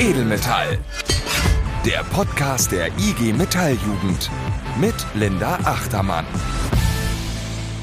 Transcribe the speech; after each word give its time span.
Edelmetall. 0.00 0.78
Der 1.84 2.04
Podcast 2.04 2.70
der 2.70 2.86
IG 2.98 3.32
Metalljugend 3.32 4.30
mit 4.80 4.94
Linda 5.14 5.58
Achtermann. 5.64 6.24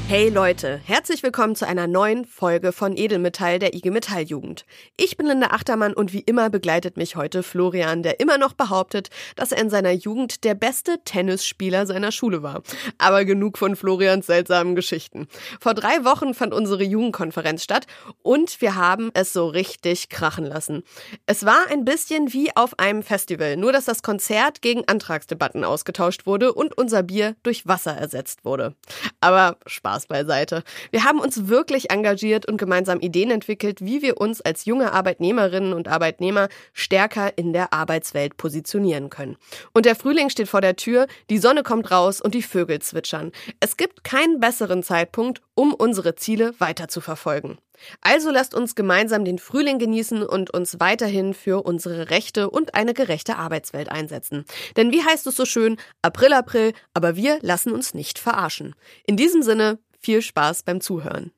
Hey 0.08 0.28
Leute, 0.28 0.80
herzlich 0.84 1.24
willkommen 1.24 1.56
zu 1.56 1.66
einer 1.66 1.88
neuen 1.88 2.26
Folge 2.26 2.70
von 2.70 2.96
Edelmetall 2.96 3.58
der 3.58 3.74
IG 3.74 3.90
Metalljugend. 3.90 4.64
Ich 4.96 5.16
bin 5.16 5.26
Linda 5.26 5.48
Achtermann 5.48 5.94
und 5.94 6.12
wie 6.12 6.20
immer 6.20 6.48
begleitet 6.48 6.96
mich 6.96 7.16
heute 7.16 7.42
Florian, 7.42 8.04
der 8.04 8.20
immer 8.20 8.38
noch 8.38 8.52
behauptet, 8.52 9.10
dass 9.34 9.50
er 9.50 9.60
in 9.60 9.68
seiner 9.68 9.90
Jugend 9.90 10.44
der 10.44 10.54
beste 10.54 11.00
Tennisspieler 11.04 11.86
seiner 11.86 12.12
Schule 12.12 12.44
war. 12.44 12.62
Aber 12.98 13.24
genug 13.24 13.58
von 13.58 13.74
Florians 13.74 14.26
seltsamen 14.26 14.76
Geschichten. 14.76 15.26
Vor 15.60 15.74
drei 15.74 16.04
Wochen 16.04 16.34
fand 16.34 16.54
unsere 16.54 16.84
Jugendkonferenz 16.84 17.64
statt 17.64 17.88
und 18.22 18.60
wir 18.60 18.76
haben 18.76 19.10
es 19.12 19.32
so 19.32 19.48
richtig 19.48 20.08
krachen 20.08 20.44
lassen. 20.44 20.84
Es 21.26 21.44
war 21.44 21.66
ein 21.68 21.84
bisschen 21.84 22.32
wie 22.32 22.54
auf 22.54 22.78
einem 22.78 23.02
Festival, 23.02 23.56
nur 23.56 23.72
dass 23.72 23.86
das 23.86 24.04
Konzert 24.04 24.62
gegen 24.62 24.86
Antragsdebatten 24.86 25.64
ausgetauscht 25.64 26.26
wurde 26.26 26.52
und 26.52 26.78
unser 26.78 27.02
Bier 27.02 27.34
durch 27.42 27.66
Wasser 27.66 27.96
ersetzt 27.96 28.44
wurde. 28.44 28.76
Aber 29.20 29.56
Spaß 29.66 29.95
Spaß 29.96 30.06
beiseite. 30.06 30.62
Wir 30.90 31.04
haben 31.04 31.20
uns 31.20 31.48
wirklich 31.48 31.90
engagiert 31.90 32.46
und 32.46 32.58
gemeinsam 32.58 33.00
Ideen 33.00 33.30
entwickelt, 33.30 33.80
wie 33.80 34.02
wir 34.02 34.20
uns 34.20 34.40
als 34.40 34.64
junge 34.64 34.92
Arbeitnehmerinnen 34.92 35.72
und 35.72 35.88
Arbeitnehmer 35.88 36.48
stärker 36.72 37.36
in 37.36 37.52
der 37.52 37.72
Arbeitswelt 37.72 38.36
positionieren 38.36 39.10
können. 39.10 39.36
Und 39.72 39.86
der 39.86 39.96
Frühling 39.96 40.28
steht 40.28 40.48
vor 40.48 40.60
der 40.60 40.76
Tür, 40.76 41.06
die 41.30 41.38
Sonne 41.38 41.62
kommt 41.62 41.90
raus 41.90 42.20
und 42.20 42.34
die 42.34 42.42
Vögel 42.42 42.80
zwitschern. 42.80 43.32
Es 43.60 43.76
gibt 43.76 44.04
keinen 44.04 44.40
besseren 44.40 44.82
Zeitpunkt, 44.82 45.40
um 45.54 45.72
unsere 45.72 46.14
Ziele 46.14 46.54
weiter 46.58 46.88
zu 46.88 47.00
verfolgen. 47.00 47.58
Also 48.00 48.30
lasst 48.30 48.54
uns 48.54 48.74
gemeinsam 48.74 49.24
den 49.24 49.38
Frühling 49.38 49.78
genießen 49.78 50.22
und 50.22 50.50
uns 50.50 50.80
weiterhin 50.80 51.34
für 51.34 51.64
unsere 51.64 52.10
Rechte 52.10 52.50
und 52.50 52.74
eine 52.74 52.94
gerechte 52.94 53.36
Arbeitswelt 53.36 53.90
einsetzen. 53.90 54.44
Denn 54.76 54.92
wie 54.92 55.02
heißt 55.02 55.26
es 55.26 55.36
so 55.36 55.44
schön, 55.44 55.76
April, 56.02 56.32
April, 56.32 56.72
aber 56.94 57.16
wir 57.16 57.38
lassen 57.42 57.72
uns 57.72 57.94
nicht 57.94 58.18
verarschen. 58.18 58.74
In 59.06 59.16
diesem 59.16 59.42
Sinne, 59.42 59.78
viel 60.00 60.22
Spaß 60.22 60.62
beim 60.62 60.80
Zuhören. 60.80 61.32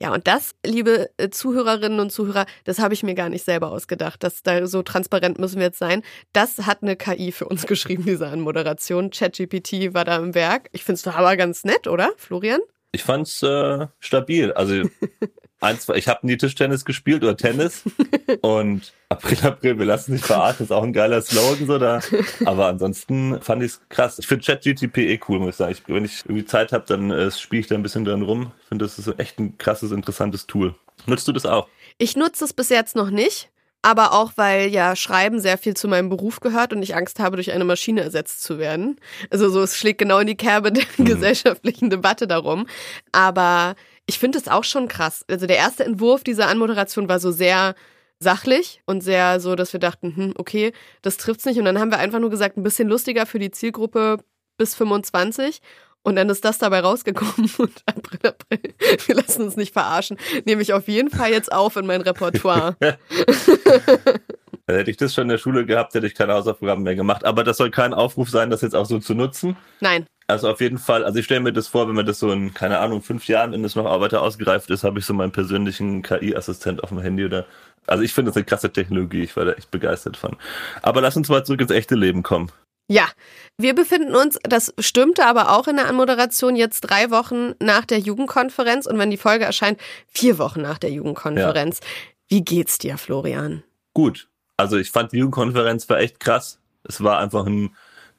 Ja, 0.00 0.14
und 0.14 0.28
das, 0.28 0.54
liebe 0.64 1.10
äh, 1.16 1.28
Zuhörerinnen 1.28 1.98
und 1.98 2.12
Zuhörer, 2.12 2.46
das 2.62 2.78
habe 2.78 2.94
ich 2.94 3.02
mir 3.02 3.14
gar 3.14 3.28
nicht 3.28 3.44
selber 3.44 3.72
ausgedacht. 3.72 4.22
Das 4.22 4.44
da 4.44 4.64
so 4.66 4.82
transparent 4.82 5.40
müssen 5.40 5.56
wir 5.56 5.66
jetzt 5.66 5.78
sein. 5.78 6.02
Das 6.32 6.66
hat 6.66 6.82
eine 6.82 6.94
KI 6.94 7.32
für 7.32 7.46
uns 7.46 7.66
geschrieben, 7.66 8.04
diese 8.06 8.28
Anmoderation. 8.28 9.10
ChatGPT 9.10 9.94
war 9.94 10.04
da 10.04 10.16
im 10.18 10.36
Werk. 10.36 10.68
Ich 10.72 10.84
finde 10.84 11.00
es 11.00 11.06
aber 11.08 11.36
ganz 11.36 11.64
nett, 11.64 11.88
oder, 11.88 12.12
Florian? 12.16 12.60
Ich 12.92 13.02
fand's 13.02 13.42
äh, 13.42 13.88
stabil. 13.98 14.52
Also 14.52 14.88
zwei, 15.60 15.96
ich 15.96 16.08
habe 16.08 16.26
nie 16.26 16.36
Tischtennis 16.36 16.84
gespielt 16.84 17.22
oder 17.22 17.36
Tennis 17.36 17.82
und 18.42 18.92
April, 19.08 19.38
April, 19.42 19.78
wir 19.78 19.86
lassen 19.86 20.12
sich 20.12 20.24
verarschen, 20.24 20.64
ist 20.64 20.72
auch 20.72 20.82
ein 20.82 20.92
geiler 20.92 21.20
Slogan 21.22 21.66
so 21.66 21.78
da. 21.78 22.00
Aber 22.44 22.66
ansonsten 22.66 23.40
fand 23.40 23.62
ich's 23.62 23.80
krass. 23.88 24.18
Ich 24.18 24.26
finde 24.26 24.44
ChatGTP 24.44 24.98
eh 24.98 25.20
cool, 25.28 25.38
muss 25.40 25.50
ich 25.50 25.56
sagen. 25.56 25.72
Ich, 25.72 25.82
wenn 25.88 26.04
ich 26.04 26.24
irgendwie 26.24 26.44
Zeit 26.44 26.72
habe, 26.72 26.84
dann 26.86 27.10
äh, 27.10 27.30
spiele 27.30 27.60
ich 27.60 27.66
da 27.66 27.74
ein 27.74 27.82
bisschen 27.82 28.04
dran 28.04 28.22
rum. 28.22 28.52
Ich 28.62 28.68
finde, 28.68 28.84
das 28.84 28.98
ist 28.98 29.18
echt 29.18 29.38
ein 29.38 29.58
krasses, 29.58 29.90
interessantes 29.90 30.46
Tool. 30.46 30.74
Nutzt 31.06 31.26
du 31.26 31.32
das 31.32 31.46
auch? 31.46 31.68
Ich 31.96 32.16
nutze 32.16 32.44
es 32.44 32.52
bis 32.52 32.68
jetzt 32.68 32.96
noch 32.96 33.10
nicht. 33.10 33.50
Aber 33.80 34.12
auch, 34.12 34.32
weil 34.34 34.68
ja 34.68 34.96
Schreiben 34.96 35.40
sehr 35.40 35.56
viel 35.56 35.74
zu 35.74 35.86
meinem 35.86 36.08
Beruf 36.08 36.40
gehört 36.40 36.72
und 36.72 36.82
ich 36.82 36.96
Angst 36.96 37.20
habe, 37.20 37.36
durch 37.36 37.52
eine 37.52 37.64
Maschine 37.64 38.00
ersetzt 38.00 38.42
zu 38.42 38.58
werden. 38.58 38.96
Also 39.30 39.48
so, 39.50 39.62
es 39.62 39.76
schlägt 39.76 39.98
genau 39.98 40.18
in 40.18 40.26
die 40.26 40.36
Kerbe 40.36 40.72
der 40.72 40.84
mhm. 40.96 41.04
gesellschaftlichen 41.04 41.88
Debatte 41.88 42.26
darum. 42.26 42.66
Aber 43.12 43.76
ich 44.08 44.18
finde 44.18 44.38
es 44.38 44.48
auch 44.48 44.64
schon 44.64 44.88
krass. 44.88 45.24
Also 45.30 45.46
der 45.46 45.58
erste 45.58 45.84
Entwurf 45.84 46.24
dieser 46.24 46.48
Anmoderation 46.48 47.08
war 47.08 47.20
so 47.20 47.30
sehr 47.30 47.74
sachlich 48.18 48.80
und 48.86 49.02
sehr 49.02 49.38
so, 49.38 49.54
dass 49.54 49.74
wir 49.74 49.80
dachten, 49.80 50.16
hm, 50.16 50.34
okay, 50.38 50.72
das 51.02 51.18
trifft's 51.18 51.44
nicht. 51.44 51.58
Und 51.58 51.66
dann 51.66 51.78
haben 51.78 51.90
wir 51.90 51.98
einfach 51.98 52.18
nur 52.18 52.30
gesagt, 52.30 52.56
ein 52.56 52.62
bisschen 52.62 52.88
lustiger 52.88 53.26
für 53.26 53.38
die 53.38 53.50
Zielgruppe 53.50 54.24
bis 54.56 54.74
25. 54.74 55.60
Und 56.02 56.16
dann 56.16 56.30
ist 56.30 56.42
das 56.44 56.56
dabei 56.56 56.80
rausgekommen 56.80 57.50
und 57.58 57.82
April, 57.84 58.20
April, 58.22 58.74
wir 59.06 59.14
lassen 59.14 59.42
uns 59.42 59.56
nicht 59.56 59.74
verarschen, 59.74 60.16
nehme 60.46 60.62
ich 60.62 60.72
auf 60.72 60.88
jeden 60.88 61.10
Fall 61.10 61.30
jetzt 61.30 61.52
auf 61.52 61.76
in 61.76 61.84
mein 61.84 62.00
Repertoire. 62.00 62.76
hätte 64.76 64.90
ich 64.90 64.96
das 64.96 65.14
schon 65.14 65.22
in 65.22 65.28
der 65.28 65.38
Schule 65.38 65.66
gehabt, 65.66 65.94
hätte 65.94 66.06
ich 66.06 66.14
keine 66.14 66.34
Hausaufgaben 66.34 66.82
mehr 66.82 66.94
gemacht. 66.94 67.24
Aber 67.24 67.44
das 67.44 67.56
soll 67.56 67.70
kein 67.70 67.94
Aufruf 67.94 68.30
sein, 68.30 68.50
das 68.50 68.62
jetzt 68.62 68.74
auch 68.74 68.86
so 68.86 68.98
zu 68.98 69.14
nutzen. 69.14 69.56
Nein. 69.80 70.06
Also 70.26 70.50
auf 70.50 70.60
jeden 70.60 70.76
Fall, 70.76 71.04
also 71.04 71.18
ich 71.18 71.24
stelle 71.24 71.40
mir 71.40 71.54
das 71.54 71.68
vor, 71.68 71.88
wenn 71.88 71.94
man 71.94 72.04
das 72.04 72.18
so 72.18 72.30
in, 72.30 72.52
keine 72.52 72.78
Ahnung, 72.80 73.00
fünf 73.00 73.26
Jahren, 73.28 73.52
wenn 73.52 73.64
es 73.64 73.76
noch 73.76 73.84
weiter 74.00 74.20
ausgereift 74.20 74.68
ist, 74.68 74.84
habe 74.84 74.98
ich 74.98 75.06
so 75.06 75.14
meinen 75.14 75.32
persönlichen 75.32 76.02
KI-Assistent 76.02 76.82
auf 76.82 76.90
dem 76.90 77.00
Handy 77.00 77.24
oder. 77.24 77.46
Also 77.86 78.02
ich 78.02 78.12
finde 78.12 78.30
das 78.30 78.36
eine 78.36 78.44
krasse 78.44 78.70
Technologie, 78.70 79.22
ich 79.22 79.34
war 79.36 79.46
da 79.46 79.52
echt 79.52 79.70
begeistert 79.70 80.18
von. 80.18 80.36
Aber 80.82 81.00
lass 81.00 81.16
uns 81.16 81.30
mal 81.30 81.46
zurück 81.46 81.62
ins 81.62 81.70
echte 81.70 81.94
Leben 81.94 82.22
kommen. 82.22 82.52
Ja, 82.90 83.08
wir 83.56 83.74
befinden 83.74 84.14
uns, 84.14 84.38
das 84.42 84.74
stimmte 84.78 85.24
aber 85.24 85.56
auch 85.56 85.66
in 85.68 85.76
der 85.76 85.88
Anmoderation, 85.88 86.56
jetzt 86.56 86.82
drei 86.82 87.10
Wochen 87.10 87.54
nach 87.62 87.86
der 87.86 87.98
Jugendkonferenz 87.98 88.84
und 88.86 88.98
wenn 88.98 89.10
die 89.10 89.16
Folge 89.16 89.46
erscheint, 89.46 89.80
vier 90.06 90.36
Wochen 90.38 90.60
nach 90.60 90.78
der 90.78 90.90
Jugendkonferenz. 90.90 91.80
Ja. 91.80 91.86
Wie 92.28 92.44
geht's 92.44 92.76
dir, 92.76 92.98
Florian? 92.98 93.62
Gut. 93.94 94.28
Also 94.58 94.76
ich 94.76 94.90
fand 94.90 95.12
die 95.12 95.18
Jugendkonferenz 95.18 95.88
war 95.88 96.00
echt 96.00 96.18
krass. 96.18 96.58
Es 96.82 97.02
war 97.02 97.20
einfach 97.20 97.46
ein 97.46 97.70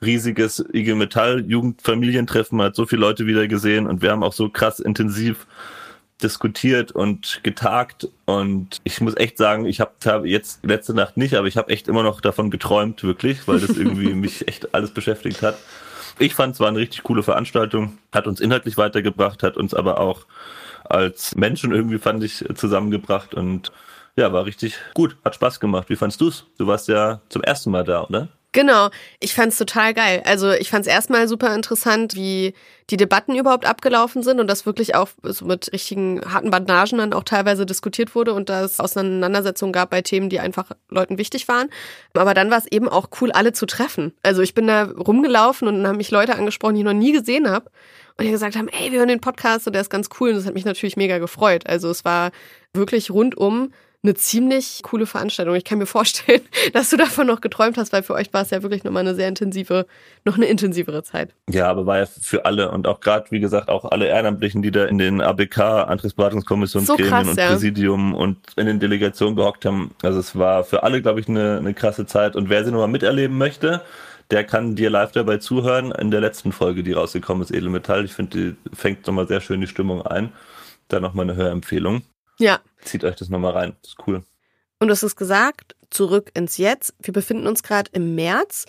riesiges 0.02 0.64
IG 0.74 0.96
Metall 0.96 1.44
Jugendfamilientreffen, 1.46 2.58
man 2.58 2.68
hat 2.68 2.76
so 2.76 2.86
viele 2.86 3.02
Leute 3.02 3.28
wieder 3.28 3.48
gesehen 3.50 3.86
und 3.88 4.02
wir 4.02 4.12
haben 4.12 4.24
auch 4.24 4.32
so 4.32 4.50
krass 4.50 4.80
intensiv 4.80 5.46
diskutiert 6.24 6.94
und 6.94 7.42
getagt 7.44 8.08
und 8.26 8.80
ich 8.86 9.02
muss 9.02 9.18
echt 9.18 9.38
sagen, 9.38 9.66
ich 9.66 9.82
habe 9.82 9.92
hab 10.06 10.26
jetzt 10.26 10.66
letzte 10.66 10.94
Nacht 10.94 11.18
nicht, 11.18 11.36
aber 11.36 11.48
ich 11.48 11.58
habe 11.58 11.72
echt 11.72 11.90
immer 11.90 12.04
noch 12.04 12.22
davon 12.22 12.52
geträumt, 12.52 13.04
wirklich, 13.04 13.46
weil 13.48 13.60
das 13.60 13.78
irgendwie 13.78 14.14
mich 14.14 14.48
echt 14.48 14.74
alles 14.74 14.92
beschäftigt 14.92 15.42
hat. 15.42 15.58
Ich 16.20 16.36
fand 16.36 16.54
es 16.54 16.62
war 16.62 16.70
eine 16.70 16.80
richtig 16.80 17.04
coole 17.04 17.24
Veranstaltung, 17.24 17.98
hat 18.14 18.28
uns 18.28 18.40
inhaltlich 18.40 18.78
weitergebracht, 18.78 19.44
hat 19.44 19.58
uns 19.58 19.74
aber 19.74 20.00
auch 20.00 20.26
als 20.86 21.36
Menschen 21.36 21.74
irgendwie 21.74 22.00
fand 22.00 22.24
ich 22.24 22.46
zusammengebracht 22.56 23.34
und 23.34 23.74
ja, 24.20 24.34
war 24.34 24.46
richtig 24.46 24.76
gut, 24.94 25.18
hat 25.24 25.36
Spaß 25.36 25.60
gemacht. 25.60 25.90
Wie 25.90 25.96
fandst 25.96 26.22
du's? 26.22 26.46
Du 26.58 26.68
warst 26.68 26.88
ja 26.88 27.22
zum 27.30 27.42
ersten 27.42 27.72
Mal 27.72 27.84
da, 27.84 28.04
oder? 28.04 28.28
Genau, 28.52 28.90
ich 29.20 29.36
fand's 29.36 29.58
total 29.58 29.94
geil. 29.94 30.24
Also 30.26 30.52
ich 30.52 30.72
fand's 30.72 30.88
erstmal 30.88 31.28
super 31.28 31.54
interessant, 31.54 32.16
wie 32.16 32.56
die 32.90 32.98
Debatten 32.98 33.36
überhaupt 33.36 33.66
abgelaufen 33.66 34.24
sind 34.24 34.40
und 34.40 34.48
das 34.48 34.66
wirklich 34.66 34.96
auch 34.96 35.10
so 35.22 35.46
mit 35.46 35.72
richtigen 35.72 36.22
harten 36.26 36.50
Bandagen 36.50 36.98
dann 36.98 37.14
auch 37.14 37.24
teilweise 37.24 37.68
diskutiert 37.68 38.16
wurde 38.16 38.34
und 38.34 38.50
da 38.50 38.64
es 38.64 38.80
Auseinandersetzungen 38.80 39.72
gab 39.72 39.92
bei 39.92 40.02
Themen, 40.02 40.30
die 40.30 40.40
einfach 40.40 40.72
Leuten 40.90 41.20
wichtig 41.20 41.48
waren. 41.48 41.70
Aber 42.16 42.34
dann 42.34 42.50
war 42.50 42.58
es 42.58 42.66
eben 42.66 42.90
auch 42.90 43.10
cool, 43.22 43.32
alle 43.32 43.54
zu 43.54 43.68
treffen. 43.68 44.14
Also 44.24 44.42
ich 44.42 44.56
bin 44.56 44.66
da 44.66 44.86
rumgelaufen 44.86 45.68
und 45.68 45.76
dann 45.76 45.88
haben 45.88 45.98
mich 45.98 46.10
Leute 46.10 46.36
angesprochen, 46.36 46.74
die 46.74 46.82
ich 46.82 46.86
noch 46.86 46.94
nie 46.94 47.12
gesehen 47.12 47.50
habe 47.50 47.70
und 48.18 48.26
die 48.26 48.32
gesagt 48.32 48.56
haben, 48.56 48.68
ey, 48.68 48.92
wir 48.92 48.98
hören 48.98 49.10
den 49.10 49.22
Podcast 49.22 49.68
und 49.68 49.74
der 49.74 49.84
ist 49.84 49.92
ganz 49.92 50.10
cool 50.20 50.30
und 50.30 50.38
das 50.38 50.48
hat 50.48 50.56
mich 50.56 50.66
natürlich 50.66 50.98
mega 50.98 51.20
gefreut. 51.20 51.68
Also 51.68 51.92
es 51.92 52.04
war 52.04 52.32
wirklich 52.74 53.12
rundum 53.12 53.72
eine 54.02 54.14
ziemlich 54.14 54.80
coole 54.84 55.06
Veranstaltung. 55.06 55.56
Ich 55.56 55.66
kann 55.66 55.78
mir 55.78 55.86
vorstellen, 55.86 56.42
dass 56.74 56.90
du 56.90 56.98
davon 56.98 57.28
noch 57.28 57.42
geträumt 57.42 57.78
hast, 57.78 57.92
weil 57.92 58.02
für 58.02 58.14
euch 58.14 58.32
war 58.34 58.44
es 58.44 58.50
ja 58.50 58.64
wirklich 58.64 58.84
nochmal 58.84 59.02
eine 59.02 59.14
sehr 59.14 59.28
intensive, 59.28 59.86
noch 60.24 60.38
eine 60.38 60.46
intensivere 60.46 61.04
Zeit. 61.04 61.34
Ja, 61.50 61.68
aber 61.68 61.86
war 61.86 62.00
ja 62.00 62.06
für 62.06 62.46
alle 62.46 62.72
und 62.72 62.88
auch 62.88 63.02
gerade, 63.02 63.30
wie 63.32 63.42
gesagt, 63.42 63.68
auch 63.68 63.84
alle 63.86 64.08
Ehrenamtlichen, 64.08 64.62
die 64.62 64.72
da 64.72 64.86
in 64.86 64.98
den 64.98 65.22
ABK, 65.22 65.60
Antragsberatungskommissionsgremien 65.60 67.26
so 67.26 67.32
und 67.32 67.38
ja. 67.38 67.50
Präsidium 67.50 68.16
und 68.16 68.38
in 68.56 68.68
den 68.68 68.80
Delegationen 68.80 69.36
gehockt 69.36 69.66
haben. 69.66 69.92
Also 70.02 70.20
es 70.20 70.38
war 70.38 70.64
für 70.64 70.84
alle, 70.84 71.02
glaube 71.02 71.20
ich, 71.20 71.28
eine, 71.28 71.58
eine 71.58 71.74
krasse 71.74 72.06
Zeit. 72.06 72.38
Und 72.38 72.50
wer 72.50 72.64
sie 72.64 72.72
nochmal 72.72 72.88
miterleben 72.88 73.38
möchte, 73.38 73.82
der 74.32 74.46
kann 74.46 74.76
dir 74.76 74.90
live 74.90 75.12
dabei 75.12 75.38
zuhören 75.38 75.92
in 75.92 76.12
der 76.12 76.22
letzten 76.22 76.54
Folge, 76.54 76.84
die 76.84 76.94
rausgekommen 76.94 77.44
ist, 77.44 77.52
Edelmetall. 77.52 78.06
Ich 78.06 78.14
finde, 78.14 78.38
die 78.38 78.76
fängt 78.76 79.06
nochmal 79.08 79.28
sehr 79.28 79.42
schön 79.42 79.60
die 79.60 79.68
Stimmung 79.68 80.04
ein. 80.04 80.32
Da 80.88 81.02
nochmal 81.02 81.30
eine 81.30 81.36
Hörempfehlung. 81.36 82.04
Ja. 82.40 82.62
Zieht 82.82 83.04
euch 83.04 83.16
das 83.16 83.30
nochmal 83.30 83.52
rein. 83.52 83.76
Das 83.82 83.92
ist 83.92 84.08
cool. 84.08 84.24
Und 84.80 84.88
du 84.88 84.94
hast 84.94 85.04
es 85.04 85.16
gesagt, 85.16 85.76
zurück 85.90 86.32
ins 86.34 86.58
Jetzt. 86.58 86.94
Wir 87.02 87.14
befinden 87.14 87.48
uns 87.48 87.64
gerade 87.64 87.92
im 87.94 88.16
März, 88.16 88.66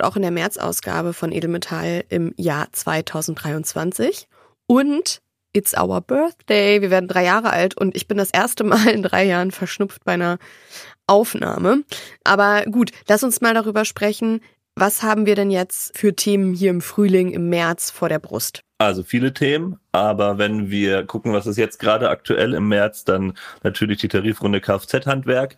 auch 0.00 0.16
in 0.16 0.22
der 0.22 0.30
März-Ausgabe 0.30 1.12
von 1.12 1.32
Edelmetall 1.32 2.04
im 2.08 2.32
Jahr 2.36 2.68
2023. 2.72 4.28
Und 4.66 5.20
it's 5.52 5.76
our 5.76 6.00
birthday. 6.00 6.80
Wir 6.80 6.90
werden 6.90 7.08
drei 7.08 7.24
Jahre 7.24 7.50
alt 7.50 7.76
und 7.76 7.96
ich 7.96 8.06
bin 8.06 8.18
das 8.18 8.30
erste 8.30 8.62
Mal 8.64 8.86
in 8.88 9.02
drei 9.02 9.24
Jahren 9.24 9.50
verschnupft 9.50 10.04
bei 10.04 10.12
einer 10.12 10.38
Aufnahme. 11.08 11.82
Aber 12.22 12.64
gut, 12.66 12.92
lass 13.08 13.24
uns 13.24 13.40
mal 13.40 13.54
darüber 13.54 13.84
sprechen. 13.84 14.40
Was 14.76 15.02
haben 15.02 15.26
wir 15.26 15.34
denn 15.34 15.50
jetzt 15.50 15.98
für 15.98 16.14
Themen 16.14 16.54
hier 16.54 16.70
im 16.70 16.80
Frühling, 16.80 17.32
im 17.32 17.48
März 17.48 17.90
vor 17.90 18.08
der 18.08 18.20
Brust? 18.20 18.62
Also 18.80 19.02
viele 19.02 19.34
Themen, 19.34 19.80
aber 19.90 20.38
wenn 20.38 20.70
wir 20.70 21.04
gucken, 21.04 21.32
was 21.32 21.48
ist 21.48 21.56
jetzt 21.56 21.80
gerade 21.80 22.10
aktuell 22.10 22.54
im 22.54 22.68
März, 22.68 23.02
dann 23.04 23.32
natürlich 23.64 23.98
die 23.98 24.06
Tarifrunde 24.06 24.60
Kfz-Handwerk. 24.60 25.56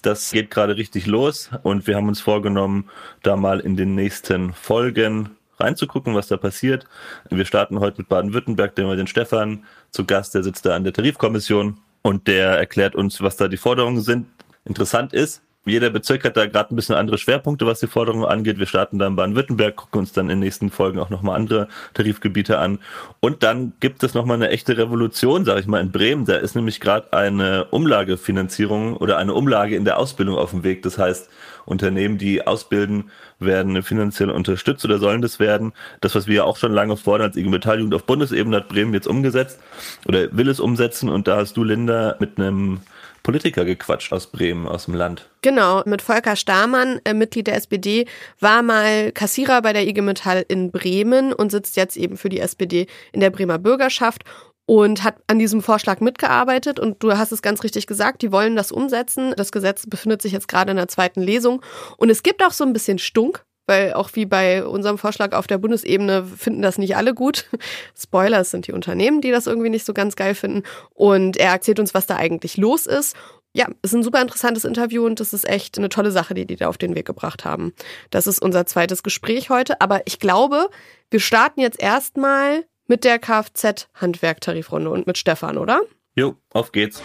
Das 0.00 0.30
geht 0.30 0.50
gerade 0.50 0.78
richtig 0.78 1.06
los 1.06 1.50
und 1.62 1.86
wir 1.86 1.94
haben 1.94 2.08
uns 2.08 2.22
vorgenommen, 2.22 2.88
da 3.22 3.36
mal 3.36 3.60
in 3.60 3.76
den 3.76 3.94
nächsten 3.94 4.54
Folgen 4.54 5.36
reinzugucken, 5.60 6.14
was 6.14 6.28
da 6.28 6.38
passiert. 6.38 6.86
Wir 7.28 7.44
starten 7.44 7.80
heute 7.80 7.98
mit 7.98 8.08
Baden-Württemberg, 8.08 8.74
den 8.74 8.88
wir 8.88 8.96
den 8.96 9.08
Stefan 9.08 9.64
zu 9.90 10.06
Gast, 10.06 10.34
der 10.34 10.42
sitzt 10.42 10.64
da 10.64 10.74
an 10.74 10.84
der 10.84 10.94
Tarifkommission 10.94 11.78
und 12.00 12.26
der 12.28 12.56
erklärt 12.56 12.94
uns, 12.94 13.20
was 13.20 13.36
da 13.36 13.48
die 13.48 13.58
Forderungen 13.58 14.00
sind. 14.00 14.26
Interessant 14.64 15.12
ist, 15.12 15.42
jeder 15.66 15.90
Bezirk 15.90 16.24
hat 16.24 16.36
da 16.36 16.46
gerade 16.46 16.74
ein 16.74 16.76
bisschen 16.76 16.94
andere 16.94 17.16
Schwerpunkte, 17.18 17.66
was 17.66 17.80
die 17.80 17.86
Forderungen 17.86 18.26
angeht. 18.26 18.58
Wir 18.58 18.66
starten 18.66 18.98
da 18.98 19.06
in 19.06 19.16
Baden-Württemberg, 19.16 19.76
gucken 19.76 20.00
uns 20.00 20.12
dann 20.12 20.26
in 20.26 20.36
den 20.36 20.40
nächsten 20.40 20.70
Folgen 20.70 20.98
auch 20.98 21.10
nochmal 21.10 21.36
andere 21.36 21.68
Tarifgebiete 21.94 22.58
an. 22.58 22.80
Und 23.20 23.42
dann 23.42 23.72
gibt 23.80 24.02
es 24.02 24.14
nochmal 24.14 24.36
eine 24.36 24.50
echte 24.50 24.76
Revolution, 24.76 25.44
sage 25.44 25.60
ich 25.60 25.66
mal, 25.66 25.80
in 25.80 25.90
Bremen. 25.90 26.26
Da 26.26 26.36
ist 26.36 26.54
nämlich 26.54 26.80
gerade 26.80 27.12
eine 27.12 27.64
Umlagefinanzierung 27.66 28.96
oder 28.96 29.16
eine 29.16 29.32
Umlage 29.32 29.76
in 29.76 29.84
der 29.84 29.98
Ausbildung 29.98 30.36
auf 30.36 30.50
dem 30.50 30.64
Weg. 30.64 30.82
Das 30.82 30.98
heißt, 30.98 31.30
Unternehmen, 31.64 32.18
die 32.18 32.46
ausbilden, 32.46 33.10
werden 33.38 33.82
finanziell 33.82 34.30
unterstützt 34.30 34.84
oder 34.84 34.98
sollen 34.98 35.22
das 35.22 35.40
werden. 35.40 35.72
Das, 36.00 36.14
was 36.14 36.26
wir 36.26 36.34
ja 36.34 36.44
auch 36.44 36.56
schon 36.56 36.72
lange 36.72 36.96
fordern 36.96 37.28
als 37.28 37.36
IG 37.36 37.48
Metalljugend 37.48 37.94
auf 37.94 38.04
Bundesebene, 38.04 38.56
hat 38.56 38.68
Bremen 38.68 38.92
jetzt 38.94 39.06
umgesetzt 39.06 39.60
oder 40.06 40.36
will 40.36 40.48
es 40.48 40.60
umsetzen. 40.60 41.08
Und 41.08 41.26
da 41.26 41.36
hast 41.36 41.56
du, 41.56 41.64
Linda, 41.64 42.16
mit 42.20 42.38
einem 42.38 42.80
Politiker 43.24 43.64
gequatscht 43.64 44.12
aus 44.12 44.28
Bremen, 44.28 44.68
aus 44.68 44.84
dem 44.84 44.94
Land. 44.94 45.28
Genau, 45.42 45.82
mit 45.86 46.02
Volker 46.02 46.36
Stamann, 46.36 47.00
äh, 47.04 47.14
Mitglied 47.14 47.48
der 47.48 47.56
SPD, 47.56 48.06
war 48.38 48.62
mal 48.62 49.10
Kassierer 49.10 49.62
bei 49.62 49.72
der 49.72 49.88
IG 49.88 50.00
Metall 50.02 50.44
in 50.46 50.70
Bremen 50.70 51.32
und 51.32 51.50
sitzt 51.50 51.76
jetzt 51.76 51.96
eben 51.96 52.16
für 52.16 52.28
die 52.28 52.38
SPD 52.38 52.86
in 53.12 53.20
der 53.20 53.30
Bremer 53.30 53.58
Bürgerschaft 53.58 54.24
und 54.66 55.02
hat 55.02 55.16
an 55.26 55.38
diesem 55.38 55.62
Vorschlag 55.62 56.00
mitgearbeitet. 56.00 56.78
Und 56.78 57.02
du 57.02 57.16
hast 57.16 57.32
es 57.32 57.42
ganz 57.42 57.64
richtig 57.64 57.86
gesagt, 57.86 58.22
die 58.22 58.30
wollen 58.30 58.56
das 58.56 58.70
umsetzen. 58.70 59.34
Das 59.36 59.52
Gesetz 59.52 59.86
befindet 59.86 60.22
sich 60.22 60.32
jetzt 60.32 60.48
gerade 60.48 60.70
in 60.70 60.76
der 60.76 60.88
zweiten 60.88 61.20
Lesung. 61.20 61.62
Und 61.96 62.10
es 62.10 62.22
gibt 62.22 62.44
auch 62.44 62.52
so 62.52 62.64
ein 62.64 62.72
bisschen 62.72 62.98
Stunk 62.98 63.44
weil 63.66 63.94
auch 63.94 64.10
wie 64.14 64.26
bei 64.26 64.64
unserem 64.64 64.98
Vorschlag 64.98 65.32
auf 65.32 65.46
der 65.46 65.58
Bundesebene 65.58 66.24
finden 66.24 66.62
das 66.62 66.78
nicht 66.78 66.96
alle 66.96 67.14
gut. 67.14 67.46
Spoilers 67.98 68.50
sind 68.50 68.66
die 68.66 68.72
Unternehmen, 68.72 69.20
die 69.20 69.30
das 69.30 69.46
irgendwie 69.46 69.70
nicht 69.70 69.86
so 69.86 69.94
ganz 69.94 70.16
geil 70.16 70.34
finden. 70.34 70.62
Und 70.90 71.36
er 71.36 71.52
erzählt 71.52 71.80
uns, 71.80 71.94
was 71.94 72.06
da 72.06 72.16
eigentlich 72.16 72.56
los 72.56 72.86
ist. 72.86 73.16
Ja, 73.56 73.68
ist 73.82 73.94
ein 73.94 74.02
super 74.02 74.20
interessantes 74.20 74.64
Interview 74.64 75.06
und 75.06 75.20
das 75.20 75.32
ist 75.32 75.48
echt 75.48 75.78
eine 75.78 75.88
tolle 75.88 76.10
Sache, 76.10 76.34
die 76.34 76.44
die 76.44 76.56
da 76.56 76.68
auf 76.68 76.76
den 76.76 76.96
Weg 76.96 77.06
gebracht 77.06 77.44
haben. 77.44 77.72
Das 78.10 78.26
ist 78.26 78.42
unser 78.42 78.66
zweites 78.66 79.04
Gespräch 79.04 79.48
heute, 79.48 79.80
aber 79.80 80.02
ich 80.06 80.18
glaube, 80.18 80.68
wir 81.10 81.20
starten 81.20 81.60
jetzt 81.60 81.80
erstmal 81.80 82.64
mit 82.88 83.04
der 83.04 83.20
Kfz-Handwerktarifrunde 83.20 84.90
und 84.90 85.06
mit 85.06 85.18
Stefan, 85.18 85.56
oder? 85.56 85.82
Jo, 86.16 86.36
auf 86.52 86.72
geht's. 86.72 87.00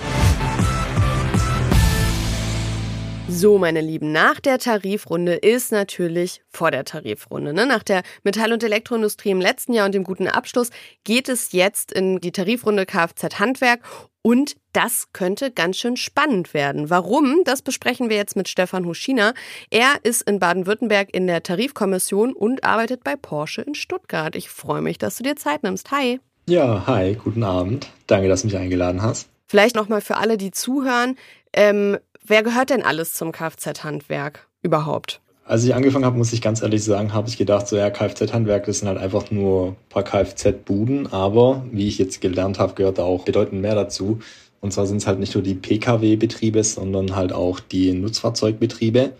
So, 3.31 3.59
meine 3.59 3.79
Lieben, 3.79 4.11
nach 4.11 4.39
der 4.39 4.57
Tarifrunde 4.57 5.35
ist 5.35 5.71
natürlich 5.71 6.41
vor 6.49 6.71
der 6.71 6.83
Tarifrunde. 6.83 7.53
Ne? 7.53 7.67
Nach 7.67 7.83
der 7.83 8.01
Metall- 8.23 8.51
und 8.51 8.63
Elektroindustrie 8.63 9.29
im 9.29 9.39
letzten 9.39 9.73
Jahr 9.73 9.85
und 9.85 9.93
dem 9.93 10.03
guten 10.03 10.27
Abschluss 10.27 10.71
geht 11.03 11.29
es 11.29 11.51
jetzt 11.51 11.91
in 11.91 12.19
die 12.19 12.31
Tarifrunde 12.31 12.87
Kfz-Handwerk 12.87 13.81
und 14.23 14.55
das 14.73 15.13
könnte 15.13 15.51
ganz 15.51 15.77
schön 15.77 15.95
spannend 15.95 16.55
werden. 16.55 16.89
Warum? 16.89 17.43
Das 17.45 17.61
besprechen 17.61 18.09
wir 18.09 18.17
jetzt 18.17 18.35
mit 18.35 18.49
Stefan 18.49 18.85
Huschina. 18.85 19.33
Er 19.69 19.99
ist 20.03 20.23
in 20.23 20.39
Baden-Württemberg 20.39 21.13
in 21.13 21.27
der 21.27 21.43
Tarifkommission 21.43 22.33
und 22.33 22.63
arbeitet 22.63 23.03
bei 23.03 23.15
Porsche 23.15 23.61
in 23.61 23.75
Stuttgart. 23.75 24.35
Ich 24.35 24.49
freue 24.49 24.81
mich, 24.81 24.97
dass 24.97 25.17
du 25.17 25.23
dir 25.23 25.35
Zeit 25.35 25.61
nimmst. 25.61 25.91
Hi. 25.91 26.19
Ja, 26.47 26.87
hi, 26.87 27.13
guten 27.13 27.43
Abend. 27.43 27.91
Danke, 28.07 28.27
dass 28.27 28.41
du 28.41 28.47
mich 28.47 28.57
eingeladen 28.57 29.03
hast. 29.03 29.29
Vielleicht 29.45 29.75
nochmal 29.75 30.01
für 30.01 30.17
alle, 30.17 30.37
die 30.37 30.51
zuhören. 30.51 31.15
Ähm, 31.53 31.97
Wer 32.29 32.43
gehört 32.43 32.69
denn 32.69 32.83
alles 32.83 33.13
zum 33.13 33.31
Kfz-Handwerk 33.31 34.47
überhaupt? 34.61 35.19
Als 35.45 35.63
ich 35.63 35.73
angefangen 35.73 36.05
habe, 36.05 36.15
muss 36.15 36.31
ich 36.31 36.43
ganz 36.43 36.61
ehrlich 36.61 36.83
sagen, 36.83 37.11
habe 37.11 37.27
ich 37.27 37.39
gedacht, 37.39 37.67
so 37.67 37.75
ja, 37.75 37.89
Kfz-Handwerk, 37.89 38.67
das 38.67 38.77
sind 38.79 38.87
halt 38.87 38.99
einfach 38.99 39.31
nur 39.31 39.69
ein 39.69 39.75
paar 39.89 40.03
Kfz-Buden, 40.03 41.11
aber 41.11 41.65
wie 41.71 41.87
ich 41.87 41.97
jetzt 41.97 42.21
gelernt 42.21 42.59
habe, 42.59 42.75
gehört 42.75 42.99
da 42.99 43.03
auch 43.03 43.25
bedeutend 43.25 43.63
mehr 43.63 43.73
dazu. 43.73 44.19
Und 44.61 44.71
zwar 44.71 44.85
sind 44.85 44.97
es 44.97 45.07
halt 45.07 45.17
nicht 45.17 45.33
nur 45.33 45.41
die 45.41 45.55
Pkw-Betriebe, 45.55 46.63
sondern 46.63 47.15
halt 47.15 47.33
auch 47.33 47.59
die 47.59 47.93
Nutzfahrzeugbetriebe 47.93 49.13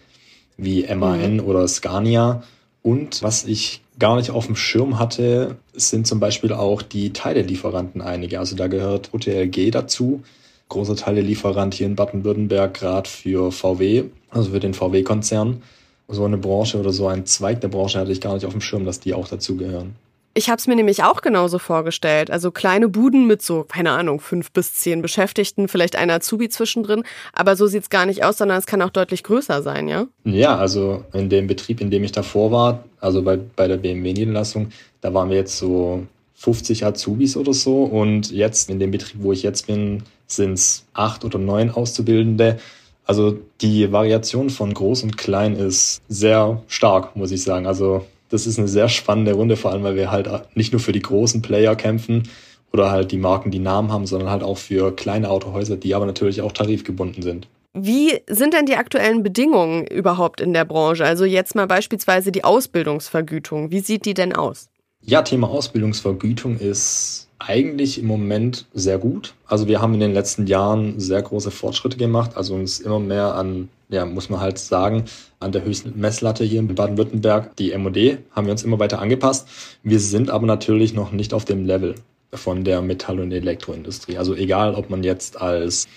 wie 0.58 0.86
MAN 0.94 1.38
mhm. 1.38 1.40
oder 1.40 1.68
Scania. 1.68 2.44
Und 2.84 3.24
was 3.24 3.44
ich 3.44 3.82
gar 3.98 4.18
nicht 4.18 4.30
auf 4.30 4.46
dem 4.46 4.56
Schirm 4.56 5.00
hatte, 5.00 5.56
sind 5.74 6.06
zum 6.06 6.20
Beispiel 6.20 6.54
auch 6.54 6.84
die 6.84 7.12
Teilelieferanten 7.12 8.02
einige. 8.04 8.38
Also 8.38 8.56
da 8.56 8.68
gehört 8.68 9.16
OTLG 9.16 9.72
dazu 9.72 10.22
großer 10.70 10.96
Teilelieferant 10.96 11.74
hier 11.74 11.88
in 11.88 11.96
Baden-Württemberg, 11.96 12.74
gerade 12.74 13.10
für 13.10 13.52
VW, 13.52 14.06
also 14.30 14.52
für 14.52 14.60
den 14.60 14.74
VW-Konzern. 14.74 15.62
So 16.08 16.26
eine 16.26 16.38
Branche 16.38 16.80
oder 16.80 16.92
so 16.92 17.08
ein 17.08 17.26
Zweig 17.26 17.62
der 17.62 17.68
Branche 17.68 18.00
hatte 18.00 18.12
ich 18.12 18.22
gar 18.22 18.34
nicht 18.34 18.46
auf 18.46 18.54
dem 18.54 18.62
Schirm, 18.62 18.86
dass 18.86 19.00
die 19.00 19.14
auch 19.14 19.28
dazugehören. 19.28 19.96
Ich 20.36 20.50
habe 20.50 20.58
es 20.58 20.68
mir 20.68 20.76
nämlich 20.76 21.04
auch 21.04 21.22
genauso 21.22 21.60
vorgestellt. 21.60 22.32
Also 22.32 22.52
kleine 22.52 22.88
Buden 22.88 23.28
mit 23.28 23.42
so, 23.42 23.64
keine 23.64 23.92
Ahnung, 23.92 24.20
fünf 24.20 24.52
bis 24.52 24.76
zehn 24.76 25.02
Beschäftigten, 25.02 25.68
vielleicht 25.68 25.96
ein 25.96 26.10
Azubi 26.10 26.50
zwischendrin. 26.50 27.04
Aber 27.34 27.56
so 27.56 27.68
sieht's 27.68 27.90
gar 27.90 28.06
nicht 28.06 28.24
aus, 28.24 28.38
sondern 28.38 28.58
es 28.58 28.66
kann 28.66 28.82
auch 28.82 28.92
deutlich 28.92 29.24
größer 29.24 29.62
sein, 29.64 29.88
ja? 29.88 30.08
Ja, 30.24 30.56
also 30.56 31.04
in 31.14 31.30
dem 31.30 31.48
Betrieb, 31.48 31.82
in 31.82 31.92
dem 31.92 32.04
ich 32.04 32.12
davor 32.12 32.52
war, 32.52 32.84
also 33.00 33.22
bei, 33.24 33.38
bei 33.38 33.68
der 33.68 33.78
BMW-Niederlassung, 33.78 34.70
da 35.02 35.14
waren 35.14 35.30
wir 35.30 35.38
jetzt 35.38 35.58
so 35.58 36.06
50 36.40 36.86
Azubis 36.86 37.36
oder 37.36 37.54
so. 37.54 37.84
Und 37.84 38.32
jetzt 38.32 38.70
in 38.70 38.80
dem 38.80 38.92
Betrieb, 38.92 39.22
wo 39.22 39.34
ich 39.34 39.44
jetzt 39.44 39.68
bin, 39.68 40.04
sind 40.26 40.54
es 40.54 40.86
acht 40.94 41.26
oder 41.26 41.38
neun 41.38 41.70
Auszubildende. 41.70 42.60
Also 43.06 43.38
die 43.62 43.92
Variation 43.92 44.50
von 44.50 44.74
groß 44.74 45.04
und 45.04 45.18
klein 45.18 45.56
ist 45.56 46.02
sehr 46.08 46.64
stark, 46.68 47.16
muss 47.16 47.32
ich 47.32 47.44
sagen. 47.44 47.68
Also 47.68 48.06
das 48.30 48.48
ist 48.48 48.58
eine 48.58 48.68
sehr 48.68 48.88
spannende 48.88 49.34
Runde, 49.34 49.58
vor 49.58 49.72
allem 49.72 49.84
weil 49.84 49.96
wir 49.96 50.12
halt 50.12 50.30
nicht 50.56 50.72
nur 50.72 50.80
für 50.80 50.94
die 50.94 51.02
großen 51.02 51.42
Player 51.42 51.76
kämpfen 51.76 52.30
oder 52.72 52.90
halt 52.90 53.12
die 53.12 53.18
Marken, 53.18 53.52
die 53.52 53.60
Namen 53.60 53.92
haben, 53.92 54.06
sondern 54.06 54.30
halt 54.30 54.44
auch 54.44 54.58
für 54.58 54.96
kleine 54.96 55.30
Autohäuser, 55.30 55.76
die 55.76 55.94
aber 55.94 56.06
natürlich 56.06 56.42
auch 56.42 56.52
tarifgebunden 56.52 57.22
sind. 57.22 57.48
Wie 57.74 58.22
sind 58.28 58.54
denn 58.54 58.66
die 58.66 58.78
aktuellen 58.78 59.24
Bedingungen 59.24 59.86
überhaupt 59.88 60.40
in 60.40 60.54
der 60.54 60.66
Branche? 60.66 61.04
Also 61.04 61.26
jetzt 61.26 61.54
mal 61.56 61.68
beispielsweise 61.68 62.32
die 62.32 62.44
Ausbildungsvergütung. 62.44 63.72
Wie 63.72 63.80
sieht 63.80 64.06
die 64.06 64.14
denn 64.14 64.34
aus? 64.34 64.70
Ja, 65.10 65.24
Thema 65.24 65.50
Ausbildungsvergütung 65.50 66.60
ist 66.60 67.30
eigentlich 67.40 67.98
im 67.98 68.06
Moment 68.06 68.68
sehr 68.76 69.00
gut. 69.00 69.34
Also 69.48 69.68
wir 69.68 69.82
haben 69.82 69.96
in 69.96 70.02
den 70.02 70.14
letzten 70.14 70.46
Jahren 70.46 71.00
sehr 71.00 71.20
große 71.20 71.50
Fortschritte 71.50 71.98
gemacht, 71.98 72.38
also 72.38 72.54
uns 72.54 72.80
immer 72.80 73.00
mehr 73.00 73.34
an, 73.34 73.70
ja, 73.90 74.06
muss 74.06 74.30
man 74.30 74.40
halt 74.40 74.60
sagen, 74.60 75.06
an 75.40 75.52
der 75.52 75.64
höchsten 75.64 76.00
Messlatte 76.00 76.44
hier 76.44 76.60
in 76.60 76.76
Baden-Württemberg, 76.76 77.56
die 77.56 77.76
MOD, 77.76 78.20
haben 78.34 78.46
wir 78.46 78.52
uns 78.52 78.62
immer 78.62 78.78
weiter 78.78 79.00
angepasst. 79.00 79.48
Wir 79.82 80.00
sind 80.00 80.30
aber 80.30 80.46
natürlich 80.46 80.94
noch 80.94 81.12
nicht 81.12 81.34
auf 81.34 81.44
dem 81.44 81.66
Level 81.66 81.96
von 82.32 82.64
der 82.64 82.84
Metall- 82.84 83.20
und 83.20 83.32
Elektroindustrie. 83.32 84.20
Also 84.20 84.36
egal, 84.36 84.76
ob 84.76 84.92
man 84.92 85.02
jetzt 85.02 85.42
als 85.42 85.88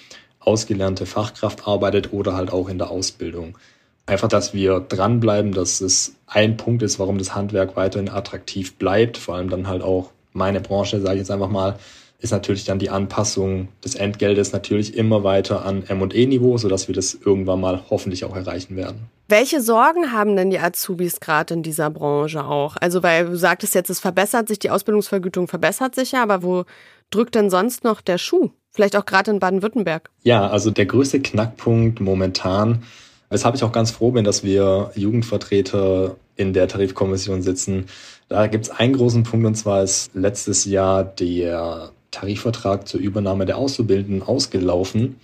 ausgelernte 0.41 1.05
Fachkraft 1.05 1.69
arbeitet 1.69 2.15
oder 2.15 2.33
halt 2.35 2.51
auch 2.51 2.71
in 2.71 2.79
der 2.79 2.91
Ausbildung. 2.91 3.59
Einfach, 4.07 4.29
dass 4.29 4.53
wir 4.53 4.81
dranbleiben, 4.81 5.53
dass 5.53 5.81
es 5.81 6.17
ein 6.27 6.57
Punkt 6.57 6.83
ist, 6.83 6.99
warum 6.99 7.19
das 7.19 7.35
Handwerk 7.35 7.77
weiterhin 7.77 8.09
attraktiv 8.09 8.75
bleibt, 8.75 9.17
vor 9.17 9.37
allem 9.37 9.49
dann 9.49 9.69
halt 9.69 9.83
auch 9.83 10.11
meine 10.33 10.61
Branche, 10.61 11.01
sage 11.01 11.15
ich 11.15 11.21
jetzt 11.21 11.31
einfach 11.31 11.49
mal, 11.49 11.79
ist 12.23 12.31
natürlich 12.31 12.65
dann 12.65 12.79
die 12.79 12.89
Anpassung 12.89 13.69
des 13.85 13.97
Entgeltes 13.97 14.53
natürlich 14.53 14.97
immer 14.97 15.25
weiter 15.25 15.65
an 15.65 15.83
M&E-Niveau, 15.87 16.57
sodass 16.57 16.87
wir 16.87 16.95
das 16.95 17.15
irgendwann 17.15 17.61
mal 17.61 17.83
hoffentlich 17.91 18.25
auch 18.25 18.37
erreichen 18.37 18.77
werden. 18.77 19.09
Welche 19.29 19.61
Sorgen 19.61 20.13
haben 20.13 20.37
denn 20.37 20.51
die 20.51 20.59
Azubis 20.59 21.19
gerade 21.19 21.55
in 21.55 21.63
dieser 21.63 21.91
Branche 21.91 22.45
auch? 22.45 22.77
Also 22.81 23.03
weil 23.03 23.27
du 23.27 23.37
sagtest 23.37 23.75
jetzt, 23.75 23.91
es 23.91 23.99
verbessert 23.99 24.47
sich, 24.49 24.61
die 24.61 24.71
Ausbildungsvergütung 24.71 25.49
verbessert 25.49 25.97
sich 25.97 26.13
ja, 26.13 26.23
aber 26.23 26.43
wo 26.43 26.65
drückt 27.11 27.35
denn 27.35 27.51
sonst 27.51 27.83
noch 27.83 28.01
der 28.01 28.19
Schuh? 28.19 28.51
Vielleicht 28.71 28.97
auch 28.97 29.05
gerade 29.05 29.33
in 29.33 29.41
Baden-Württemberg. 29.41 30.09
Ja, 30.23 30.49
also 30.49 30.71
der 30.71 30.87
größte 30.87 31.21
Knackpunkt 31.21 32.01
momentan, 32.01 32.85
weshalb 33.33 33.55
ich 33.55 33.65
auch 33.65 33.73
ganz 33.73 33.91
froh 33.91 34.13
bin, 34.13 34.25
dass 34.25 34.45
wir 34.45 34.91
Jugendvertreter 34.95 36.17
in 36.37 36.53
der 36.53 36.69
Tarifkommission 36.69 37.43
sitzen, 37.43 37.87
da 38.29 38.47
gibt 38.47 38.67
es 38.67 38.71
einen 38.71 38.93
großen 38.93 39.25
Punkt 39.25 39.47
und 39.47 39.55
zwar 39.55 39.83
ist 39.83 40.15
letztes 40.15 40.65
Jahr 40.65 41.05
der 41.05 41.91
Tarifvertrag 42.11 42.87
zur 42.87 43.01
Übernahme 43.01 43.47
der 43.47 43.57
Auszubildenden 43.57 44.23
ausgelaufen. 44.23 45.17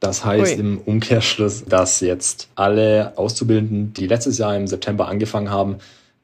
Das 0.00 0.24
heißt 0.24 0.54
Ui. 0.54 0.60
im 0.60 0.78
Umkehrschluss, 0.78 1.64
dass 1.64 2.00
jetzt 2.00 2.48
alle 2.56 3.12
Auszubildenden, 3.16 3.94
die 3.94 4.08
letztes 4.08 4.38
Jahr 4.38 4.56
im 4.56 4.66
September 4.66 5.08
angefangen 5.08 5.50
haben, 5.50 5.76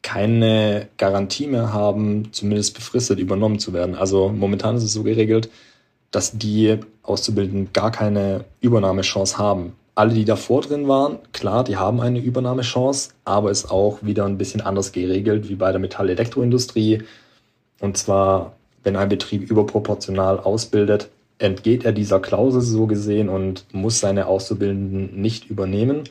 keine 0.02 0.88
Garantie 0.96 1.46
mehr 1.46 1.72
haben, 1.72 2.28
zumindest 2.32 2.74
befristet 2.74 3.18
übernommen 3.18 3.58
zu 3.58 3.72
werden. 3.72 3.94
Also 3.94 4.28
momentan 4.28 4.76
ist 4.76 4.84
es 4.84 4.92
so 4.92 5.04
geregelt, 5.04 5.48
dass 6.10 6.36
die 6.36 6.78
Auszubildenden 7.02 7.72
gar 7.72 7.92
keine 7.92 8.44
Übernahmechance 8.60 9.38
haben 9.38 9.74
alle, 9.98 10.14
die 10.14 10.24
davor 10.24 10.62
drin 10.62 10.86
waren, 10.86 11.18
klar, 11.32 11.64
die 11.64 11.76
haben 11.76 12.00
eine 12.00 12.20
Übernahmechance, 12.20 13.10
aber 13.24 13.50
ist 13.50 13.68
auch 13.68 13.98
wieder 14.00 14.26
ein 14.26 14.38
bisschen 14.38 14.60
anders 14.60 14.92
geregelt 14.92 15.48
wie 15.48 15.56
bei 15.56 15.72
der 15.72 15.80
Metall-Elektroindustrie. 15.80 17.02
Und 17.80 17.96
zwar, 17.96 18.54
wenn 18.84 18.94
ein 18.94 19.08
Betrieb 19.08 19.50
überproportional 19.50 20.38
ausbildet, 20.38 21.08
entgeht 21.38 21.84
er 21.84 21.90
dieser 21.90 22.20
Klausel 22.20 22.60
so 22.60 22.86
gesehen 22.86 23.28
und 23.28 23.64
muss 23.72 23.98
seine 23.98 24.26
Auszubildenden 24.26 25.20
nicht 25.20 25.50
übernehmen. 25.50 26.04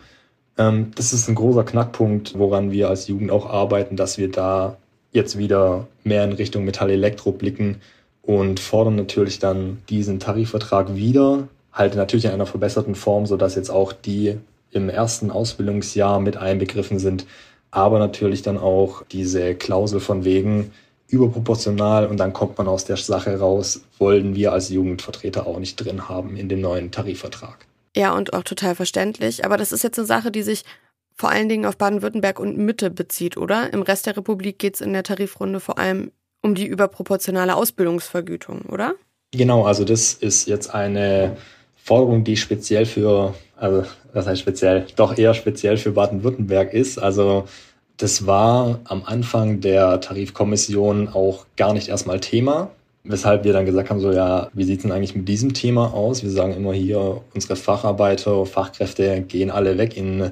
Ähm, 0.58 0.92
das 0.96 1.14
ist 1.14 1.30
ein 1.30 1.36
großer 1.36 1.64
Knackpunkt, 1.64 2.38
woran 2.38 2.72
wir 2.72 2.90
als 2.90 3.08
Jugend 3.08 3.32
auch 3.32 3.50
arbeiten, 3.50 3.96
dass 3.96 4.18
wir 4.18 4.30
da 4.30 4.76
jetzt 5.14 5.38
wieder 5.38 5.88
mehr 6.04 6.26
in 6.26 6.34
Richtung 6.34 6.66
Metall-Elektro 6.66 7.32
blicken 7.32 7.78
und 8.22 8.60
fordern 8.60 8.98
natürlich 8.98 9.40
dann 9.40 9.82
diesen 9.88 10.20
Tarifvertrag 10.20 10.94
wieder, 10.94 11.48
halt 11.78 11.96
natürlich 11.96 12.26
in 12.26 12.32
einer 12.32 12.46
verbesserten 12.46 12.96
Form, 12.96 13.26
so 13.26 13.38
dass 13.38 13.56
jetzt 13.56 13.70
auch 13.70 13.94
die 13.94 14.38
im 14.72 14.90
ersten 14.90 15.32
Ausbildungsjahr 15.32 16.20
mit 16.20 16.38
einbegriffen 16.38 17.00
sind, 17.00 17.26
aber 17.72 18.00
natürlich 18.00 18.42
dann 18.42 18.58
auch 18.58 19.04
diese 19.12 19.56
Klausel 19.56 20.00
von 20.00 20.26
wegen 20.26 20.72
überproportional 21.08 22.08
und 22.08 22.18
dann 22.18 22.34
kommt 22.34 22.58
man 22.58 22.68
aus 22.68 22.86
der 22.86 22.98
Sache 22.98 23.40
raus, 23.40 23.82
wollen 23.98 24.36
wir 24.36 24.52
als 24.52 24.70
Jugendvertreter 24.70 25.48
auch 25.48 25.60
nicht 25.60 25.78
drin 25.78 26.10
haben 26.10 26.36
in 26.36 26.50
dem 26.50 26.62
neuen 26.62 26.92
Tarifvertrag. 26.92 27.66
Ja, 27.96 28.14
und 28.14 28.34
auch 28.34 28.44
total 28.44 28.76
verständlich. 28.76 29.46
Aber 29.46 29.58
das 29.58 29.72
ist 29.72 29.84
jetzt 29.84 29.98
eine 29.98 30.06
Sache, 30.06 30.32
die 30.32 30.44
sich 30.44 30.64
vor 31.16 31.30
allen 31.30 31.50
Dingen 31.50 31.66
auf 31.66 31.78
Baden-Württemberg 31.78 32.40
und 32.40 32.58
Mitte 32.58 32.92
bezieht, 32.92 33.38
oder? 33.38 33.74
Im 33.74 33.82
Rest 33.82 34.06
der 34.06 34.18
Republik 34.18 34.60
geht 34.60 34.76
es 34.76 34.82
in 34.82 34.94
der 34.94 35.04
Tarifrunde 35.04 35.60
vor 35.60 35.80
allem 35.80 36.12
um 36.44 36.54
die 36.54 36.68
überproportionale 36.68 37.56
Ausbildungsvergütung, 37.56 38.62
oder? 38.70 38.94
Genau, 39.32 39.66
also 39.66 39.84
das 39.84 40.14
ist 40.14 40.48
jetzt 40.48 40.74
eine 40.74 41.38
Forderung, 41.88 42.26
die 42.26 42.36
speziell 42.36 42.86
für, 42.86 43.34
also 43.56 43.84
was 44.12 44.28
heißt 44.28 44.42
speziell, 44.42 44.86
doch 44.98 45.18
eher 45.18 45.34
speziell 45.34 45.78
für 45.78 45.92
Baden-Württemberg 45.92 46.74
ist. 46.74 46.98
Also 46.98 47.46
das 47.96 48.28
war 48.28 48.82
am 48.84 49.04
Anfang 49.06 49.62
der 49.62 50.02
Tarifkommission 50.02 51.08
auch 51.08 51.46
gar 51.56 51.74
nicht 51.74 51.88
erstmal 51.88 52.20
Thema, 52.20 52.72
weshalb 53.06 53.46
wir 53.46 53.54
dann 53.54 53.66
gesagt 53.66 53.90
haben, 53.90 54.02
so 54.02 54.12
ja, 54.12 54.50
wie 54.52 54.66
sieht's 54.66 54.84
denn 54.84 54.92
eigentlich 54.92 55.16
mit 55.16 55.30
diesem 55.30 55.54
Thema 55.54 55.94
aus? 55.94 56.24
Wir 56.24 56.30
sagen 56.30 56.54
immer 56.54 56.74
hier, 56.74 57.22
unsere 57.34 57.56
Facharbeiter, 57.56 58.46
Fachkräfte 58.46 59.22
gehen 59.22 59.50
alle 59.50 59.78
weg 59.78 59.96
in 59.96 60.32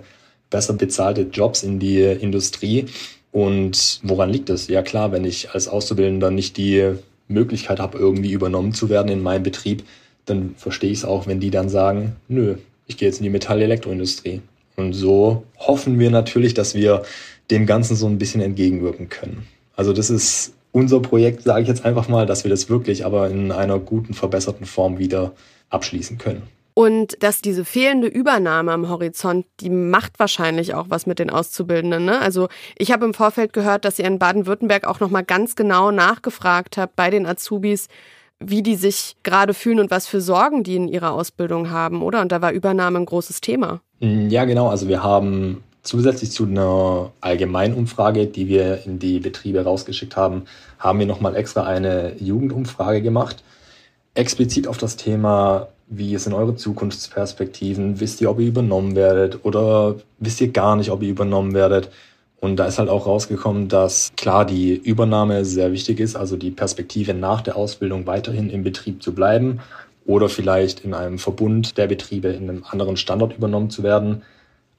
besser 0.50 0.74
bezahlte 0.74 1.22
Jobs 1.22 1.64
in 1.64 1.80
die 1.80 2.02
Industrie. 2.04 2.88
Und 3.32 4.02
woran 4.04 4.30
liegt 4.30 4.50
es? 4.50 4.68
Ja 4.68 4.82
klar, 4.82 5.14
wenn 5.14 5.24
ich 5.24 5.52
als 5.52 5.70
Auszubildender 5.70 6.32
nicht 6.32 6.58
die 6.58 6.96
Möglichkeit 7.30 7.80
habe, 7.80 7.98
irgendwie 7.98 8.34
übernommen 8.34 8.74
zu 8.74 8.90
werden 8.90 9.10
in 9.10 9.24
meinem 9.24 9.44
Betrieb, 9.44 9.84
dann 10.26 10.56
verstehe 10.58 10.92
ich 10.92 11.00
es 11.00 11.06
auch, 11.06 11.28
wenn 11.28 11.40
die 11.40 11.52
dann 11.52 11.70
sagen, 11.70 12.16
nö, 12.28 12.56
ich 12.88 12.98
gehe 12.98 13.08
jetzt 13.08 13.20
in 13.20 13.24
die 13.24 13.30
Metall-Elektroindustrie. 13.30 14.42
Und 14.76 14.94
so 14.94 15.44
hoffen 15.58 16.00
wir 16.00 16.12
natürlich, 16.12 16.54
dass 16.54 16.76
wir 16.76 17.04
dem 17.52 17.66
Ganzen 17.66 17.96
so 17.96 18.08
ein 18.08 18.18
bisschen 18.18 18.42
entgegenwirken 18.42 19.10
können. 19.10 19.48
Also 19.76 19.94
das 19.94 20.10
ist 20.10 20.54
unser 20.72 21.00
Projekt, 21.00 21.44
sage 21.44 21.62
ich 21.62 21.68
jetzt 21.68 21.86
einfach 21.86 22.10
mal, 22.10 22.26
dass 22.26 22.44
wir 22.44 22.50
das 22.50 22.70
wirklich 22.70 23.06
aber 23.06 23.30
in 23.30 23.52
einer 23.52 23.80
guten, 23.80 24.14
verbesserten 24.14 24.66
Form 24.66 24.98
wieder 24.98 25.34
abschließen 25.70 26.18
können. 26.18 26.44
Und 26.74 27.24
dass 27.24 27.42
diese 27.42 27.64
fehlende 27.64 28.08
Übernahme 28.08 28.74
am 28.74 28.90
Horizont, 28.90 29.46
die 29.62 29.70
macht 29.70 30.20
wahrscheinlich 30.20 30.74
auch 30.74 30.88
was 30.90 31.06
mit 31.06 31.20
den 31.20 31.30
Auszubildenden. 31.30 32.04
Ne? 32.04 32.20
Also 32.20 32.50
ich 32.78 32.92
habe 32.92 33.06
im 33.06 33.14
Vorfeld 33.14 33.54
gehört, 33.54 33.86
dass 33.86 33.98
ihr 33.98 34.06
in 34.06 34.20
Baden-Württemberg 34.20 34.86
auch 34.86 35.00
nochmal 35.00 35.24
ganz 35.24 35.56
genau 35.56 35.92
nachgefragt 35.92 36.76
habt 36.76 36.98
bei 36.98 37.10
den 37.10 37.26
Azubis, 37.26 37.88
wie 38.40 38.64
die 38.64 38.76
sich 38.76 39.16
gerade 39.24 39.54
fühlen 39.54 39.80
und 39.80 39.92
was 39.92 40.08
für 40.08 40.22
Sorgen 40.22 40.64
die 40.64 40.76
in 40.76 40.88
ihrer 40.88 41.14
Ausbildung 41.14 41.70
haben, 41.70 42.02
oder? 42.02 42.22
Und 42.22 42.32
da 42.32 42.42
war 42.42 42.52
Übernahme 42.52 43.00
ein 43.00 43.06
großes 43.06 43.42
Thema. 43.42 43.82
Mm, 44.00 44.30
ja, 44.30 44.46
genau. 44.46 44.70
Also 44.70 44.88
wir 44.88 45.04
haben 45.04 45.64
zusätzlich 45.84 46.32
zu 46.32 46.46
einer 46.46 47.12
Allgemeinumfrage, 47.22 48.28
die 48.28 48.48
wir 48.48 48.86
in 48.86 49.00
die 49.00 49.20
Betriebe 49.20 49.64
rausgeschickt 49.64 50.18
haben, 50.18 50.44
haben 50.80 51.00
wir 51.00 51.06
nochmal 51.06 51.36
extra 51.36 51.64
eine 51.64 52.16
Jugendumfrage 52.20 53.02
gemacht. 53.02 53.44
Explizit 54.16 54.68
auf 54.68 54.78
das 54.78 54.96
Thema 54.96 55.68
wie 55.88 56.18
sind 56.18 56.34
eure 56.34 56.56
Zukunftsperspektiven? 56.56 58.00
Wisst 58.00 58.22
ihr, 58.22 58.30
ob 58.30 58.40
ihr 58.40 58.48
übernommen 58.48 58.96
werdet 58.96 59.46
oder 59.46 59.96
wisst 60.20 60.42
ihr 60.42 60.52
gar 60.52 60.76
nicht, 60.76 60.90
ob 60.90 61.04
ihr 61.04 61.10
übernommen 61.10 61.54
werdet? 61.54 61.92
Und 62.40 62.58
da 62.58 62.66
ist 62.68 62.78
halt 62.78 62.90
auch 62.90 63.08
rausgekommen, 63.08 63.70
dass 63.70 64.12
klar 64.18 64.46
die 64.46 64.76
Übernahme 64.76 65.46
sehr 65.46 65.72
wichtig 65.72 66.00
ist, 66.00 66.16
also 66.16 66.38
die 66.38 66.52
Perspektive 66.52 67.14
nach 67.14 67.42
der 67.42 67.56
Ausbildung 67.56 68.06
weiterhin 68.06 68.50
im 68.50 68.64
Betrieb 68.64 69.02
zu 69.02 69.16
bleiben 69.16 69.62
oder 70.06 70.30
vielleicht 70.30 70.86
in 70.86 70.94
einem 70.94 71.18
Verbund 71.18 71.78
der 71.78 71.88
Betriebe 71.88 72.30
in 72.30 72.50
einem 72.50 72.64
anderen 72.70 72.98
Standort 72.98 73.36
übernommen 73.36 73.70
zu 73.70 73.84
werden. 73.84 74.22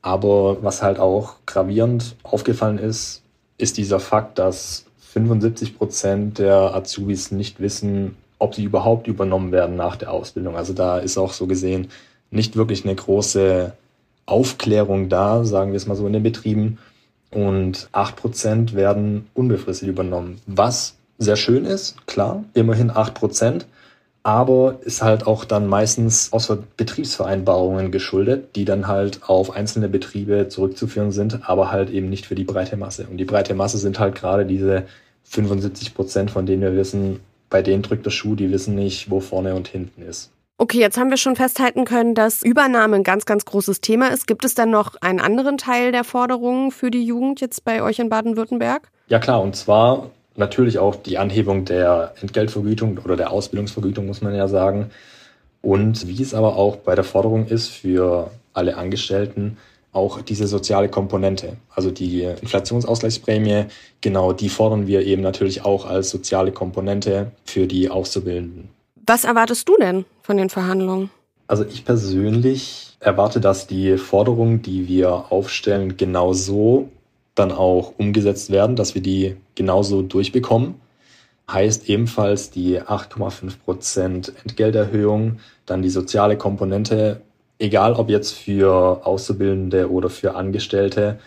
Aber 0.02 0.62
was 0.62 0.82
halt 0.82 1.00
auch 1.00 1.36
gravierend 1.46 2.14
aufgefallen 2.22 2.78
ist, 2.78 3.22
ist 3.58 3.76
dieser 3.78 3.98
Fakt, 3.98 4.38
dass 4.38 4.84
75 4.98 5.76
Prozent 5.76 6.38
der 6.38 6.74
Azubis 6.74 7.32
nicht 7.32 7.58
wissen, 7.58 8.16
ob 8.38 8.54
sie 8.54 8.64
überhaupt 8.64 9.06
übernommen 9.06 9.50
werden 9.50 9.76
nach 9.76 9.96
der 9.96 10.12
Ausbildung. 10.12 10.56
Also 10.56 10.74
da 10.74 10.98
ist 10.98 11.16
auch 11.18 11.32
so 11.32 11.46
gesehen 11.46 11.88
nicht 12.30 12.56
wirklich 12.56 12.84
eine 12.84 12.94
große 12.94 13.72
Aufklärung 14.26 15.08
da, 15.08 15.44
sagen 15.44 15.72
wir 15.72 15.76
es 15.76 15.86
mal 15.86 15.94
so 15.94 16.06
in 16.06 16.12
den 16.12 16.22
Betrieben. 16.22 16.78
Und 17.30 17.88
acht 17.92 18.16
Prozent 18.16 18.74
werden 18.74 19.26
unbefristet 19.34 19.88
übernommen, 19.88 20.40
was 20.46 20.96
sehr 21.18 21.36
schön 21.36 21.64
ist, 21.64 22.06
klar, 22.06 22.44
immerhin 22.54 22.90
acht 22.90 23.14
Prozent, 23.14 23.66
aber 24.22 24.80
ist 24.82 25.02
halt 25.02 25.26
auch 25.26 25.44
dann 25.44 25.68
meistens 25.68 26.32
außer 26.32 26.58
Betriebsvereinbarungen 26.76 27.92
geschuldet, 27.92 28.56
die 28.56 28.64
dann 28.64 28.88
halt 28.88 29.20
auf 29.28 29.50
einzelne 29.52 29.88
Betriebe 29.88 30.48
zurückzuführen 30.48 31.12
sind, 31.12 31.48
aber 31.48 31.70
halt 31.70 31.90
eben 31.90 32.08
nicht 32.08 32.26
für 32.26 32.34
die 32.34 32.44
breite 32.44 32.76
Masse. 32.76 33.06
Und 33.08 33.18
die 33.18 33.24
breite 33.24 33.54
Masse 33.54 33.78
sind 33.78 33.98
halt 33.98 34.16
gerade 34.16 34.44
diese 34.44 34.84
75 35.24 35.94
Prozent, 35.94 36.30
von 36.30 36.44
denen 36.44 36.62
wir 36.62 36.74
wissen, 36.74 37.20
bei 37.50 37.62
denen 37.62 37.82
drückt 37.82 38.04
der 38.04 38.10
Schuh, 38.10 38.34
die 38.34 38.50
wissen 38.50 38.74
nicht, 38.74 39.10
wo 39.10 39.20
vorne 39.20 39.54
und 39.54 39.68
hinten 39.68 40.02
ist. 40.02 40.32
Okay, 40.58 40.80
jetzt 40.80 40.96
haben 40.96 41.10
wir 41.10 41.18
schon 41.18 41.36
festhalten 41.36 41.84
können, 41.84 42.14
dass 42.14 42.42
Übernahme 42.42 42.96
ein 42.96 43.02
ganz, 43.02 43.26
ganz 43.26 43.44
großes 43.44 43.82
Thema 43.82 44.08
ist. 44.08 44.26
Gibt 44.26 44.42
es 44.42 44.54
dann 44.54 44.70
noch 44.70 44.94
einen 45.02 45.20
anderen 45.20 45.58
Teil 45.58 45.92
der 45.92 46.02
Forderungen 46.02 46.70
für 46.70 46.90
die 46.90 47.04
Jugend 47.04 47.42
jetzt 47.42 47.62
bei 47.62 47.82
euch 47.82 47.98
in 47.98 48.08
Baden-Württemberg? 48.08 48.90
Ja 49.08 49.18
klar, 49.18 49.42
und 49.42 49.54
zwar 49.54 50.10
natürlich 50.34 50.78
auch 50.78 50.96
die 50.96 51.18
Anhebung 51.18 51.66
der 51.66 52.14
Entgeltvergütung 52.22 52.98
oder 53.04 53.16
der 53.16 53.32
Ausbildungsvergütung, 53.32 54.06
muss 54.06 54.22
man 54.22 54.34
ja 54.34 54.48
sagen. 54.48 54.90
Und 55.60 56.08
wie 56.08 56.22
es 56.22 56.32
aber 56.32 56.56
auch 56.56 56.76
bei 56.76 56.94
der 56.94 57.04
Forderung 57.04 57.46
ist 57.46 57.68
für 57.68 58.30
alle 58.54 58.78
Angestellten, 58.78 59.58
auch 59.92 60.22
diese 60.22 60.46
soziale 60.46 60.88
Komponente, 60.88 61.58
also 61.74 61.90
die 61.90 62.22
Inflationsausgleichsprämie, 62.22 63.66
genau 64.00 64.32
die 64.32 64.48
fordern 64.48 64.86
wir 64.86 65.04
eben 65.04 65.20
natürlich 65.20 65.66
auch 65.66 65.84
als 65.84 66.08
soziale 66.08 66.52
Komponente 66.52 67.32
für 67.44 67.66
die 67.66 67.90
Auszubildenden. 67.90 68.75
Was 69.06 69.24
erwartest 69.24 69.68
du 69.68 69.76
denn 69.78 70.04
von 70.22 70.36
den 70.36 70.50
Verhandlungen? 70.50 71.10
Also 71.46 71.64
ich 71.64 71.84
persönlich 71.84 72.96
erwarte, 72.98 73.40
dass 73.40 73.66
die 73.66 73.98
Forderungen, 73.98 74.62
die 74.62 74.88
wir 74.88 75.30
aufstellen, 75.30 75.96
genauso 75.96 76.88
dann 77.36 77.52
auch 77.52 77.92
umgesetzt 77.98 78.50
werden, 78.50 78.74
dass 78.74 78.94
wir 78.94 79.02
die 79.02 79.36
genauso 79.54 80.02
durchbekommen. 80.02 80.74
Heißt 81.50 81.88
ebenfalls 81.88 82.50
die 82.50 82.80
8,5 82.80 83.58
Prozent 83.64 84.32
Entgelterhöhung, 84.44 85.38
dann 85.66 85.82
die 85.82 85.90
soziale 85.90 86.36
Komponente 86.36 87.20
egal 87.58 87.94
ob 87.94 88.10
jetzt 88.10 88.32
für 88.32 89.06
Auszubildende 89.06 89.90
oder 89.90 90.10
für 90.10 90.34
Angestellte 90.34 91.18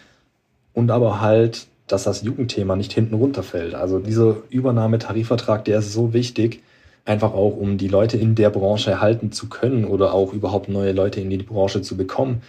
und 0.74 0.92
aber 0.92 1.22
halt, 1.22 1.68
dass 1.88 2.04
das 2.04 2.22
Jugendthema 2.22 2.76
nicht 2.76 2.94
hinten 2.94 3.16
runterfällt. 3.16 3.74
Also 3.74 4.00
dieser 4.00 4.38
Übernahmetarifvertrag, 4.50 5.66
der 5.66 5.80
ist 5.80 5.92
so 5.92 6.14
wichtig, 6.14 6.62
einfach 7.10 7.34
auch 7.34 7.58
um 7.58 7.78
die 7.78 7.88
Leute 7.88 8.18
in 8.18 8.36
der 8.36 8.52
Branche 8.52 9.02
halten 9.02 9.32
zu 9.32 9.50
können 9.50 9.84
oder 9.84 10.14
auch 10.14 10.32
überhaupt 10.32 10.70
neue 10.70 10.92
Leute 10.92 11.20
in 11.20 11.30
die 11.30 11.38
Branche 11.38 11.82
zu 11.82 11.98
bekommen 11.98 12.42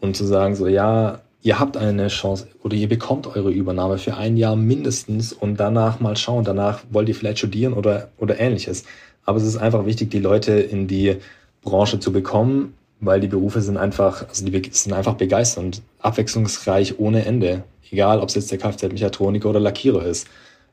und 0.00 0.16
zu 0.16 0.24
sagen 0.24 0.56
so, 0.56 0.66
ja, 0.66 1.20
ihr 1.42 1.60
habt 1.60 1.76
eine 1.76 2.08
Chance 2.08 2.48
oder 2.62 2.74
ihr 2.74 2.88
bekommt 2.88 3.28
eure 3.28 3.50
Übernahme 3.50 3.96
für 3.98 4.16
ein 4.16 4.36
Jahr 4.36 4.56
mindestens 4.56 5.32
und 5.32 5.58
danach 5.60 6.00
mal 6.00 6.16
schauen, 6.16 6.44
danach 6.44 6.80
wollt 6.90 7.08
ihr 7.08 7.14
vielleicht 7.14 7.38
studieren 7.38 7.72
oder, 7.72 8.08
oder 8.18 8.40
ähnliches. 8.40 8.84
Aber 9.24 9.38
es 9.38 9.44
ist 9.44 9.56
einfach 9.56 9.86
wichtig, 9.86 10.10
die 10.10 10.18
Leute 10.18 10.52
in 10.52 10.88
die 10.88 11.16
Branche 11.62 12.00
zu 12.00 12.12
bekommen, 12.12 12.74
weil 13.00 13.20
die 13.20 13.28
Berufe 13.28 13.60
sind 13.60 13.76
einfach, 13.76 14.28
also 14.28 14.44
die 14.44 14.70
sind 14.72 14.92
einfach 14.92 15.14
begeisternd, 15.14 15.82
abwechslungsreich 16.00 16.98
ohne 16.98 17.24
Ende. 17.24 17.62
Egal, 17.90 18.20
ob 18.20 18.28
es 18.28 18.34
jetzt 18.34 18.50
der 18.50 18.58
Kfz-Mechatroniker 18.58 19.48
oder 19.48 19.60
Lackierer 19.60 20.04
ist. 20.04 20.26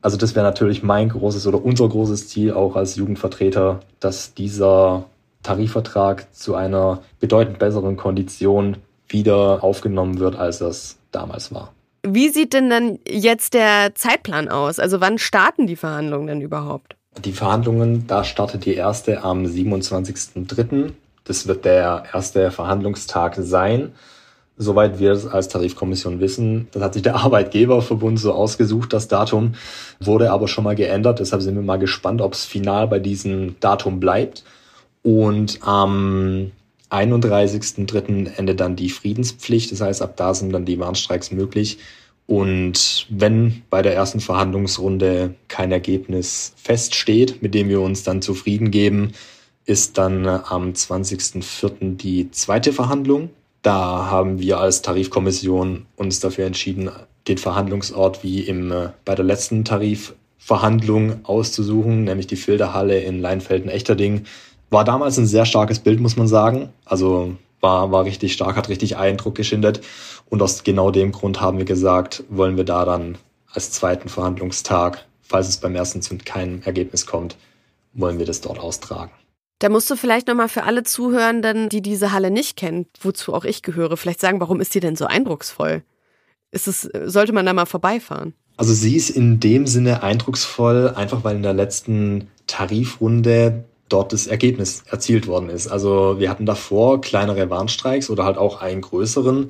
Also 0.06 0.16
das 0.16 0.36
wäre 0.36 0.46
natürlich 0.46 0.84
mein 0.84 1.08
großes 1.08 1.48
oder 1.48 1.64
unser 1.64 1.88
großes 1.88 2.28
Ziel 2.28 2.52
auch 2.52 2.76
als 2.76 2.94
Jugendvertreter, 2.94 3.80
dass 3.98 4.34
dieser 4.34 5.06
Tarifvertrag 5.42 6.32
zu 6.32 6.54
einer 6.54 7.02
bedeutend 7.18 7.58
besseren 7.58 7.96
Kondition 7.96 8.76
wieder 9.08 9.64
aufgenommen 9.64 10.20
wird, 10.20 10.36
als 10.36 10.58
das 10.58 10.98
damals 11.10 11.52
war. 11.52 11.72
Wie 12.06 12.28
sieht 12.28 12.52
denn 12.52 12.70
dann 12.70 13.00
jetzt 13.08 13.52
der 13.52 13.96
Zeitplan 13.96 14.48
aus? 14.48 14.78
Also 14.78 15.00
wann 15.00 15.18
starten 15.18 15.66
die 15.66 15.74
Verhandlungen 15.74 16.28
denn 16.28 16.40
überhaupt? 16.40 16.94
Die 17.24 17.32
Verhandlungen, 17.32 18.06
da 18.06 18.22
startet 18.22 18.64
die 18.64 18.74
erste 18.74 19.24
am 19.24 19.44
27.03. 19.44 20.92
Das 21.24 21.48
wird 21.48 21.64
der 21.64 22.04
erste 22.14 22.52
Verhandlungstag 22.52 23.34
sein. 23.40 23.92
Soweit 24.58 24.98
wir 24.98 25.12
es 25.12 25.26
als 25.26 25.48
Tarifkommission 25.48 26.18
wissen, 26.20 26.68
das 26.72 26.82
hat 26.82 26.94
sich 26.94 27.02
der 27.02 27.16
Arbeitgeberverbund 27.24 28.18
so 28.18 28.32
ausgesucht, 28.32 28.92
das 28.92 29.08
Datum, 29.08 29.54
wurde 30.00 30.30
aber 30.30 30.48
schon 30.48 30.64
mal 30.64 30.74
geändert. 30.74 31.20
Deshalb 31.20 31.42
sind 31.42 31.54
wir 31.54 31.62
mal 31.62 31.78
gespannt, 31.78 32.22
ob 32.22 32.32
es 32.32 32.44
final 32.44 32.88
bei 32.88 32.98
diesem 32.98 33.56
Datum 33.60 34.00
bleibt. 34.00 34.44
Und 35.02 35.58
am 35.62 36.52
31.03. 36.90 38.36
endet 38.36 38.60
dann 38.60 38.76
die 38.76 38.90
Friedenspflicht. 38.90 39.72
Das 39.72 39.80
heißt, 39.80 40.02
ab 40.02 40.16
da 40.16 40.34
sind 40.34 40.52
dann 40.52 40.64
die 40.64 40.78
Warnstreiks 40.78 41.32
möglich. 41.32 41.78
Und 42.26 43.06
wenn 43.08 43.62
bei 43.70 43.82
der 43.82 43.94
ersten 43.94 44.20
Verhandlungsrunde 44.20 45.34
kein 45.48 45.70
Ergebnis 45.70 46.54
feststeht, 46.56 47.40
mit 47.40 47.54
dem 47.54 47.68
wir 47.68 47.80
uns 47.80 48.02
dann 48.02 48.20
zufrieden 48.20 48.70
geben, 48.70 49.12
ist 49.64 49.98
dann 49.98 50.26
am 50.26 50.72
20.04. 50.72 51.96
die 51.96 52.30
zweite 52.30 52.72
Verhandlung. 52.72 53.30
Da 53.66 54.06
haben 54.12 54.38
wir 54.38 54.60
als 54.60 54.82
Tarifkommission 54.82 55.86
uns 55.96 56.20
dafür 56.20 56.46
entschieden, 56.46 56.88
den 57.26 57.36
Verhandlungsort 57.36 58.22
wie 58.22 58.42
im, 58.42 58.70
äh, 58.70 58.90
bei 59.04 59.16
der 59.16 59.24
letzten 59.24 59.64
Tarifverhandlung 59.64 61.24
auszusuchen, 61.24 62.04
nämlich 62.04 62.28
die 62.28 62.36
Filderhalle 62.36 63.00
in 63.00 63.20
Leinfelden-Echterding. 63.20 64.24
War 64.70 64.84
damals 64.84 65.18
ein 65.18 65.26
sehr 65.26 65.46
starkes 65.46 65.80
Bild, 65.80 65.98
muss 65.98 66.16
man 66.16 66.28
sagen. 66.28 66.68
Also 66.84 67.34
war, 67.60 67.90
war 67.90 68.04
richtig 68.04 68.34
stark, 68.34 68.54
hat 68.54 68.68
richtig 68.68 68.98
Eindruck 68.98 69.34
geschindert. 69.34 69.80
Und 70.30 70.42
aus 70.42 70.62
genau 70.62 70.92
dem 70.92 71.10
Grund 71.10 71.40
haben 71.40 71.58
wir 71.58 71.64
gesagt, 71.64 72.22
wollen 72.28 72.56
wir 72.56 72.62
da 72.62 72.84
dann 72.84 73.18
als 73.50 73.72
zweiten 73.72 74.08
Verhandlungstag, 74.08 75.04
falls 75.22 75.48
es 75.48 75.56
beim 75.56 75.74
ersten 75.74 76.02
zu 76.02 76.16
keinem 76.18 76.62
Ergebnis 76.62 77.04
kommt, 77.04 77.36
wollen 77.94 78.20
wir 78.20 78.26
das 78.26 78.40
dort 78.40 78.60
austragen. 78.60 79.10
Da 79.58 79.70
musst 79.70 79.90
du 79.90 79.96
vielleicht 79.96 80.28
nochmal 80.28 80.48
für 80.48 80.64
alle 80.64 80.82
Zuhörenden, 80.82 81.68
die 81.68 81.80
diese 81.80 82.12
Halle 82.12 82.30
nicht 82.30 82.56
kennen, 82.56 82.86
wozu 83.00 83.32
auch 83.32 83.44
ich 83.44 83.62
gehöre, 83.62 83.96
vielleicht 83.96 84.20
sagen, 84.20 84.40
warum 84.40 84.60
ist 84.60 84.74
die 84.74 84.80
denn 84.80 84.96
so 84.96 85.06
eindrucksvoll? 85.06 85.82
Ist 86.50 86.68
es, 86.68 86.82
sollte 87.04 87.32
man 87.32 87.46
da 87.46 87.52
mal 87.52 87.66
vorbeifahren? 87.66 88.34
Also 88.58 88.72
sie 88.72 88.96
ist 88.96 89.10
in 89.10 89.40
dem 89.40 89.66
Sinne 89.66 90.02
eindrucksvoll, 90.02 90.92
einfach 90.94 91.24
weil 91.24 91.36
in 91.36 91.42
der 91.42 91.54
letzten 91.54 92.28
Tarifrunde 92.46 93.64
dort 93.88 94.12
das 94.12 94.26
Ergebnis 94.26 94.82
erzielt 94.90 95.26
worden 95.26 95.48
ist. 95.48 95.68
Also 95.68 96.16
wir 96.18 96.30
hatten 96.30 96.46
davor 96.46 97.00
kleinere 97.00 97.48
Warnstreiks 97.50 98.10
oder 98.10 98.24
halt 98.24 98.38
auch 98.38 98.60
einen 98.60 98.80
größeren 98.80 99.48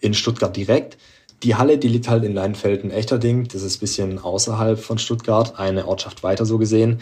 in 0.00 0.14
Stuttgart 0.14 0.56
direkt. 0.56 0.98
Die 1.42 1.54
Halle, 1.54 1.78
die 1.78 1.88
liegt 1.88 2.08
halt 2.08 2.24
in 2.24 2.34
Leinfelden-Echterding. 2.34 3.48
Das 3.48 3.62
ist 3.62 3.76
ein 3.76 3.80
bisschen 3.80 4.18
außerhalb 4.18 4.78
von 4.78 4.98
Stuttgart, 4.98 5.58
eine 5.58 5.86
Ortschaft 5.88 6.22
weiter 6.22 6.44
so 6.44 6.58
gesehen. 6.58 7.00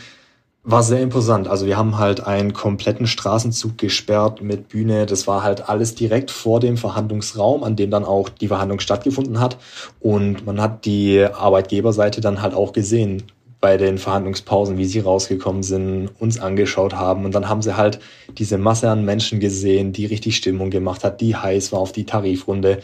War 0.70 0.82
sehr 0.82 1.00
imposant. 1.00 1.48
Also 1.48 1.64
wir 1.64 1.78
haben 1.78 1.96
halt 1.96 2.26
einen 2.26 2.52
kompletten 2.52 3.06
Straßenzug 3.06 3.78
gesperrt 3.78 4.42
mit 4.42 4.68
Bühne. 4.68 5.06
Das 5.06 5.26
war 5.26 5.42
halt 5.42 5.66
alles 5.70 5.94
direkt 5.94 6.30
vor 6.30 6.60
dem 6.60 6.76
Verhandlungsraum, 6.76 7.62
an 7.62 7.74
dem 7.74 7.90
dann 7.90 8.04
auch 8.04 8.28
die 8.28 8.48
Verhandlung 8.48 8.78
stattgefunden 8.78 9.40
hat. 9.40 9.56
Und 9.98 10.44
man 10.44 10.60
hat 10.60 10.84
die 10.84 11.24
Arbeitgeberseite 11.24 12.20
dann 12.20 12.42
halt 12.42 12.52
auch 12.52 12.74
gesehen 12.74 13.22
bei 13.62 13.78
den 13.78 13.96
Verhandlungspausen, 13.96 14.76
wie 14.76 14.84
sie 14.84 15.00
rausgekommen 15.00 15.62
sind, 15.62 16.10
uns 16.18 16.38
angeschaut 16.38 16.92
haben. 16.92 17.24
Und 17.24 17.34
dann 17.34 17.48
haben 17.48 17.62
sie 17.62 17.78
halt 17.78 17.98
diese 18.36 18.58
Masse 18.58 18.90
an 18.90 19.06
Menschen 19.06 19.40
gesehen, 19.40 19.94
die 19.94 20.04
richtig 20.04 20.36
Stimmung 20.36 20.68
gemacht 20.68 21.02
hat, 21.02 21.22
die 21.22 21.34
heiß 21.34 21.72
war 21.72 21.80
auf 21.80 21.92
die 21.92 22.04
Tarifrunde. 22.04 22.80